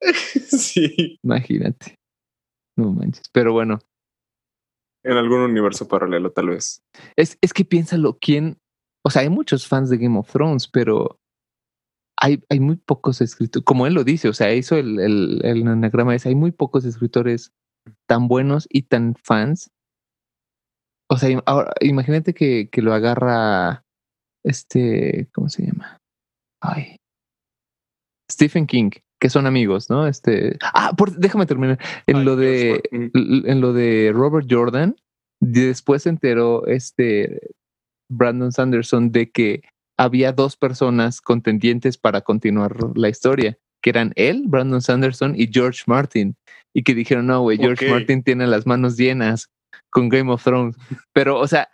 sí. 0.00 1.18
Imagínate. 1.22 1.96
No 2.76 2.92
manches. 2.92 3.28
Pero 3.32 3.52
bueno. 3.52 3.78
En 5.04 5.16
algún 5.16 5.40
universo 5.40 5.86
paralelo, 5.86 6.32
tal 6.32 6.48
vez. 6.48 6.82
Es, 7.16 7.38
es 7.40 7.52
que 7.52 7.64
piénsalo, 7.64 8.18
¿quién? 8.20 8.58
O 9.04 9.10
sea, 9.10 9.22
hay 9.22 9.28
muchos 9.28 9.66
fans 9.68 9.90
de 9.90 9.98
Game 9.98 10.18
of 10.18 10.30
Thrones, 10.30 10.66
pero 10.66 11.20
hay, 12.16 12.42
hay 12.48 12.60
muy 12.60 12.76
pocos 12.76 13.20
escritores, 13.20 13.64
como 13.64 13.86
él 13.86 13.92
lo 13.92 14.02
dice, 14.02 14.28
o 14.28 14.32
sea, 14.32 14.54
hizo 14.54 14.76
el, 14.76 14.98
el, 14.98 15.44
el 15.44 15.68
anagrama 15.68 16.14
ese, 16.14 16.30
hay 16.30 16.34
muy 16.34 16.52
pocos 16.52 16.86
escritores 16.86 17.52
tan 18.08 18.28
buenos 18.28 18.66
y 18.70 18.82
tan 18.82 19.14
fans. 19.14 19.70
O 21.10 21.18
sea, 21.18 21.38
ahora, 21.44 21.74
imagínate 21.80 22.32
que, 22.32 22.70
que 22.70 22.80
lo 22.80 22.94
agarra 22.94 23.84
este, 24.42 25.28
¿cómo 25.34 25.48
se 25.48 25.66
llama? 25.66 25.98
Ay. 26.62 26.96
Stephen 28.30 28.66
King 28.66 28.90
que 29.24 29.30
son 29.30 29.46
amigos, 29.46 29.88
¿no? 29.88 30.06
Este, 30.06 30.58
ah, 30.60 30.94
déjame 31.16 31.46
terminar. 31.46 31.78
En 32.06 32.26
lo 32.26 32.36
de, 32.36 32.82
en 32.92 33.60
lo 33.62 33.72
de 33.72 34.12
Robert 34.12 34.46
Jordan, 34.50 34.96
después 35.40 36.02
se 36.02 36.10
enteró 36.10 36.66
este 36.66 37.40
Brandon 38.10 38.52
Sanderson 38.52 39.12
de 39.12 39.30
que 39.30 39.62
había 39.98 40.32
dos 40.32 40.58
personas 40.58 41.22
contendientes 41.22 41.96
para 41.96 42.20
continuar 42.20 42.76
la 42.98 43.08
historia, 43.08 43.56
que 43.82 43.88
eran 43.88 44.12
él, 44.16 44.44
Brandon 44.46 44.82
Sanderson 44.82 45.32
y 45.34 45.48
George 45.50 45.84
Martin, 45.86 46.36
y 46.74 46.82
que 46.82 46.94
dijeron, 46.94 47.26
no, 47.26 47.40
güey, 47.40 47.56
George 47.56 47.88
Martin 47.88 48.22
tiene 48.22 48.46
las 48.46 48.66
manos 48.66 48.98
llenas 48.98 49.48
con 49.88 50.10
Game 50.10 50.30
of 50.30 50.44
Thrones. 50.44 50.76
Pero, 51.14 51.40
o 51.40 51.48
sea, 51.48 51.70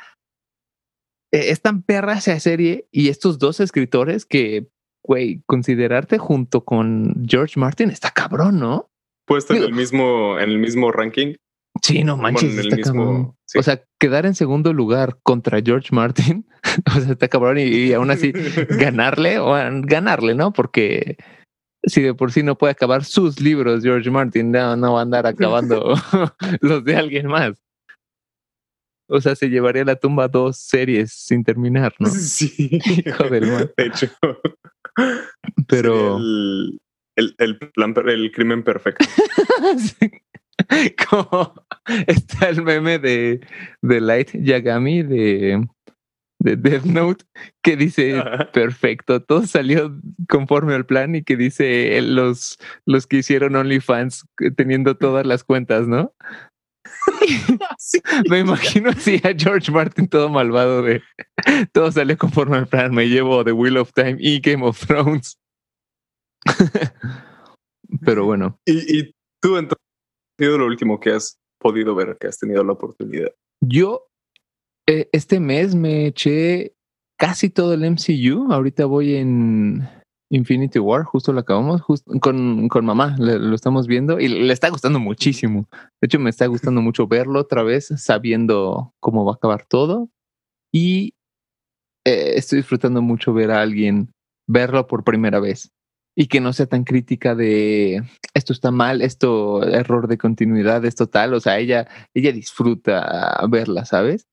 e-, 1.33 1.51
es 1.51 1.61
tan 1.61 1.83
perra 1.83 2.13
esa 2.13 2.39
serie 2.39 2.87
y 2.93 3.09
estos 3.09 3.41
dos 3.41 3.59
escritores 3.59 4.25
que 4.25 4.69
güey, 5.03 5.43
considerarte 5.47 6.19
junto 6.19 6.65
con 6.65 7.25
George 7.27 7.59
Martin 7.59 7.91
está 7.91 8.11
cabrón, 8.11 8.61
¿no? 8.61 8.91
Puesto 9.27 9.55
en 9.55 9.63
el 9.63 9.73
mismo, 9.73 10.39
en 10.39 10.51
el 10.51 10.59
mismo 10.59 10.91
ranking. 10.91 11.35
Sí, 11.83 12.05
no 12.05 12.17
manches. 12.17 12.59
el 12.59 12.77
mismo, 12.77 13.37
O 13.57 13.63
sea, 13.63 13.83
quedar 13.99 14.27
en 14.27 14.35
segundo 14.35 14.73
lugar 14.73 15.19
contra 15.23 15.61
George 15.63 15.89
Martin, 15.93 16.47
o 16.97 17.01
sea, 17.01 17.13
está 17.13 17.29
cabrón 17.29 17.59
y, 17.59 17.93
aún 17.93 18.11
así 18.11 18.33
ganarle 18.71 19.39
o 19.39 19.53
ganarle, 19.83 20.35
¿no? 20.35 20.53
Porque 20.53 21.17
si 21.85 22.03
de 22.03 22.15
por 22.15 22.33
sí 22.33 22.43
no 22.43 22.59
puede 22.59 22.73
acabar 22.73 23.05
sus 23.05 23.41
libros, 23.41 23.83
George 23.83 24.11
Martin 24.11 24.51
no, 24.51 24.77
no 24.77 24.95
va 24.95 25.01
a 25.01 25.03
andar 25.03 25.27
acabando 25.27 25.95
los 26.61 26.85
de 26.85 26.97
alguien 26.97 27.27
más. 27.27 27.57
O 29.09 29.21
sea, 29.21 29.35
se 29.35 29.49
llevaría 29.49 29.83
a 29.83 29.87
la 29.87 29.97
tumba 29.97 30.29
dos 30.29 30.57
series 30.57 31.13
sin 31.13 31.43
terminar, 31.43 31.95
¿no? 31.99 32.09
Sí. 32.09 32.79
Joder, 33.19 33.73
De 33.77 33.87
hecho. 33.87 34.09
Pero. 35.69 36.19
El, 37.17 37.35
el, 37.39 37.59
plan, 37.59 37.95
el 38.07 38.33
crimen 38.33 38.63
perfecto. 38.63 39.05
Como 41.11 41.55
está 42.07 42.49
el 42.49 42.63
meme 42.63 42.99
de, 42.99 43.41
de 43.83 44.01
Light 44.01 44.31
Yagami 44.33 45.03
de, 45.03 45.67
de 46.41 46.57
Death 46.57 46.85
Note 46.85 47.25
que 47.63 47.77
dice 47.77 48.23
perfecto, 48.53 49.23
todo 49.23 49.47
salió 49.47 50.01
conforme 50.29 50.75
al 50.75 50.87
plan 50.87 51.15
y 51.15 51.23
que 51.23 51.37
dice 51.37 52.01
los, 52.03 52.59
los 52.87 53.07
que 53.07 53.19
hicieron 53.19 53.57
OnlyFans 53.57 54.27
teniendo 54.57 54.97
todas 54.97 55.27
las 55.27 55.45
cuentas, 55.45 55.87
¿no? 55.87 56.15
Me 58.29 58.41
imagino 58.41 58.91
así 58.91 59.21
a 59.25 59.35
George 59.37 59.71
Martin 59.71 60.09
todo 60.09 60.29
malvado 60.29 60.83
de 60.83 61.03
todo 61.73 61.91
sale 61.91 62.17
conforme 62.17 62.57
al 62.57 62.67
plan. 62.67 62.95
Me 62.95 63.09
llevo 63.09 63.45
The 63.45 63.53
Wheel 63.53 63.79
of 63.79 63.93
Time 63.93 64.17
y 64.19 64.41
Game 64.41 64.65
of 64.65 64.79
Thrones. 64.87 65.39
Pero 68.05 68.25
bueno. 68.25 68.59
¿Y, 68.67 69.13
tú 69.43 69.57
entonces 69.57 69.79
ha 70.39 70.45
sido 70.45 70.59
lo 70.59 70.67
último 70.67 71.01
que 71.01 71.11
has 71.11 71.39
podido 71.59 71.95
ver, 71.95 72.17
que 72.19 72.29
has 72.29 72.39
tenido 72.39 72.63
la 72.65 72.73
oportunidad? 72.73 73.33
Yo 73.61 74.07
eh, 74.87 75.09
este 75.13 75.41
mes 75.41 75.75
me 75.75 76.07
eché 76.07 76.75
casi 77.19 77.51
todo 77.51 77.75
el 77.75 77.85
MCU. 77.85 78.53
Ahorita 78.53 78.87
voy 78.87 79.17
en 79.17 79.89
Infinity 80.31 80.79
War, 80.79 81.05
justo 81.05 81.33
lo 81.33 81.41
acabamos, 81.41 81.83
justo 81.83 82.13
con, 82.21 82.69
con 82.69 82.85
mamá, 82.85 83.17
lo 83.19 83.55
estamos 83.55 83.87
viendo 83.89 84.21
y 84.21 84.29
le 84.29 84.53
está 84.53 84.69
gustando 84.71 85.01
muchísimo. 85.01 85.69
De 86.01 86.07
hecho, 86.07 86.21
me 86.21 86.31
está 86.31 86.47
gustando 86.47 86.81
mucho 86.81 87.09
verlo 87.09 87.41
otra 87.41 87.63
vez, 87.65 87.89
sabiendo 87.97 88.95
cómo 89.01 89.25
va 89.25 89.33
a 89.33 89.35
acabar 89.35 89.67
todo. 89.67 90.09
Y 90.73 91.15
eh, 92.07 92.35
estoy 92.37 92.59
disfrutando 92.59 93.03
mucho 93.03 93.33
ver 93.33 93.51
a 93.51 93.61
alguien 93.61 94.13
verlo 94.49 94.87
por 94.87 95.05
primera 95.05 95.41
vez 95.41 95.73
y 96.17 96.27
que 96.27 96.41
no 96.41 96.53
sea 96.53 96.67
tan 96.67 96.85
crítica 96.85 97.35
de 97.35 98.03
esto 98.35 98.53
está 98.53 98.71
mal, 98.71 99.03
esto 99.03 99.63
error 99.65 100.07
de 100.09 100.19
continuidad, 100.19 100.85
esto 100.85 101.09
tal. 101.09 101.35
O 101.35 101.41
sea, 101.41 101.59
ella, 101.59 101.89
ella 102.15 102.33
disfruta 102.33 103.41
verla, 103.49 103.85
¿sabes? 103.85 104.29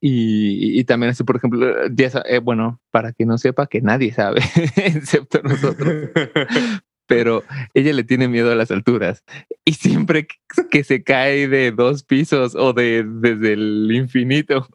Y, 0.00 0.78
y, 0.78 0.84
también 0.84 1.10
así, 1.10 1.24
por 1.24 1.36
ejemplo, 1.36 1.66
eh, 1.86 2.38
bueno, 2.38 2.80
para 2.92 3.12
que 3.12 3.26
no 3.26 3.36
sepa 3.36 3.66
que 3.66 3.80
nadie 3.80 4.12
sabe, 4.12 4.40
excepto 4.76 5.40
nosotros, 5.42 6.10
pero 7.08 7.42
ella 7.74 7.92
le 7.92 8.04
tiene 8.04 8.28
miedo 8.28 8.52
a 8.52 8.54
las 8.54 8.70
alturas 8.70 9.24
y 9.64 9.72
siempre 9.72 10.28
que 10.70 10.84
se 10.84 11.02
cae 11.02 11.48
de 11.48 11.72
dos 11.72 12.04
pisos 12.04 12.54
o 12.54 12.72
de 12.72 13.04
desde 13.04 13.54
el 13.54 13.90
infinito 13.90 14.68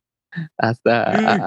hasta 0.58 1.38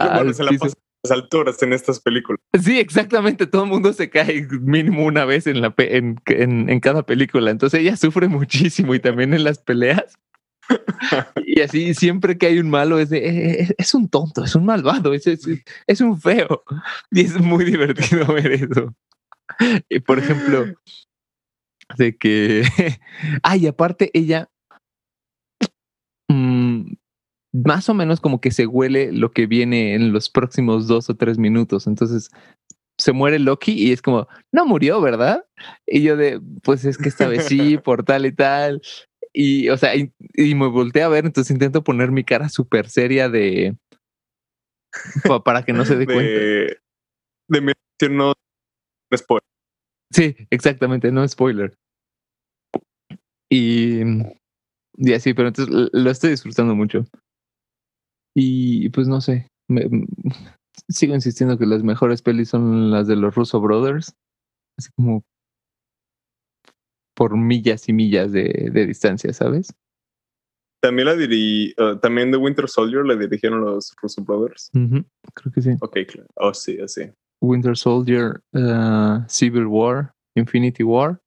las 1.03 1.11
alturas 1.11 1.63
en 1.63 1.73
estas 1.73 2.01
películas. 2.01 2.41
Sí, 2.59 2.79
exactamente. 2.79 3.47
Todo 3.47 3.65
el 3.65 3.71
mundo 3.71 3.93
se 3.93 4.11
cae 4.11 4.47
mínimo 4.61 5.05
una 5.05 5.25
vez 5.25 5.47
en 5.47 5.61
la 5.61 5.75
en, 5.77 6.21
en, 6.27 6.71
en 6.71 6.81
cada 6.81 7.05
película. 7.05 7.51
Entonces 7.51 7.81
ella 7.81 7.97
sufre 7.97 8.29
muchísimo 8.29 8.95
y 8.95 9.01
también 9.01 9.35
en 9.35 9.45
las 9.45 9.59
peleas 9.59 10.17
y 11.45 11.61
así 11.61 11.95
siempre 11.95 12.39
que 12.39 12.47
hay 12.47 12.59
un 12.59 12.71
malo 12.71 12.99
es, 12.99 13.11
de, 13.11 13.75
es, 13.79 13.95
un 13.95 14.09
tonto, 14.09 14.45
es 14.45 14.55
un 14.55 14.65
malvado, 14.65 15.13
es, 15.15 15.27
es, 15.27 16.01
un 16.01 16.21
feo. 16.21 16.63
Y 17.11 17.21
es 17.21 17.41
muy 17.41 17.65
divertido 17.65 18.27
ver 18.33 18.53
eso. 18.53 18.95
Y 19.89 20.01
por 20.01 20.19
ejemplo, 20.19 20.67
de 21.97 22.17
que, 22.17 22.63
ay, 23.43 23.67
aparte 23.67 24.11
ella, 24.13 24.51
mm, 26.29 26.93
más 27.53 27.89
o 27.89 27.95
menos 27.95 28.21
como 28.21 28.41
que 28.41 28.51
se 28.51 28.67
huele 28.67 29.13
lo 29.13 29.31
que 29.31 29.47
viene 29.47 29.95
en 29.95 30.13
los 30.13 30.29
próximos 30.29 30.87
dos 30.87 31.09
o 31.11 31.15
tres 31.15 31.39
minutos. 31.39 31.87
Entonces, 31.87 32.31
se 32.99 33.13
muere 33.13 33.39
Loki 33.39 33.73
y 33.73 33.93
es 33.93 34.03
como, 34.03 34.27
no 34.53 34.67
murió, 34.67 35.01
¿verdad? 35.01 35.45
Y 35.87 36.03
yo 36.03 36.17
de, 36.17 36.41
pues 36.63 36.85
es 36.85 36.99
que 36.99 37.09
esta 37.09 37.29
vez 37.29 37.47
sí, 37.47 37.79
por 37.85 38.05
tal 38.05 38.27
y 38.27 38.33
tal. 38.33 38.81
Y, 39.39 39.69
o 39.69 39.77
sea, 39.77 39.95
y, 39.95 40.55
me 40.55 40.67
volteé 40.67 41.03
a 41.03 41.09
ver, 41.09 41.27
entonces 41.27 41.51
intento 41.51 41.85
poner 41.85 42.11
mi 42.11 42.25
cara 42.25 42.49
súper 42.49 42.89
seria 42.89 43.29
de, 43.29 43.77
para 45.45 45.63
que 45.63 45.75
no 45.75 45.85
se 45.85 45.97
dé 45.97 46.07
cuenta. 46.07 46.81
De 47.49 47.61
mi 47.61 47.73
no 48.11 48.33
spoiler. 49.15 49.45
Sí, 50.11 50.35
exactamente, 50.49 51.13
no 51.13 51.29
spoiler. 51.29 51.77
Y, 53.51 54.01
y 54.95 55.13
así, 55.13 55.35
pero 55.35 55.49
entonces 55.49 55.91
lo 55.93 56.11
estoy 56.11 56.31
disfrutando 56.31 56.75
mucho. 56.75 57.05
Y 58.35 58.89
pues 58.89 59.07
no 59.07 59.21
sé, 59.21 59.49
me, 59.69 59.87
sigo 60.89 61.15
insistiendo 61.15 61.59
que 61.59 61.67
las 61.67 61.83
mejores 61.83 62.23
pelis 62.23 62.49
son 62.49 62.91
las 62.91 63.07
de 63.07 63.17
los 63.17 63.35
Russo 63.35 63.61
Brothers. 63.61 64.15
Así 64.79 64.89
como 64.97 65.25
por 67.17 67.37
millas 67.37 67.89
y 67.89 67.93
millas 67.93 68.33
de, 68.33 68.71
de 68.73 68.87
distancia, 68.87 69.33
¿sabes? 69.33 69.73
También 70.83 71.07
la 71.07 71.17
dirí, 71.17 71.75
uh, 71.79 71.97
también 71.97 72.31
de 72.31 72.37
Winter 72.37 72.69
Soldier 72.69 73.05
la 73.05 73.17
dirigieron 73.17 73.63
los 73.63 73.95
Russo 74.01 74.23
Brothers. 74.23 74.71
Creo 74.73 75.53
que 75.53 75.63
sí. 75.63 75.71
Ok, 75.81 75.99
claro. 76.07 76.29
Oh, 76.37 76.55
sí, 76.55 76.79
así. 76.81 77.11
Winter 77.41 77.77
Soldier, 77.77 78.41
uh, 78.53 79.25
Civil 79.29 79.67
War, 79.67 80.13
Infinity 80.37 80.83
War 80.83 81.19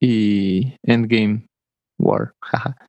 y 0.00 0.74
Endgame 0.82 1.46
War. 1.98 2.34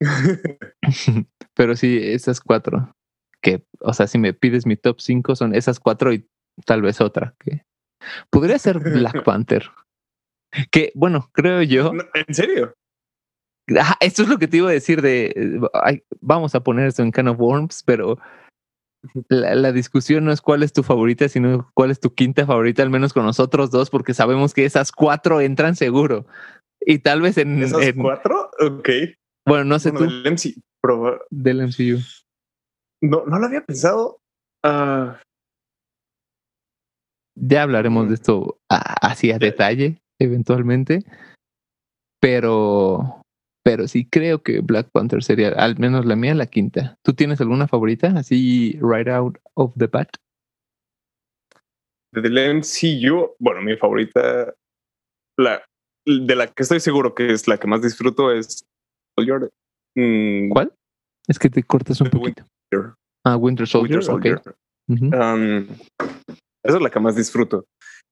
Pero 1.54 1.76
sí, 1.76 1.98
esas 2.00 2.40
cuatro 2.40 2.94
que, 3.40 3.64
o 3.80 3.92
sea, 3.92 4.06
si 4.06 4.18
me 4.18 4.32
pides 4.32 4.66
mi 4.66 4.76
top 4.76 5.00
5 5.00 5.34
son 5.36 5.54
esas 5.54 5.80
cuatro 5.80 6.12
y 6.12 6.26
tal 6.66 6.82
vez 6.82 7.00
otra 7.00 7.34
que 7.38 7.64
podría 8.30 8.58
ser 8.58 8.78
Black 8.78 9.22
Panther. 9.24 9.70
Que 10.70 10.92
bueno, 10.94 11.30
creo 11.32 11.62
yo. 11.62 11.92
¿En 12.14 12.34
serio? 12.34 12.74
esto 14.00 14.22
es 14.22 14.28
lo 14.28 14.38
que 14.38 14.48
te 14.48 14.56
iba 14.56 14.68
a 14.68 14.72
decir 14.72 15.00
de 15.00 15.60
vamos 16.20 16.56
a 16.56 16.60
poner 16.60 16.88
esto 16.88 17.02
en 17.02 17.12
Can 17.12 17.28
of 17.28 17.38
Worms, 17.38 17.84
pero 17.84 18.18
la, 19.28 19.54
la, 19.54 19.72
discusión 19.72 20.24
no 20.24 20.32
es 20.32 20.40
cuál 20.40 20.62
es 20.62 20.72
tu 20.72 20.82
favorita, 20.82 21.28
sino 21.28 21.70
cuál 21.74 21.90
es 21.90 22.00
tu 22.00 22.12
quinta 22.12 22.44
favorita, 22.46 22.82
al 22.82 22.90
menos 22.90 23.12
con 23.12 23.24
nosotros 23.24 23.70
dos, 23.70 23.88
porque 23.88 24.12
sabemos 24.12 24.54
que 24.54 24.64
esas 24.64 24.92
cuatro 24.92 25.40
entran 25.40 25.76
seguro. 25.76 26.26
Y 26.80 26.98
tal 26.98 27.20
vez 27.20 27.38
en. 27.38 27.62
¿Esas 27.62 27.92
cuatro? 27.94 28.50
Ok. 28.60 28.88
Bueno, 29.46 29.64
no 29.64 29.78
sé 29.78 29.92
tú. 29.92 30.04
Del 30.04 30.32
MCU. 30.32 31.18
Del 31.30 31.62
MCU. 31.62 32.00
No, 33.02 33.24
no 33.26 33.38
lo 33.38 33.46
había 33.46 33.64
pensado. 33.64 34.20
Uh... 34.64 35.12
Ya 37.36 37.62
hablaremos 37.62 38.08
de 38.08 38.14
esto 38.14 38.60
así 38.68 39.32
a 39.32 39.38
detalle, 39.38 39.99
eventualmente. 40.20 41.00
Pero, 42.20 43.22
pero 43.64 43.88
sí 43.88 44.06
creo 44.08 44.42
que 44.42 44.60
Black 44.60 44.90
Panther 44.92 45.24
sería 45.24 45.48
al 45.48 45.78
menos 45.78 46.06
la 46.06 46.14
mía, 46.14 46.34
la 46.34 46.46
quinta. 46.46 46.96
¿Tú 47.02 47.14
tienes 47.14 47.40
alguna 47.40 47.66
favorita? 47.66 48.08
Así, 48.16 48.78
right 48.80 49.08
out 49.08 49.38
of 49.54 49.72
the 49.76 49.86
bat. 49.86 50.08
Del 52.12 52.38
MCU, 52.56 53.34
bueno, 53.38 53.62
mi 53.62 53.76
favorita, 53.76 54.54
la 55.38 55.64
de 56.06 56.34
la 56.34 56.46
que 56.48 56.62
estoy 56.62 56.80
seguro 56.80 57.14
que 57.14 57.32
es 57.32 57.46
la 57.46 57.58
que 57.58 57.68
más 57.68 57.82
disfruto 57.82 58.32
es 58.32 58.64
mm, 59.96 60.48
¿Cuál? 60.50 60.72
Es 61.28 61.38
que 61.38 61.50
te 61.50 61.62
cortas 61.62 62.00
un 62.00 62.10
poquito. 62.10 62.44
Ah, 63.24 63.36
Winter 63.36 63.66
Soldier. 63.66 64.00
Um, 64.88 65.68
esa 66.64 66.76
es 66.76 66.82
la 66.82 66.90
que 66.90 67.00
más 67.00 67.16
disfruto. 67.16 67.64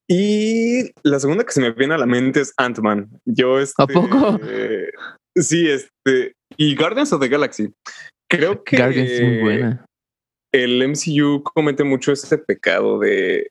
Y 0.09 0.91
la 1.03 1.21
segunda 1.21 1.45
que 1.45 1.53
se 1.53 1.61
me 1.61 1.73
viene 1.73 1.95
a 1.95 1.99
la 1.99 2.07
mente 2.07 2.41
es 2.41 2.55
Ant-Man. 2.57 3.11
Yo 3.27 3.61
este, 3.61 3.83
¿A 3.83 3.87
poco? 3.87 4.41
sí, 5.37 5.69
este. 5.69 6.33
Y 6.57 6.75
Guardians 6.75 7.13
of 7.13 7.21
the 7.21 7.29
Galaxy. 7.29 7.73
Creo 8.31 8.65
que 8.65 8.77
Guardians 8.77 9.11
es 9.11 9.23
muy 9.23 9.41
buena. 9.41 9.85
el 10.53 10.89
MCU 10.89 11.43
comete 11.43 11.85
mucho 11.85 12.13
este 12.13 12.39
pecado 12.39 12.99
de 12.99 13.51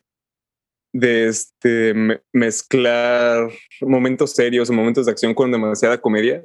de 0.94 1.28
este 1.28 1.94
mezclar 2.34 3.50
momentos 3.82 4.32
serios 4.34 4.70
o 4.70 4.74
momentos 4.74 5.06
de 5.06 5.12
acción 5.12 5.34
con 5.34 5.52
demasiada 5.52 6.00
comedia. 6.00 6.44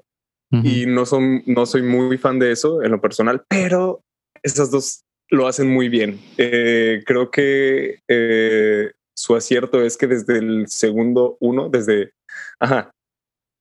Y 0.63 0.85
no 0.85 1.07
son, 1.07 1.43
no 1.47 1.65
soy 1.65 1.81
muy 1.81 2.19
fan 2.19 2.39
de 2.39 2.53
eso 2.53 2.83
en 2.83 2.91
lo 2.91 3.01
personal, 3.01 3.43
pero 3.49 4.03
esas 4.43 4.71
dos 4.71 5.01
lo 5.31 5.47
hacen 5.47 5.67
muy 5.67 5.89
bien. 5.89 6.21
Eh, 6.37 7.03
creo 7.07 7.31
que 7.31 8.01
eh, 8.07 8.93
su 9.15 9.35
acierto 9.35 9.83
es 9.83 9.97
que 9.97 10.07
desde 10.07 10.39
el 10.39 10.67
segundo 10.69 11.37
uno, 11.41 11.69
desde, 11.69 12.13
ajá, 12.59 12.93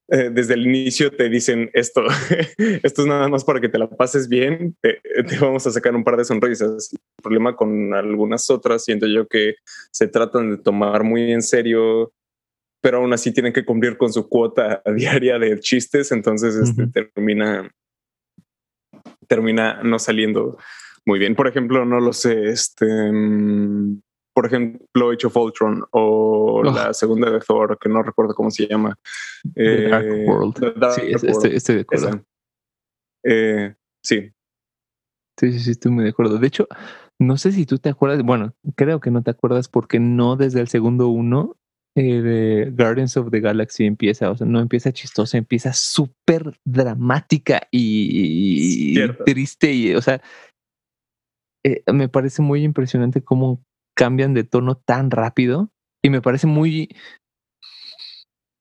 eh, 0.09 0.29
desde 0.29 0.55
el 0.55 0.67
inicio 0.67 1.11
te 1.11 1.29
dicen 1.29 1.69
esto, 1.73 2.03
esto 2.83 3.01
es 3.01 3.07
nada 3.07 3.29
más 3.29 3.45
para 3.45 3.61
que 3.61 3.69
te 3.69 3.79
la 3.79 3.89
pases 3.89 4.27
bien, 4.27 4.75
te, 4.81 5.01
vamos 5.39 5.65
a 5.67 5.71
sacar 5.71 5.95
un 5.95 6.03
par 6.03 6.17
de 6.17 6.25
sonrisas. 6.25 6.91
El 6.91 6.99
problema 7.23 7.55
con 7.55 7.93
algunas 7.93 8.49
otras, 8.49 8.83
siento 8.83 9.07
yo 9.07 9.27
que 9.27 9.55
se 9.91 10.07
tratan 10.07 10.51
de 10.51 10.57
tomar 10.57 11.03
muy 11.03 11.31
en 11.31 11.41
serio, 11.41 12.11
pero 12.81 12.97
aún 12.97 13.13
así 13.13 13.31
tienen 13.31 13.53
que 13.53 13.63
cumplir 13.63 13.95
con 13.97 14.11
su 14.11 14.27
cuota 14.27 14.81
diaria 14.95 15.39
de 15.39 15.59
chistes, 15.59 16.11
entonces 16.11 16.55
este, 16.55 16.87
termina 16.87 17.71
termina 19.27 19.81
no 19.81 19.97
saliendo 19.97 20.57
muy 21.05 21.17
bien. 21.17 21.35
Por 21.35 21.47
ejemplo, 21.47 21.85
no 21.85 22.01
lo 22.01 22.11
sé, 22.11 22.49
este, 22.49 22.85
mm, 22.85 24.01
por 24.33 24.45
ejemplo, 24.45 25.11
Age 25.11 25.27
of 25.27 25.37
Ultron 25.37 25.83
o 25.91 26.63
la 26.63 26.93
segunda 26.93 27.29
de 27.29 27.39
Thor, 27.39 27.77
que 27.79 27.89
no 27.89 28.01
recuerdo 28.01 28.33
cómo 28.33 28.49
se 28.49 28.67
llama. 28.67 28.97
The 29.55 29.89
Dark 29.89 30.05
eh, 30.05 30.25
World. 30.25 30.93
sí, 30.95 31.01
este, 31.53 31.73
de 31.75 31.81
acuerdo. 31.81 32.23
Eh, 33.23 33.75
sí. 34.03 34.31
Sí, 35.39 35.51
sí, 35.51 35.59
sí, 35.59 35.71
estoy 35.71 35.91
muy 35.91 36.03
de 36.03 36.11
acuerdo. 36.11 36.37
De 36.37 36.47
hecho, 36.47 36.67
no 37.19 37.37
sé 37.37 37.51
si 37.51 37.65
tú 37.65 37.77
te 37.77 37.89
acuerdas, 37.89 38.21
bueno, 38.23 38.53
creo 38.75 38.99
que 38.99 39.11
no 39.11 39.23
te 39.23 39.31
acuerdas 39.31 39.67
porque 39.67 39.99
no 39.99 40.35
desde 40.35 40.61
el 40.61 40.67
segundo 40.67 41.07
uno 41.09 41.57
eh, 41.95 42.21
de 42.21 42.71
Guardians 42.71 43.17
of 43.17 43.31
the 43.31 43.41
Galaxy 43.41 43.85
empieza, 43.85 44.31
o 44.31 44.37
sea, 44.37 44.47
no 44.47 44.61
empieza 44.61 44.93
chistosa, 44.93 45.37
empieza 45.37 45.73
súper 45.73 46.57
dramática 46.63 47.67
y, 47.69 48.97
triste 49.25 49.73
y, 49.73 49.93
o 49.93 50.01
sea, 50.01 50.21
eh, 51.65 51.83
me 51.91 52.07
parece 52.07 52.41
muy 52.41 52.63
impresionante 52.63 53.21
cómo 53.21 53.61
cambian 53.95 54.33
de 54.33 54.43
tono 54.43 54.75
tan 54.75 55.11
rápido 55.11 55.71
y 56.01 56.09
me 56.09 56.21
parece 56.21 56.47
muy 56.47 56.89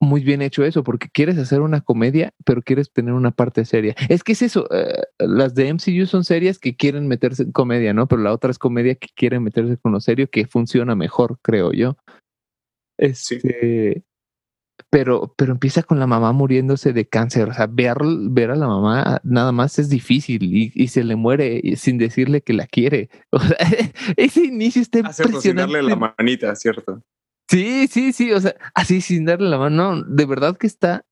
muy 0.02 0.22
bien 0.22 0.40
hecho 0.40 0.64
eso 0.64 0.82
porque 0.82 1.08
quieres 1.12 1.36
hacer 1.36 1.60
una 1.60 1.82
comedia 1.82 2.32
pero 2.44 2.62
quieres 2.62 2.90
tener 2.90 3.12
una 3.12 3.32
parte 3.32 3.64
seria. 3.64 3.94
Es 4.08 4.24
que 4.24 4.32
es 4.32 4.42
eso 4.42 4.66
eh, 4.72 5.02
las 5.18 5.54
de 5.54 5.72
MCU 5.74 6.06
son 6.06 6.24
serias 6.24 6.58
que 6.58 6.74
quieren 6.74 7.06
meterse 7.06 7.42
en 7.42 7.52
comedia 7.52 7.92
no 7.92 8.08
pero 8.08 8.22
la 8.22 8.32
otra 8.32 8.50
es 8.50 8.58
comedia 8.58 8.94
que 8.94 9.08
quiere 9.14 9.40
meterse 9.40 9.76
con 9.76 9.92
lo 9.92 10.00
serio 10.00 10.28
que 10.30 10.46
funciona 10.46 10.94
mejor 10.94 11.38
creo 11.42 11.72
yo. 11.72 11.96
Este, 12.98 14.04
pero, 14.90 15.32
pero 15.36 15.52
empieza 15.52 15.82
con 15.82 16.00
la 16.00 16.06
mamá 16.06 16.32
muriéndose 16.32 16.92
de 16.92 17.08
cáncer. 17.08 17.48
O 17.48 17.54
sea, 17.54 17.66
ver, 17.68 17.98
ver 18.30 18.50
a 18.50 18.56
la 18.56 18.66
mamá 18.66 19.20
nada 19.22 19.52
más 19.52 19.78
es 19.78 19.88
difícil 19.88 20.72
y, 20.74 20.88
se 20.88 21.04
le 21.04 21.14
muere 21.16 21.62
sin 21.76 21.96
decirle 21.96 22.42
que 22.42 22.52
la 22.52 22.66
quiere. 22.66 23.08
O 23.32 23.38
sea, 23.38 23.56
ese 24.16 24.44
inicio 24.44 24.82
está 24.82 24.98
impresionante. 24.98 25.40
Sin 25.40 25.56
darle 25.56 25.82
la 25.82 25.96
manita, 25.96 26.54
¿cierto? 26.56 27.02
Sí, 27.48 27.86
sí, 27.88 28.12
sí. 28.12 28.32
O 28.32 28.40
sea, 28.40 28.54
así 28.74 29.00
sin 29.00 29.24
darle 29.24 29.48
la 29.48 29.58
mano. 29.58 30.02
de 30.02 30.26
verdad 30.26 30.56
que 30.56 30.66
está 30.66 31.04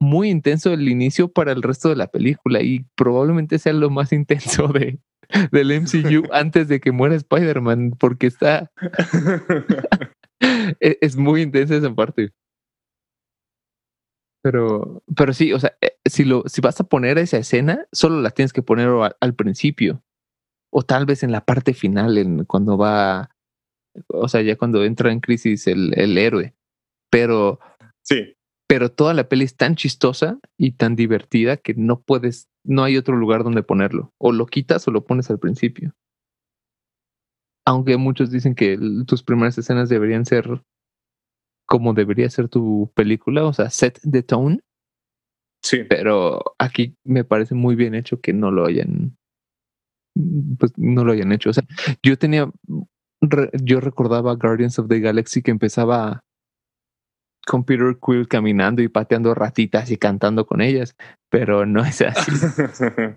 muy 0.00 0.30
intenso 0.30 0.72
el 0.72 0.88
inicio 0.88 1.28
para 1.28 1.52
el 1.52 1.62
resto 1.62 1.88
de 1.90 1.96
la 1.96 2.08
película 2.08 2.62
y 2.62 2.86
probablemente 2.96 3.58
sea 3.58 3.72
lo 3.72 3.88
más 3.90 4.12
intenso 4.12 4.66
de, 4.68 4.98
del 5.52 5.80
MCU 5.82 6.24
antes 6.32 6.68
de 6.68 6.80
que 6.80 6.90
muera 6.90 7.14
Spider-Man 7.14 7.92
porque 7.98 8.26
está 8.26 8.70
E-, 10.80 10.98
es, 11.00 11.16
muy 11.16 11.42
intensa 11.42 11.76
esa 11.76 11.94
parte. 11.94 12.32
Pero, 14.42 15.02
pero 15.16 15.32
sí, 15.32 15.52
o 15.52 15.60
sea, 15.60 15.76
eh, 15.80 15.96
si 16.04 16.24
lo, 16.24 16.42
si 16.46 16.60
vas 16.60 16.80
a 16.80 16.84
poner 16.84 17.18
esa 17.18 17.38
escena, 17.38 17.86
solo 17.92 18.20
la 18.20 18.30
tienes 18.30 18.52
que 18.52 18.62
poner 18.62 18.88
al, 19.20 19.34
principio. 19.34 20.02
O 20.70 20.82
tal 20.82 21.06
vez 21.06 21.22
en 21.22 21.30
la 21.30 21.44
parte 21.44 21.74
final, 21.74 22.18
en 22.18 22.44
cuando 22.44 22.76
va, 22.76 23.30
o 24.08 24.28
sea, 24.28 24.42
ya 24.42 24.56
cuando 24.56 24.84
entra 24.84 25.12
en 25.12 25.20
crisis 25.20 25.66
el, 25.66 25.96
el 25.98 26.18
héroe. 26.18 26.54
Pero 27.10 27.60
sí. 28.02 28.34
Pero 28.66 28.90
toda 28.90 29.12
la 29.12 29.28
peli 29.28 29.44
es 29.44 29.56
tan 29.56 29.76
chistosa 29.76 30.38
y 30.56 30.72
tan 30.72 30.96
divertida 30.96 31.58
que 31.58 31.74
no 31.74 32.00
puedes, 32.00 32.48
no 32.64 32.84
hay 32.84 32.96
otro 32.96 33.16
lugar 33.16 33.44
donde 33.44 33.62
ponerlo. 33.62 34.12
O 34.18 34.32
lo 34.32 34.46
quitas 34.46 34.88
o 34.88 34.90
lo 34.90 35.04
pones 35.04 35.30
al 35.30 35.38
principio 35.38 35.94
aunque 37.64 37.96
muchos 37.96 38.30
dicen 38.30 38.54
que 38.54 38.78
tus 39.06 39.22
primeras 39.22 39.56
escenas 39.58 39.88
deberían 39.88 40.26
ser 40.26 40.62
como 41.66 41.94
debería 41.94 42.28
ser 42.30 42.48
tu 42.48 42.90
película, 42.94 43.44
o 43.44 43.52
sea, 43.52 43.70
set 43.70 43.98
the 44.10 44.22
tone. 44.22 44.60
Sí. 45.62 45.84
Pero 45.88 46.42
aquí 46.58 46.96
me 47.04 47.24
parece 47.24 47.54
muy 47.54 47.76
bien 47.76 47.94
hecho 47.94 48.20
que 48.20 48.32
no 48.32 48.50
lo 48.50 48.66
hayan, 48.66 49.16
pues 50.58 50.72
no 50.76 51.04
lo 51.04 51.12
hayan 51.12 51.32
hecho. 51.32 51.50
O 51.50 51.52
sea, 51.52 51.64
yo 52.02 52.18
tenía 52.18 52.50
yo 53.62 53.80
recordaba 53.80 54.34
Guardians 54.34 54.78
of 54.78 54.88
the 54.88 55.00
Galaxy 55.00 55.42
que 55.42 55.52
empezaba 55.52 56.24
con 57.46 57.64
Peter 57.64 57.96
Quill 58.04 58.28
caminando 58.28 58.82
y 58.82 58.88
pateando 58.88 59.34
ratitas 59.34 59.90
y 59.90 59.96
cantando 59.96 60.46
con 60.46 60.60
ellas, 60.60 60.96
pero 61.28 61.66
no 61.66 61.84
es 61.84 62.02
así. 62.02 62.30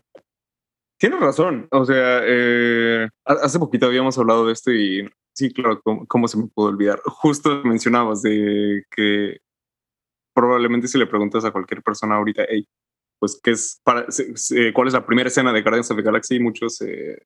Tienes 1.00 1.20
razón. 1.20 1.68
O 1.72 1.86
sea, 1.86 2.22
eh, 2.24 3.10
hace 3.26 3.60
poquito 3.60 3.86
habíamos 3.86 4.18
hablado 4.18 4.48
de 4.48 4.54
esto 4.54 4.72
y 4.72 5.08
sí, 5.36 5.54
claro, 5.54 5.82
¿cómo, 6.08 6.28
se 6.28 6.38
me 6.38 6.48
pudo 6.48 6.70
olvidar? 6.70 7.00
Justo 7.06 7.62
mencionabas 7.64 8.22
de 8.22 8.84
que 8.90 9.38
probablemente 10.34 10.88
si 10.88 10.98
le 10.98 11.08
preguntas 11.08 11.46
a 11.46 11.52
cualquier 11.52 11.84
persona 11.84 12.16
ahorita, 12.16 12.46
hey, 12.50 12.68
pues, 13.20 13.40
¿qué 13.42 13.52
es 13.52 13.80
para, 13.84 14.06
¿cuál 14.74 14.88
es 14.88 14.94
la 14.94 15.06
primera 15.06 15.28
escena 15.28 15.54
de 15.54 15.62
Guardians 15.62 15.92
of 15.92 15.98
the 15.98 16.04
Galaxy? 16.04 16.40
Muchos, 16.40 16.82
eh, 16.82 17.22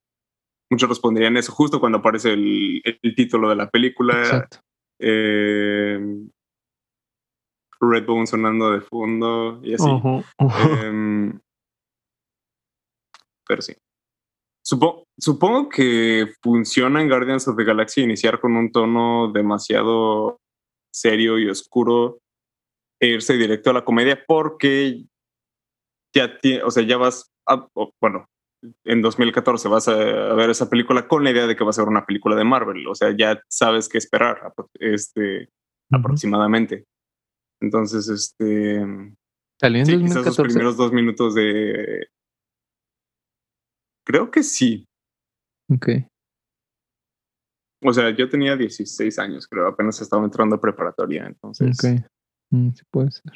muchos 0.69 0.89
responderían 0.89 1.37
eso 1.37 1.51
justo 1.51 1.79
cuando 1.79 1.99
aparece 1.99 2.33
el, 2.33 2.81
el 2.83 3.15
título 3.15 3.49
de 3.49 3.55
la 3.55 3.69
película. 3.69 4.19
Exacto. 4.19 4.59
Eh, 4.99 5.99
Redbone 7.81 8.27
sonando 8.27 8.71
de 8.71 8.81
fondo 8.81 9.61
y 9.63 9.73
así. 9.73 9.89
Em, 10.83 11.39
pero 13.47 13.61
sí. 13.61 13.73
Supongo 15.17 15.69
que 15.69 16.33
funciona 16.41 17.01
en 17.01 17.09
Guardians 17.09 17.47
of 17.47 17.57
the 17.57 17.63
Galaxy 17.63 18.01
iniciar 18.01 18.39
con 18.39 18.55
un 18.55 18.71
tono 18.71 19.31
demasiado 19.31 20.39
serio 20.93 21.39
y 21.39 21.49
oscuro 21.49 22.19
e 23.01 23.07
irse 23.07 23.37
directo 23.37 23.69
a 23.69 23.73
la 23.73 23.85
comedia 23.85 24.23
porque 24.27 25.05
ya 26.13 26.37
o 26.65 26.71
sea, 26.71 26.83
ya 26.83 26.97
vas, 26.97 27.31
a, 27.47 27.67
bueno, 28.01 28.27
en 28.85 29.01
2014 29.01 29.67
vas 29.67 29.87
a, 29.87 29.95
ver 30.33 30.49
esa 30.49 30.69
película 30.69 31.07
con 31.07 31.23
la 31.23 31.31
idea 31.31 31.47
de 31.47 31.55
que 31.55 31.63
va 31.63 31.69
a 31.69 31.73
ser 31.73 31.87
una 31.87 32.05
película 32.05 32.35
de 32.35 32.43
Marvel, 32.43 32.87
o 32.87 32.95
sea, 32.95 33.15
ya 33.15 33.41
sabes 33.49 33.87
qué 33.87 33.97
esperar 33.97 34.53
este, 34.79 35.49
aproximadamente. 35.91 36.85
Entonces, 37.61 38.07
este... 38.09 38.85
¿Salió 39.59 39.83
en 39.83 40.01
quizás 40.01 40.25
los 40.25 40.37
primeros 40.37 40.77
dos 40.77 40.93
minutos 40.93 41.35
de... 41.35 42.07
Creo 44.09 44.31
que 44.31 44.41
sí. 44.41 44.87
Ok. 45.71 45.87
O 47.83 47.93
sea, 47.93 48.09
yo 48.09 48.27
tenía 48.27 48.57
16 48.57 49.19
años, 49.19 49.47
creo, 49.47 49.67
apenas 49.67 50.01
estaba 50.01 50.25
entrando 50.25 50.55
a 50.55 50.59
preparatoria, 50.59 51.27
entonces... 51.27 51.77
Ok. 51.77 52.01
Mm, 52.49 52.71
sí 52.71 52.81
puede 52.89 53.11
ser. 53.11 53.31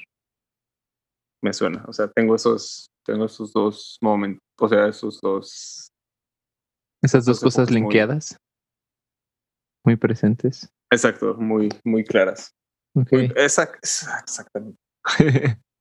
Me 1.44 1.54
suena, 1.54 1.86
o 1.88 1.94
sea, 1.94 2.08
tengo 2.12 2.34
esos, 2.34 2.88
tengo 3.06 3.26
esos 3.26 3.54
dos 3.54 4.00
momentos, 4.02 4.42
o 4.60 4.68
sea, 4.68 4.88
esos 4.88 5.22
dos... 5.22 5.92
Esas 7.04 7.24
dos 7.26 7.40
cosas 7.40 7.70
linkeadas. 7.70 8.36
Muy 9.86 9.96
presentes. 9.96 10.74
Exacto, 10.92 11.36
muy, 11.36 11.70
muy 11.84 12.04
claras. 12.04 12.52
Okay. 12.96 13.32
exactamente. 13.36 14.80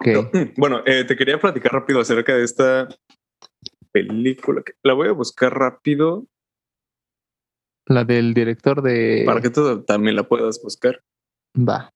bueno, 0.56 0.82
eh, 0.86 1.04
te 1.04 1.16
quería 1.16 1.38
platicar 1.38 1.72
rápido 1.72 2.00
acerca 2.00 2.34
de 2.34 2.44
esta 2.44 2.88
película. 3.92 4.62
La 4.82 4.94
voy 4.94 5.08
a 5.08 5.12
buscar 5.12 5.56
rápido. 5.56 6.26
La 7.86 8.04
del 8.04 8.34
director 8.34 8.82
de. 8.82 9.22
Para 9.26 9.40
que 9.40 9.50
tú 9.50 9.82
también 9.84 10.16
la 10.16 10.28
puedas 10.28 10.60
buscar. 10.62 11.02
Va. 11.56 11.92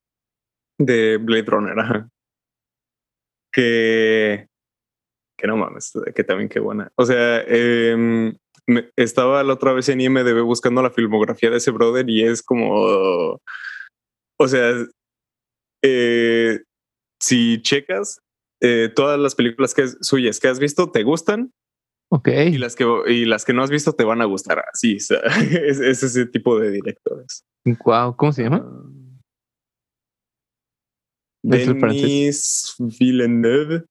De 0.78 1.18
Blade 1.18 1.44
Runner, 1.46 1.78
ajá. 1.78 2.08
Que. 3.52 4.48
Que 5.36 5.46
no 5.46 5.56
mames, 5.56 5.92
que 6.14 6.24
también 6.24 6.48
qué 6.48 6.60
buena. 6.60 6.92
O 6.94 7.04
sea, 7.04 7.42
eh, 7.46 8.32
estaba 8.96 9.42
la 9.42 9.54
otra 9.54 9.72
vez 9.72 9.88
en 9.88 10.00
IMDB 10.00 10.42
buscando 10.42 10.82
la 10.82 10.90
filmografía 10.90 11.50
de 11.50 11.56
ese 11.56 11.70
brother 11.70 12.08
y 12.08 12.22
es 12.22 12.42
como, 12.42 13.40
o 14.38 14.48
sea, 14.48 14.72
eh, 15.82 16.60
si 17.22 17.62
checas 17.62 18.20
eh, 18.61 18.90
todas 18.94 19.18
las 19.18 19.35
películas 19.35 19.74
que 19.74 19.82
es, 19.82 19.98
suyas 20.00 20.40
que 20.40 20.48
has 20.48 20.58
visto, 20.58 20.90
te 20.90 21.02
gustan. 21.02 21.52
Ok. 22.11 22.28
Y 22.28 22.58
las 22.58 22.76
que, 22.76 22.85
y 23.08 23.24
las 23.24 23.44
que 23.44 23.52
no 23.52 23.62
has 23.62 23.70
visto 23.70 23.92
te 23.92 24.04
van 24.04 24.20
a 24.20 24.26
gustar. 24.26 24.64
Así, 24.72 24.96
es, 24.98 25.11
ese 25.80 26.26
tipo 26.26 26.58
de 26.58 26.70
directores. 26.70 27.44
Wow, 27.85 28.16
¿cómo 28.16 28.32
se 28.32 28.42
llama? 28.42 28.58
Uh, 31.44 31.50
Denis 31.50 32.74
Villeneuve. 32.78 33.85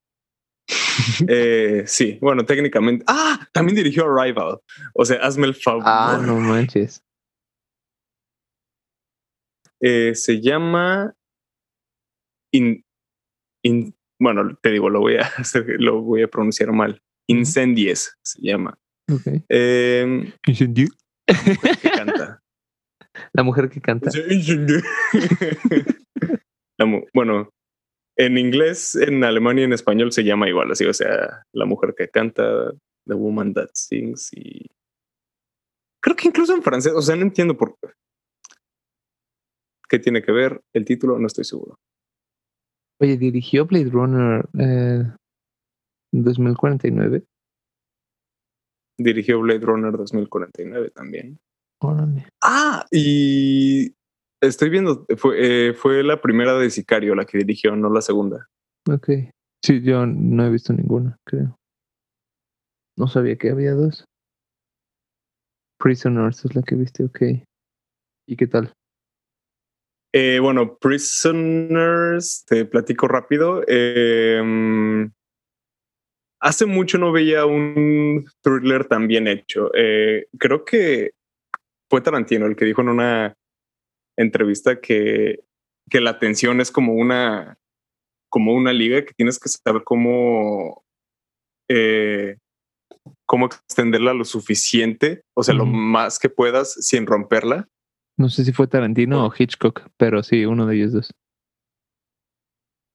eh, 1.27 1.83
sí, 1.85 2.17
bueno, 2.21 2.45
técnicamente. 2.45 3.03
Ah, 3.07 3.47
también 3.51 3.75
dirigió 3.75 4.05
Arrival. 4.05 4.59
O 4.93 5.03
sea, 5.03 5.17
hazme 5.17 5.47
el 5.47 5.55
favor. 5.55 5.83
Ah, 5.85 6.21
no 6.23 6.37
manches. 6.37 7.03
Eh, 9.81 10.13
se 10.15 10.39
llama. 10.39 11.13
In, 12.53 12.83
bueno, 14.19 14.57
te 14.61 14.71
digo, 14.71 14.89
lo 14.89 14.99
voy 14.99 15.15
a 15.15 15.21
hacer, 15.37 15.65
lo 15.79 16.01
voy 16.01 16.23
a 16.23 16.27
pronunciar 16.27 16.71
mal. 16.71 17.01
Incendies 17.27 18.17
se 18.23 18.41
llama. 18.41 18.77
Okay. 19.09 19.43
Eh, 19.49 20.33
Incendio. 20.45 20.87
Que 21.25 21.89
canta. 21.89 22.41
La 23.33 23.43
mujer 23.43 23.69
que 23.69 23.81
canta. 23.81 24.09
La, 26.77 26.85
bueno, 27.13 27.49
en 28.17 28.37
inglés, 28.37 28.95
en 28.95 29.23
alemán 29.23 29.59
y 29.59 29.63
en 29.63 29.73
español 29.73 30.11
se 30.11 30.23
llama 30.23 30.49
igual, 30.49 30.71
así, 30.71 30.85
o 30.85 30.93
sea, 30.93 31.43
la 31.53 31.65
mujer 31.65 31.93
que 31.97 32.09
canta, 32.09 32.71
The 33.05 33.13
Woman 33.13 33.53
That 33.53 33.69
Sings 33.73 34.31
y... 34.33 34.67
Creo 36.03 36.15
que 36.15 36.27
incluso 36.29 36.55
en 36.55 36.63
francés, 36.63 36.93
o 36.95 37.01
sea, 37.01 37.15
no 37.15 37.21
entiendo 37.21 37.55
por 37.55 37.77
qué. 37.79 37.89
¿Qué 39.87 39.99
tiene 39.99 40.23
que 40.23 40.31
ver 40.31 40.61
el 40.73 40.83
título? 40.85 41.19
No 41.19 41.27
estoy 41.27 41.43
seguro. 41.43 41.77
Oye, 43.01 43.17
dirigió 43.17 43.65
Blade 43.65 43.89
Runner 43.89 44.47
eh, 44.59 45.03
2049. 46.11 47.23
Dirigió 48.97 49.39
Blade 49.41 49.59
Runner 49.59 49.91
2049 49.91 50.91
también. 50.91 51.39
Órale. 51.79 52.27
Ah, 52.43 52.85
y 52.91 53.95
Estoy 54.41 54.69
viendo, 54.69 55.05
fue, 55.17 55.69
eh, 55.69 55.73
fue 55.75 56.01
la 56.03 56.19
primera 56.19 56.57
de 56.57 56.71
Sicario 56.71 57.13
la 57.13 57.25
que 57.25 57.37
dirigió, 57.37 57.75
no 57.75 57.93
la 57.93 58.01
segunda. 58.01 58.49
Ok. 58.89 59.09
Sí, 59.63 59.83
yo 59.83 60.07
no 60.07 60.43
he 60.43 60.49
visto 60.49 60.73
ninguna, 60.73 61.15
creo. 61.23 61.55
No 62.97 63.07
sabía 63.07 63.35
que 63.35 63.51
había 63.51 63.73
dos. 63.73 64.05
Prisoners 65.77 66.43
es 66.43 66.55
la 66.55 66.63
que 66.63 66.75
viste, 66.75 67.03
ok. 67.03 67.21
¿Y 68.27 68.35
qué 68.35 68.47
tal? 68.47 68.73
Eh, 70.13 70.39
bueno, 70.41 70.77
Prisoners, 70.77 72.43
te 72.45 72.65
platico 72.65 73.07
rápido. 73.07 73.63
Em, 73.67 75.11
hace 76.41 76.65
mucho 76.65 76.97
no 76.97 77.11
veía 77.11 77.45
un 77.45 78.25
thriller 78.41 78.85
tan 78.85 79.07
bien 79.07 79.27
hecho. 79.27 79.71
Eh, 79.73 80.27
creo 80.37 80.65
que 80.65 81.11
fue 81.89 82.01
Tarantino 82.01 82.45
el 82.45 82.55
que 82.55 82.65
dijo 82.65 82.81
en 82.81 82.89
una 82.89 83.37
entrevista 84.17 84.81
que, 84.81 85.39
que 85.89 86.01
la 86.01 86.11
atención 86.11 86.59
es 86.59 86.71
como 86.71 86.93
una, 86.93 87.57
como 88.29 88.53
una 88.53 88.73
liga 88.73 89.05
que 89.05 89.13
tienes 89.13 89.39
que 89.39 89.49
saber 89.49 89.83
cómo, 89.83 90.83
eh, 91.69 92.37
cómo 93.25 93.45
extenderla 93.45 94.13
lo 94.13 94.25
suficiente, 94.25 95.21
o 95.33 95.43
sea, 95.43 95.53
lo 95.53 95.65
más 95.65 96.19
que 96.19 96.29
puedas 96.29 96.73
sin 96.73 97.05
romperla. 97.05 97.67
No 98.17 98.29
sé 98.29 98.45
si 98.45 98.51
fue 98.51 98.67
Tarantino 98.67 99.25
o 99.25 99.33
Hitchcock, 99.35 99.89
pero 99.97 100.23
sí, 100.23 100.45
uno 100.45 100.65
de 100.65 100.75
ellos 100.75 100.93
dos. 100.93 101.11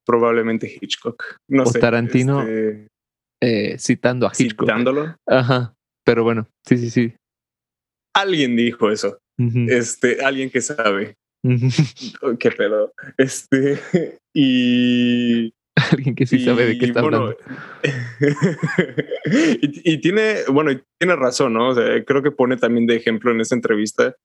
Probablemente 0.04 0.72
Hitchcock. 0.80 1.40
No 1.48 1.64
o 1.64 1.72
Tarantino 1.72 2.42
este, 2.42 2.88
eh, 3.42 3.78
citando 3.78 4.26
a 4.26 4.32
Hitchcock. 4.36 4.68
Citándolo. 4.68 5.16
Ajá. 5.26 5.74
Pero 6.04 6.22
bueno, 6.22 6.48
sí, 6.64 6.78
sí, 6.78 6.90
sí. 6.90 7.14
Alguien 8.14 8.56
dijo 8.56 8.90
eso. 8.90 9.18
Este, 9.68 10.24
alguien 10.24 10.48
que 10.48 10.60
sabe. 10.60 11.16
Qué 12.38 12.50
pedo. 12.50 12.92
Este, 13.18 13.78
y. 14.34 15.52
Alguien 15.92 16.14
que 16.14 16.24
sí 16.26 16.42
sabe 16.42 16.64
de 16.64 16.78
qué 16.78 16.86
está 16.86 17.00
hablando. 17.00 17.36
y, 19.60 19.98
tiene, 20.00 20.36
bueno, 20.50 20.70
tiene 20.98 21.16
razón, 21.16 21.52
¿no? 21.52 21.68
O 21.68 21.74
sea, 21.74 22.02
creo 22.02 22.22
que 22.22 22.30
pone 22.30 22.56
también 22.56 22.86
de 22.86 22.96
ejemplo 22.96 23.30
en 23.30 23.42
esa 23.42 23.54
entrevista 23.54 24.16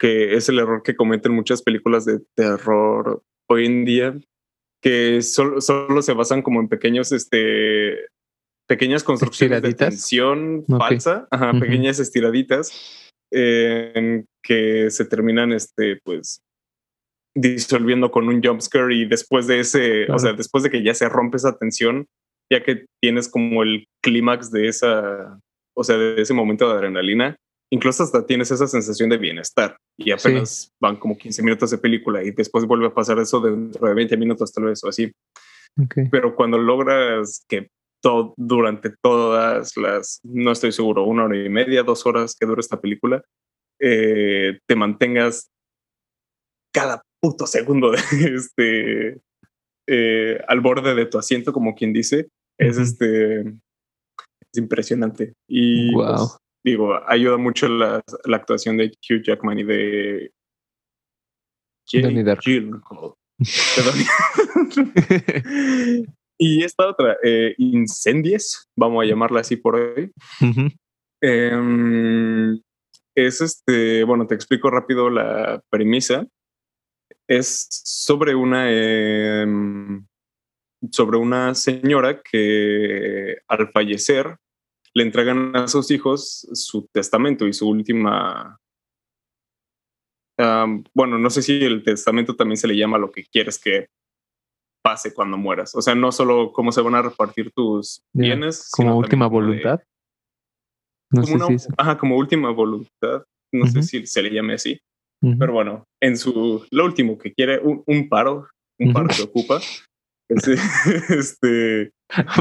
que 0.00 0.34
es 0.34 0.48
el 0.48 0.58
error 0.58 0.82
que 0.82 0.96
cometen 0.96 1.32
muchas 1.32 1.62
películas 1.62 2.06
de 2.06 2.20
terror 2.34 3.22
hoy 3.48 3.66
en 3.66 3.84
día, 3.84 4.18
que 4.82 5.20
solo, 5.20 5.60
solo 5.60 6.00
se 6.00 6.14
basan 6.14 6.40
como 6.40 6.58
en 6.58 6.68
pequeños, 6.68 7.12
este, 7.12 8.06
pequeñas 8.66 9.04
construcciones 9.04 9.60
de 9.60 9.74
tensión 9.74 10.64
falsa, 10.66 11.28
ajá, 11.30 11.52
pequeñas 11.60 11.98
estiraditas 11.98 13.10
en 13.30 14.26
que 14.42 14.90
se 14.90 15.04
terminan, 15.04 15.52
este, 15.52 16.00
pues, 16.02 16.40
disolviendo 17.36 18.10
con 18.10 18.26
un 18.28 18.42
jumpscare 18.42 18.94
y 18.94 19.04
después 19.04 19.46
de 19.46 19.60
ese, 19.60 20.10
o 20.10 20.18
sea, 20.18 20.32
después 20.32 20.64
de 20.64 20.70
que 20.70 20.82
ya 20.82 20.94
se 20.94 21.08
rompe 21.10 21.36
esa 21.36 21.58
tensión, 21.58 22.06
ya 22.50 22.62
que 22.62 22.86
tienes 23.02 23.28
como 23.28 23.62
el 23.62 23.86
clímax 24.02 24.50
de 24.50 24.68
esa, 24.68 25.38
o 25.76 25.84
sea, 25.84 25.98
de 25.98 26.22
ese 26.22 26.32
momento 26.32 26.66
de 26.66 26.74
adrenalina, 26.74 27.36
incluso 27.72 28.02
hasta 28.02 28.26
tienes 28.26 28.50
esa 28.50 28.66
sensación 28.66 29.08
de 29.10 29.18
bienestar 29.18 29.76
y 29.96 30.10
apenas 30.10 30.72
van 30.80 30.96
como 30.96 31.16
15 31.16 31.42
minutos 31.42 31.70
de 31.70 31.78
película 31.78 32.22
y 32.22 32.32
después 32.32 32.64
vuelve 32.66 32.88
a 32.88 32.94
pasar 32.94 33.18
eso 33.18 33.40
dentro 33.40 33.86
de 33.86 33.94
20 33.94 34.16
minutos 34.16 34.52
tal 34.52 34.64
vez 34.64 34.82
o 34.84 34.88
así. 34.88 35.12
Pero 36.10 36.34
cuando 36.34 36.58
logras 36.58 37.44
que 37.48 37.68
todo, 38.02 38.34
durante 38.36 38.92
todas 39.02 39.76
las, 39.76 40.20
no 40.24 40.52
estoy 40.52 40.72
seguro, 40.72 41.04
una 41.04 41.24
hora 41.24 41.36
y 41.36 41.48
media, 41.48 41.82
dos 41.82 42.04
horas 42.06 42.34
que 42.38 42.46
dura 42.46 42.60
esta 42.60 42.80
película, 42.80 43.22
eh, 43.78 44.58
te 44.66 44.74
mantengas 44.74 45.48
cada 46.72 47.02
puto 47.20 47.46
segundo 47.46 47.92
de 47.92 47.98
este 48.34 49.20
eh, 49.86 50.40
al 50.48 50.60
borde 50.60 50.94
de 50.94 51.06
tu 51.06 51.18
asiento, 51.18 51.52
como 51.52 51.74
quien 51.74 51.92
dice, 51.92 52.28
es 52.58 52.78
este 52.78 53.40
es 54.52 54.58
impresionante. 54.58 55.34
Y 55.48 55.92
pues, 55.92 56.36
digo, 56.64 56.98
ayuda 57.08 57.36
mucho 57.36 57.68
la, 57.68 58.02
la, 58.24 58.36
actuación 58.36 58.76
de 58.76 58.86
Hugh 58.86 59.22
Jackman 59.22 59.58
y 59.58 59.64
de 59.64 60.32
y 66.38 66.62
esta 66.62 66.88
otra, 66.88 67.16
eh, 67.22 67.54
Incendies, 67.58 68.68
vamos 68.76 69.02
a 69.02 69.06
llamarla 69.06 69.40
así 69.40 69.56
por 69.56 69.76
hoy. 69.76 70.12
Em, 71.22 72.60
es 73.14 73.40
este, 73.40 74.04
bueno, 74.04 74.26
te 74.26 74.34
explico 74.34 74.70
rápido 74.70 75.10
la 75.10 75.62
premisa. 75.70 76.26
Es 77.26 77.66
sobre 77.70 78.34
una 78.34 78.70
em, 78.70 80.06
sobre 80.90 81.18
una 81.18 81.54
señora 81.54 82.22
que 82.22 83.36
al 83.48 83.70
fallecer 83.72 84.36
le 84.94 85.02
entregan 85.02 85.56
a 85.56 85.68
sus 85.68 85.90
hijos 85.90 86.48
su 86.52 86.86
testamento 86.92 87.46
y 87.46 87.52
su 87.52 87.68
última 87.68 88.60
bueno, 90.94 91.18
no 91.18 91.30
sé 91.30 91.42
si 91.42 91.62
el 91.62 91.82
testamento 91.82 92.34
también 92.34 92.56
se 92.56 92.68
le 92.68 92.76
llama 92.76 92.98
lo 92.98 93.10
que 93.10 93.24
quieres 93.24 93.58
que 93.58 93.88
pase 94.82 95.12
cuando 95.12 95.36
mueras. 95.36 95.74
O 95.74 95.82
sea, 95.82 95.94
no 95.94 96.12
solo 96.12 96.52
cómo 96.52 96.72
se 96.72 96.80
van 96.80 96.94
a 96.94 97.02
repartir 97.02 97.50
tus 97.54 98.02
bienes. 98.14 98.70
Como 98.70 98.96
última 98.96 99.26
voluntad. 99.26 99.80
no 101.10 101.22
sé 101.22 101.58
si 101.58 101.68
Ajá, 101.76 101.98
como 101.98 102.16
última 102.16 102.50
voluntad. 102.50 103.24
No 103.52 103.66
sé 103.66 103.82
si 103.82 104.06
se 104.06 104.22
le 104.22 104.30
llame 104.30 104.54
así. 104.54 104.80
Pero 105.20 105.52
bueno, 105.52 105.84
en 106.00 106.16
su, 106.16 106.64
lo 106.70 106.84
último 106.86 107.18
que 107.18 107.34
quiere, 107.34 107.60
un, 107.62 108.08
paro, 108.08 108.48
un 108.78 108.92
paro 108.92 109.08
que 109.08 109.22
ocupa. 109.22 109.60
Este, 110.28 110.54
este, 111.10 111.90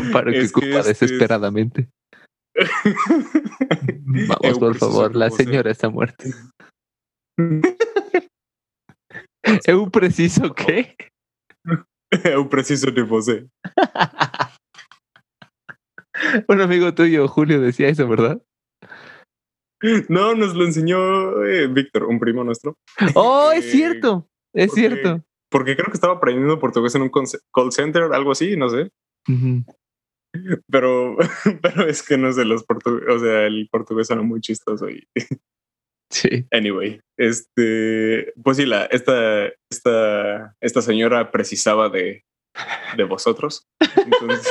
un 0.02 0.12
paro 0.12 0.32
que 0.32 0.46
ocupa 0.46 0.80
este 0.80 0.90
desesperadamente. 0.90 1.90
Vamos, 4.06 4.60
por 4.60 4.76
favor, 4.76 5.16
la 5.16 5.30
señora 5.30 5.72
está 5.72 5.90
muerta. 5.90 6.26
¿Es 9.44 9.68
un 9.74 9.92
preciso 9.92 10.54
qué? 10.54 10.96
Es 12.12 12.12
un 12.38 12.50
preciso 12.50 12.92
de 12.92 13.02
José. 13.04 13.48
un 16.48 16.62
amigo 16.62 16.94
tuyo, 16.94 17.28
Julio, 17.28 17.60
decía 17.62 17.90
eso, 17.90 18.08
¿verdad? 18.08 18.42
No, 20.10 20.36
nos 20.36 20.56
lo 20.56 20.66
enseñó 20.66 21.46
eh, 21.46 21.68
Víctor, 21.68 22.04
un 22.04 22.20
primo 22.20 22.44
nuestro. 22.44 22.76
Oh, 23.16 23.54
es 23.54 23.66
eh, 23.68 23.72
cierto, 23.72 24.28
es 24.54 24.74
cierto. 24.74 25.24
Porque 25.50 25.76
creo 25.76 25.88
que 25.88 25.94
estaba 25.94 26.16
aprendiendo 26.16 26.60
portugués 26.60 26.94
en 26.96 27.04
un 27.04 27.10
call 27.10 27.72
center, 27.72 28.12
algo 28.14 28.34
así, 28.34 28.58
no 28.58 28.70
sé. 28.70 28.90
Pero, 30.70 31.18
pero 31.62 31.88
es 31.88 32.04
que 32.04 32.18
no 32.18 32.32
sé, 32.32 32.46
los 32.46 32.64
portugueses, 32.64 33.10
o 33.10 33.20
sea, 33.20 33.46
el 33.46 33.68
portugués 33.72 34.08
suena 34.08 34.22
muy 34.22 34.42
chistoso 34.42 34.90
y 34.90 35.08
Sí. 36.12 36.48
Anyway, 36.52 37.00
este, 37.18 38.34
pues 38.44 38.58
sí, 38.58 38.66
la, 38.66 38.86
esta, 38.86 39.48
esta, 39.70 40.56
esta 40.60 40.82
señora 40.82 41.32
precisaba 41.32 41.90
de, 41.90 42.26
de 42.98 43.04
vosotros. 43.04 43.68
Entonces, 43.96 44.48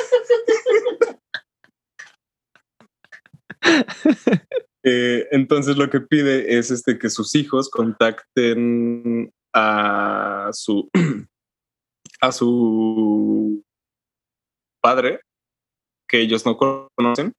eh, 4.84 5.26
entonces 5.32 5.76
lo 5.76 5.90
que 5.90 6.00
pide 6.00 6.58
es 6.58 6.70
este 6.70 6.96
que 6.96 7.10
sus 7.10 7.34
hijos 7.34 7.68
contacten 7.70 9.32
a 9.52 10.50
su 10.52 10.88
a 12.20 12.32
su 12.32 13.64
padre 14.80 15.20
que 16.08 16.20
ellos 16.20 16.46
no 16.46 16.56
conocen 16.56 17.32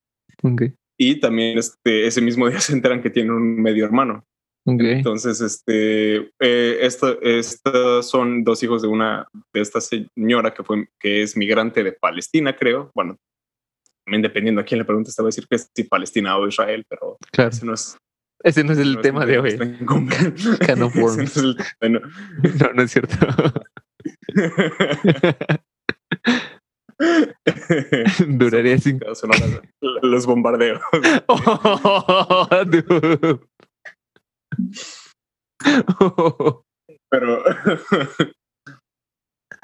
okay 0.43 0.73
y 0.99 1.15
también 1.15 1.57
este, 1.57 2.05
ese 2.05 2.21
mismo 2.21 2.47
día 2.47 2.59
se 2.59 2.73
enteran 2.73 3.01
que 3.01 3.09
tienen 3.09 3.31
un 3.31 3.59
medio 3.59 3.85
hermano. 3.85 4.23
Entonces, 4.65 5.41
este, 5.41 6.17
eh, 6.39 6.77
estos 6.81 8.07
son 8.07 8.43
dos 8.43 8.61
hijos 8.61 8.83
de 8.83 8.87
una, 8.87 9.27
de 9.51 9.61
esta 9.61 9.81
señora 9.81 10.53
que 10.53 10.63
fue, 10.63 10.87
que 10.99 11.23
es 11.23 11.35
migrante 11.35 11.81
de 11.81 11.93
Palestina, 11.93 12.55
creo. 12.55 12.91
Bueno, 12.93 13.17
también 14.05 14.21
dependiendo 14.21 14.61
a 14.61 14.65
quién 14.65 14.77
le 14.77 14.85
pregunte, 14.85 15.09
estaba 15.09 15.25
a 15.27 15.31
decir 15.31 15.47
que 15.49 15.55
es 15.55 15.71
si 15.73 15.85
Palestina 15.85 16.37
o 16.37 16.47
Israel, 16.47 16.85
pero 16.87 17.17
claro. 17.31 17.49
ese 17.49 17.65
no 17.65 17.73
es. 17.73 17.97
Ese 18.43 18.63
no 18.63 18.73
es 18.73 18.77
el 18.77 19.01
tema 19.01 19.25
de 19.25 19.39
hoy. 19.39 19.57
no, 21.81 22.73
no 22.73 22.83
es 22.83 22.91
cierto. 22.91 23.15
Duraría 28.27 28.77
cinco. 28.77 29.05
Los 30.01 30.25
bombardeos. 30.25 30.81
Pero 37.09 37.43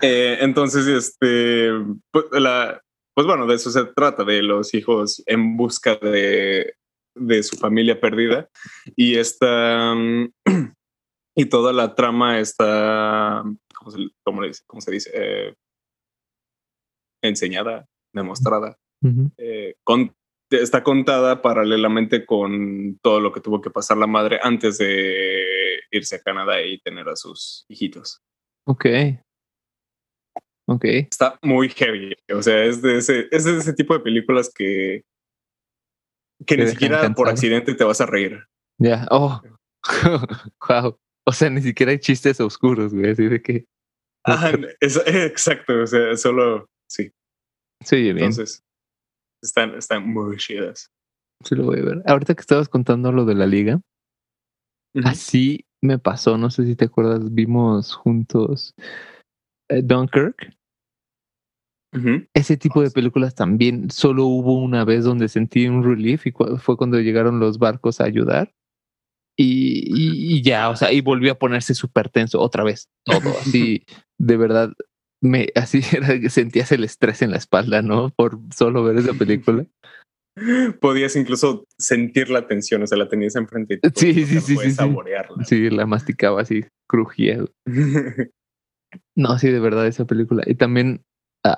eh, 0.01 0.38
entonces, 0.41 0.88
este, 0.88 1.69
pues, 2.11 2.25
la, 2.31 2.81
pues 3.13 3.27
bueno, 3.27 3.47
de 3.47 3.55
eso 3.55 3.69
se 3.69 3.86
trata, 3.86 4.23
de 4.23 4.41
los 4.41 4.73
hijos 4.73 5.23
en 5.25 5.57
busca 5.57 5.95
de, 5.95 6.75
de 7.15 7.43
su 7.43 7.57
familia 7.57 7.99
perdida. 7.99 8.49
Y 8.95 9.17
esta, 9.17 9.93
y 11.36 11.45
toda 11.45 11.71
la 11.71 11.95
trama 11.95 12.39
está, 12.39 13.43
¿cómo 13.75 13.91
se, 13.91 13.99
cómo 14.65 14.81
se 14.81 14.91
dice? 14.91 15.11
Eh, 15.13 15.53
enseñada, 17.28 17.88
demostrada, 18.13 18.78
eh, 19.38 19.76
está 20.49 20.84
contada 20.84 21.41
paralelamente 21.41 22.26
con 22.26 22.97
todo 23.01 23.19
lo 23.19 23.32
que 23.32 23.41
tuvo 23.41 23.61
que 23.61 23.69
pasar 23.69 23.97
la 23.97 24.07
madre 24.07 24.39
antes 24.41 24.78
de 24.78 25.45
irse 25.91 26.15
a 26.15 26.21
Canadá 26.21 26.61
y 26.61 26.80
tener 26.80 27.07
a 27.09 27.15
sus 27.15 27.65
hijitos. 27.67 28.21
Ok. 28.65 28.86
Ok. 30.67 30.86
Está 30.86 31.38
muy 31.43 31.69
heavy. 31.69 32.15
O 32.34 32.41
sea, 32.41 32.63
es 32.63 32.82
de 32.82 32.97
ese, 32.97 33.28
es 33.32 33.43
de 33.43 33.57
ese 33.57 33.73
tipo 33.73 33.93
de 33.93 33.99
películas 33.99 34.51
que, 34.53 35.03
que 36.45 36.57
ni 36.57 36.67
siquiera 36.67 37.13
por 37.13 37.30
accidente 37.30 37.76
te 37.76 37.84
vas 37.84 38.01
a 38.01 38.05
reír. 38.05 38.43
Ya, 38.80 39.05
oh, 39.11 39.41
wow. 40.67 40.97
O 41.28 41.32
sea, 41.32 41.49
ni 41.49 41.61
siquiera 41.61 41.91
hay 41.91 41.99
chistes 41.99 42.39
oscuros, 42.39 42.93
güey, 42.93 43.11
así 43.11 43.28
de 43.28 43.41
que. 43.41 43.65
exacto, 44.82 45.82
o 45.82 45.88
sea, 45.88 46.17
solo 46.17 46.67
Sí. 46.88 47.11
Bien. 47.91 48.17
Entonces, 48.17 48.63
están, 49.41 49.75
están 49.75 50.07
muy 50.07 50.38
chidas. 50.38 50.91
Sí, 51.43 51.55
lo 51.55 51.65
voy 51.65 51.79
a 51.79 51.83
ver. 51.83 52.03
Ahorita 52.05 52.33
que 52.33 52.41
estabas 52.41 52.69
contando 52.69 53.11
lo 53.11 53.25
de 53.25 53.36
la 53.36 53.45
liga, 53.45 53.81
así 55.03 55.65
me 55.81 55.99
pasó. 55.99 56.38
No 56.38 56.49
sé 56.49 56.65
si 56.65 56.75
te 56.75 56.86
acuerdas, 56.86 57.33
vimos 57.33 57.93
juntos 57.93 58.73
eh, 59.69 59.81
Dunkirk. 59.83 60.55
Ese 62.33 62.57
tipo 62.57 62.81
de 62.81 62.91
películas 62.91 63.36
también 63.36 63.89
solo 63.89 64.25
hubo 64.25 64.61
una 64.61 64.83
vez 64.83 65.05
donde 65.05 65.29
sentí 65.29 65.65
un 65.67 65.81
relief 65.81 66.27
y 66.27 66.33
fue 66.57 66.75
cuando 66.75 66.99
llegaron 66.99 67.39
los 67.39 67.57
barcos 67.57 68.01
a 68.01 68.03
ayudar. 68.03 68.53
Y, 69.38 70.36
y, 70.36 70.41
ya, 70.41 70.69
o 70.69 70.75
sea, 70.75 70.91
y 70.93 71.01
volvió 71.01 71.33
a 71.33 71.39
ponerse 71.39 71.73
súper 71.73 72.09
tenso 72.09 72.39
otra 72.39 72.63
vez, 72.63 72.89
todo 73.03 73.31
así, 73.41 73.83
de 74.17 74.38
verdad, 74.38 74.71
me 75.22 75.47
así 75.55 75.82
era 75.95 76.20
que 76.20 76.30
sentías 76.30 76.72
el 76.72 76.84
estrés 76.84 77.22
en 77.22 77.32
la 77.32 77.38
espalda, 77.38 77.82
¿no? 77.82 78.09
Por 78.09 78.39
solo 78.55 78.84
ver 78.84 78.97
esa 78.97 79.13
película. 79.13 79.66
Podías 80.82 81.16
incluso 81.16 81.66
sentir 81.78 82.30
la 82.30 82.47
tensión, 82.47 82.84
o 82.84 82.88
sea, 82.88 82.97
la 82.97 83.07
tenías 83.07 83.36
enfrente. 83.36 83.80
Y 83.82 83.89
sí, 83.95 84.26
sí, 84.26 84.41
sí, 84.41 84.57
sí, 84.57 84.72
saborearla. 84.72 85.43
Sí, 85.45 85.70
la 85.70 85.86
masticaba 85.86 86.41
así, 86.41 86.66
crujía. 86.88 87.45
no, 89.16 89.38
sí, 89.39 89.49
de 89.49 89.59
verdad, 89.59 89.88
esa 89.88 90.05
película. 90.05 90.43
Y 90.45 90.55
también 90.55 91.03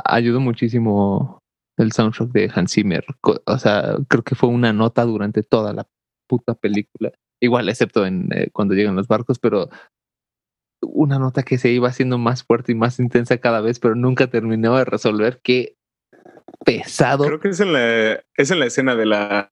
ayudó 0.06 0.40
muchísimo 0.40 1.40
el 1.78 1.92
soundtrack 1.92 2.32
de 2.32 2.52
Hans 2.54 2.74
Zimmer. 2.74 3.06
O 3.46 3.58
sea, 3.58 3.98
creo 4.08 4.24
que 4.24 4.36
fue 4.36 4.50
una 4.50 4.74
nota 4.74 5.06
durante 5.06 5.44
toda 5.44 5.74
la 5.74 5.88
puta 6.28 6.56
película. 6.56 7.12
Igual, 7.42 7.70
excepto 7.70 8.06
en 8.06 8.30
eh, 8.34 8.50
cuando 8.52 8.74
llegan 8.74 8.96
los 8.96 9.08
barcos, 9.08 9.40
pero 9.40 9.70
una 10.94 11.20
nota 11.20 11.44
que 11.44 11.58
se 11.58 11.70
iba 11.70 11.90
haciendo 11.90 12.18
más 12.18 12.44
fuerte 12.44 12.72
y 12.72 12.76
más 12.76 13.00
intensa 13.00 13.38
cada 13.38 13.62
vez, 13.62 13.80
pero 13.80 13.96
nunca 13.96 14.28
terminó 14.28 14.78
de 14.78 14.86
resolver. 14.86 15.40
Qué 15.44 15.76
pesado. 16.66 17.26
Creo 17.26 17.40
que 17.40 17.50
es 17.50 17.60
en 17.60 17.74
la, 17.74 18.24
es 18.36 18.52
en 18.52 18.60
la 18.60 18.66
escena 18.66 18.96
de 18.96 19.06
la 19.06 19.50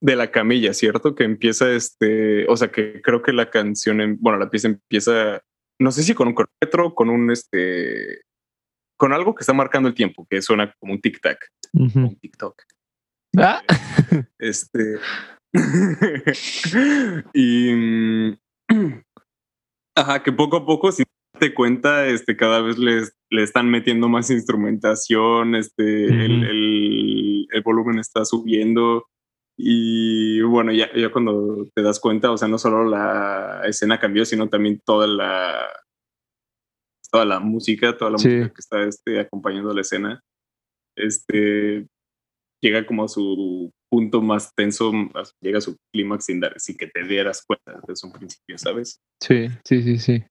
de 0.00 0.16
la 0.16 0.30
camilla, 0.30 0.72
¿cierto? 0.74 1.14
Que 1.14 1.24
empieza 1.24 1.70
este, 1.72 2.46
o 2.48 2.56
sea, 2.56 2.68
que 2.68 3.02
creo 3.02 3.22
que 3.22 3.32
la 3.32 3.50
canción, 3.50 4.00
en, 4.00 4.18
bueno, 4.20 4.38
la 4.38 4.50
pieza 4.50 4.68
empieza, 4.68 5.42
no 5.80 5.90
sé 5.90 6.02
si 6.02 6.14
con 6.14 6.28
un 6.28 6.34
cronómetro, 6.34 6.94
con 6.94 7.10
un 7.10 7.30
este, 7.30 8.22
con 8.96 9.12
algo 9.12 9.34
que 9.34 9.42
está 9.42 9.52
marcando 9.52 9.88
el 9.88 9.94
tiempo, 9.94 10.26
que 10.28 10.42
suena 10.42 10.74
como 10.78 10.92
un 10.92 11.00
tic 11.00 11.20
tac, 11.20 11.38
un 11.72 12.16
TikTok. 12.20 12.62
Ah. 13.36 13.62
Este. 14.38 14.98
y. 17.34 18.36
Ajá, 19.98 20.22
que 20.22 20.30
poco 20.30 20.58
a 20.58 20.64
poco, 20.64 20.92
si 20.92 21.02
te 21.40 21.52
cuenta, 21.52 22.06
este, 22.06 22.36
cada 22.36 22.60
vez 22.60 22.78
les, 22.78 23.16
le 23.30 23.42
están 23.42 23.68
metiendo 23.68 24.08
más 24.08 24.30
instrumentación, 24.30 25.56
este, 25.56 26.04
el, 26.04 27.46
el, 27.50 27.62
volumen 27.64 27.98
está 27.98 28.24
subiendo. 28.24 29.06
Y 29.56 30.40
bueno, 30.42 30.70
ya, 30.70 30.88
ya 30.94 31.10
cuando 31.10 31.66
te 31.74 31.82
das 31.82 31.98
cuenta, 31.98 32.30
o 32.30 32.36
sea, 32.38 32.46
no 32.46 32.58
solo 32.58 32.84
la 32.84 33.62
escena 33.64 33.98
cambió, 33.98 34.24
sino 34.24 34.48
también 34.48 34.80
toda 34.84 35.08
la 35.08 35.68
toda 37.10 37.24
la 37.24 37.40
música, 37.40 37.96
toda 37.96 38.12
la 38.12 38.18
música 38.18 38.50
que 38.50 38.60
está 38.60 38.84
este, 38.84 39.18
acompañando 39.18 39.74
la 39.74 39.80
escena. 39.80 40.22
Este 40.96 41.88
llega 42.60 42.86
como 42.86 43.04
a 43.04 43.08
su 43.08 43.72
punto 43.90 44.22
más 44.22 44.54
tenso, 44.54 44.92
llega 45.40 45.58
a 45.58 45.62
su 45.62 45.76
clímax 45.92 46.26
sin, 46.26 46.40
dar, 46.40 46.54
sin 46.58 46.76
que 46.76 46.86
te 46.86 47.04
dieras 47.04 47.44
cuenta 47.46 47.80
desde 47.86 48.06
un 48.06 48.12
principio, 48.12 48.58
¿sabes? 48.58 49.00
Sí, 49.22 49.48
sí, 49.64 49.82
sí, 49.82 49.98
sí. 49.98 50.24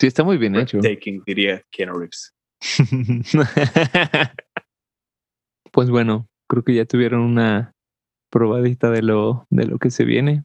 Sí, 0.00 0.06
está 0.06 0.24
muy 0.24 0.38
bien 0.38 0.56
hecho. 0.56 0.80
Taking, 0.80 1.22
diría 1.24 1.62
Keanu 1.70 1.98
Reeves. 1.98 2.34
pues 5.72 5.90
bueno, 5.90 6.26
creo 6.48 6.64
que 6.64 6.74
ya 6.74 6.84
tuvieron 6.84 7.20
una 7.20 7.72
probadita 8.30 8.90
de 8.90 9.02
lo, 9.02 9.46
de 9.50 9.66
lo 9.66 9.78
que 9.78 9.90
se 9.90 10.04
viene. 10.04 10.44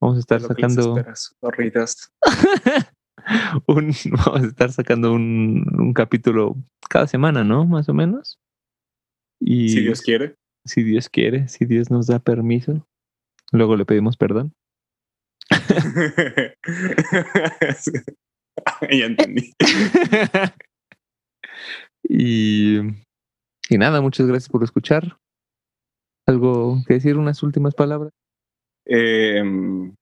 Vamos 0.00 0.18
a 0.18 0.20
estar 0.20 0.40
sacando. 0.40 0.94
un, 3.66 3.94
vamos 4.10 4.42
a 4.42 4.46
estar 4.46 4.72
sacando 4.72 5.12
un, 5.12 5.64
un 5.78 5.94
capítulo 5.94 6.56
cada 6.90 7.06
semana, 7.06 7.44
¿no? 7.44 7.64
Más 7.64 7.88
o 7.88 7.94
menos. 7.94 8.38
Y 9.40 9.70
si 9.70 9.80
Dios 9.80 10.02
quiere. 10.02 10.36
Si 10.64 10.82
Dios 10.82 11.08
quiere, 11.08 11.48
si 11.48 11.66
Dios 11.66 11.90
nos 11.90 12.06
da 12.06 12.18
permiso. 12.18 12.86
Luego 13.52 13.76
le 13.76 13.84
pedimos 13.84 14.16
perdón. 14.16 14.54
ya 18.90 19.06
entendí. 19.06 19.52
y, 22.02 22.78
y 23.68 23.78
nada, 23.78 24.00
muchas 24.00 24.26
gracias 24.26 24.48
por 24.48 24.64
escuchar. 24.64 25.18
¿Algo 26.26 26.82
que 26.86 26.94
decir? 26.94 27.18
¿Unas 27.18 27.42
últimas 27.42 27.74
palabras? 27.74 28.12
Em, 28.86 29.94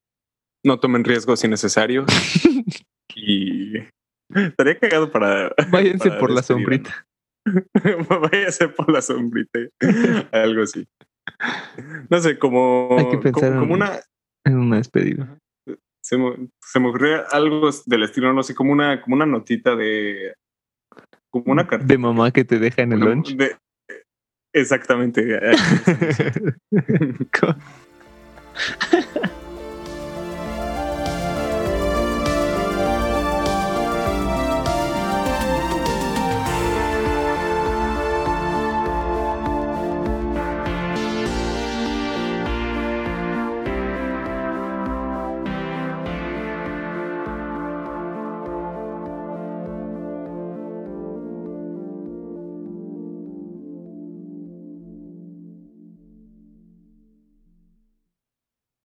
no 0.65 0.81
tomen 0.81 1.05
riesgos 1.05 1.45
innecesarios. 1.45 2.07
y 3.15 3.79
estaría 4.35 4.79
cagado 4.79 5.11
para. 5.11 5.53
Váyanse 5.71 6.11
por 6.13 6.31
la 6.31 6.43
sombrita. 6.43 7.07
Váyase 8.31 8.69
por 8.69 8.91
la 8.91 9.03
sombrita. 9.03 9.61
Algo 10.33 10.63
así. 10.63 10.87
No 12.09 12.21
sé, 12.21 12.39
como, 12.39 12.97
Hay 12.99 13.11
que 13.11 13.19
pensar 13.19 13.59
como, 13.59 13.75
una. 13.75 14.01
En 14.45 14.59
una 14.59 14.77
despedida. 14.77 15.39
Se 16.03 16.19
me, 16.19 16.49
se 16.61 16.81
me 16.81 16.89
ocurrió 16.89 17.25
algo 17.31 17.71
del 17.87 18.03
estilo, 18.03 18.33
no 18.33 18.43
sé, 18.43 18.55
como 18.55 18.73
una, 18.73 19.01
como 19.01 19.17
una 19.17 19.27
notita 19.27 19.77
de. 19.77 20.35
Como 21.31 21.53
una 21.53 21.67
carta. 21.67 21.87
De 21.87 21.99
mamá 21.99 22.31
que 22.31 22.45
te 22.45 22.59
deja 22.59 22.83
en 22.83 22.93
el 22.93 23.01
lunch. 23.01 23.37
exactamente. 24.53 25.41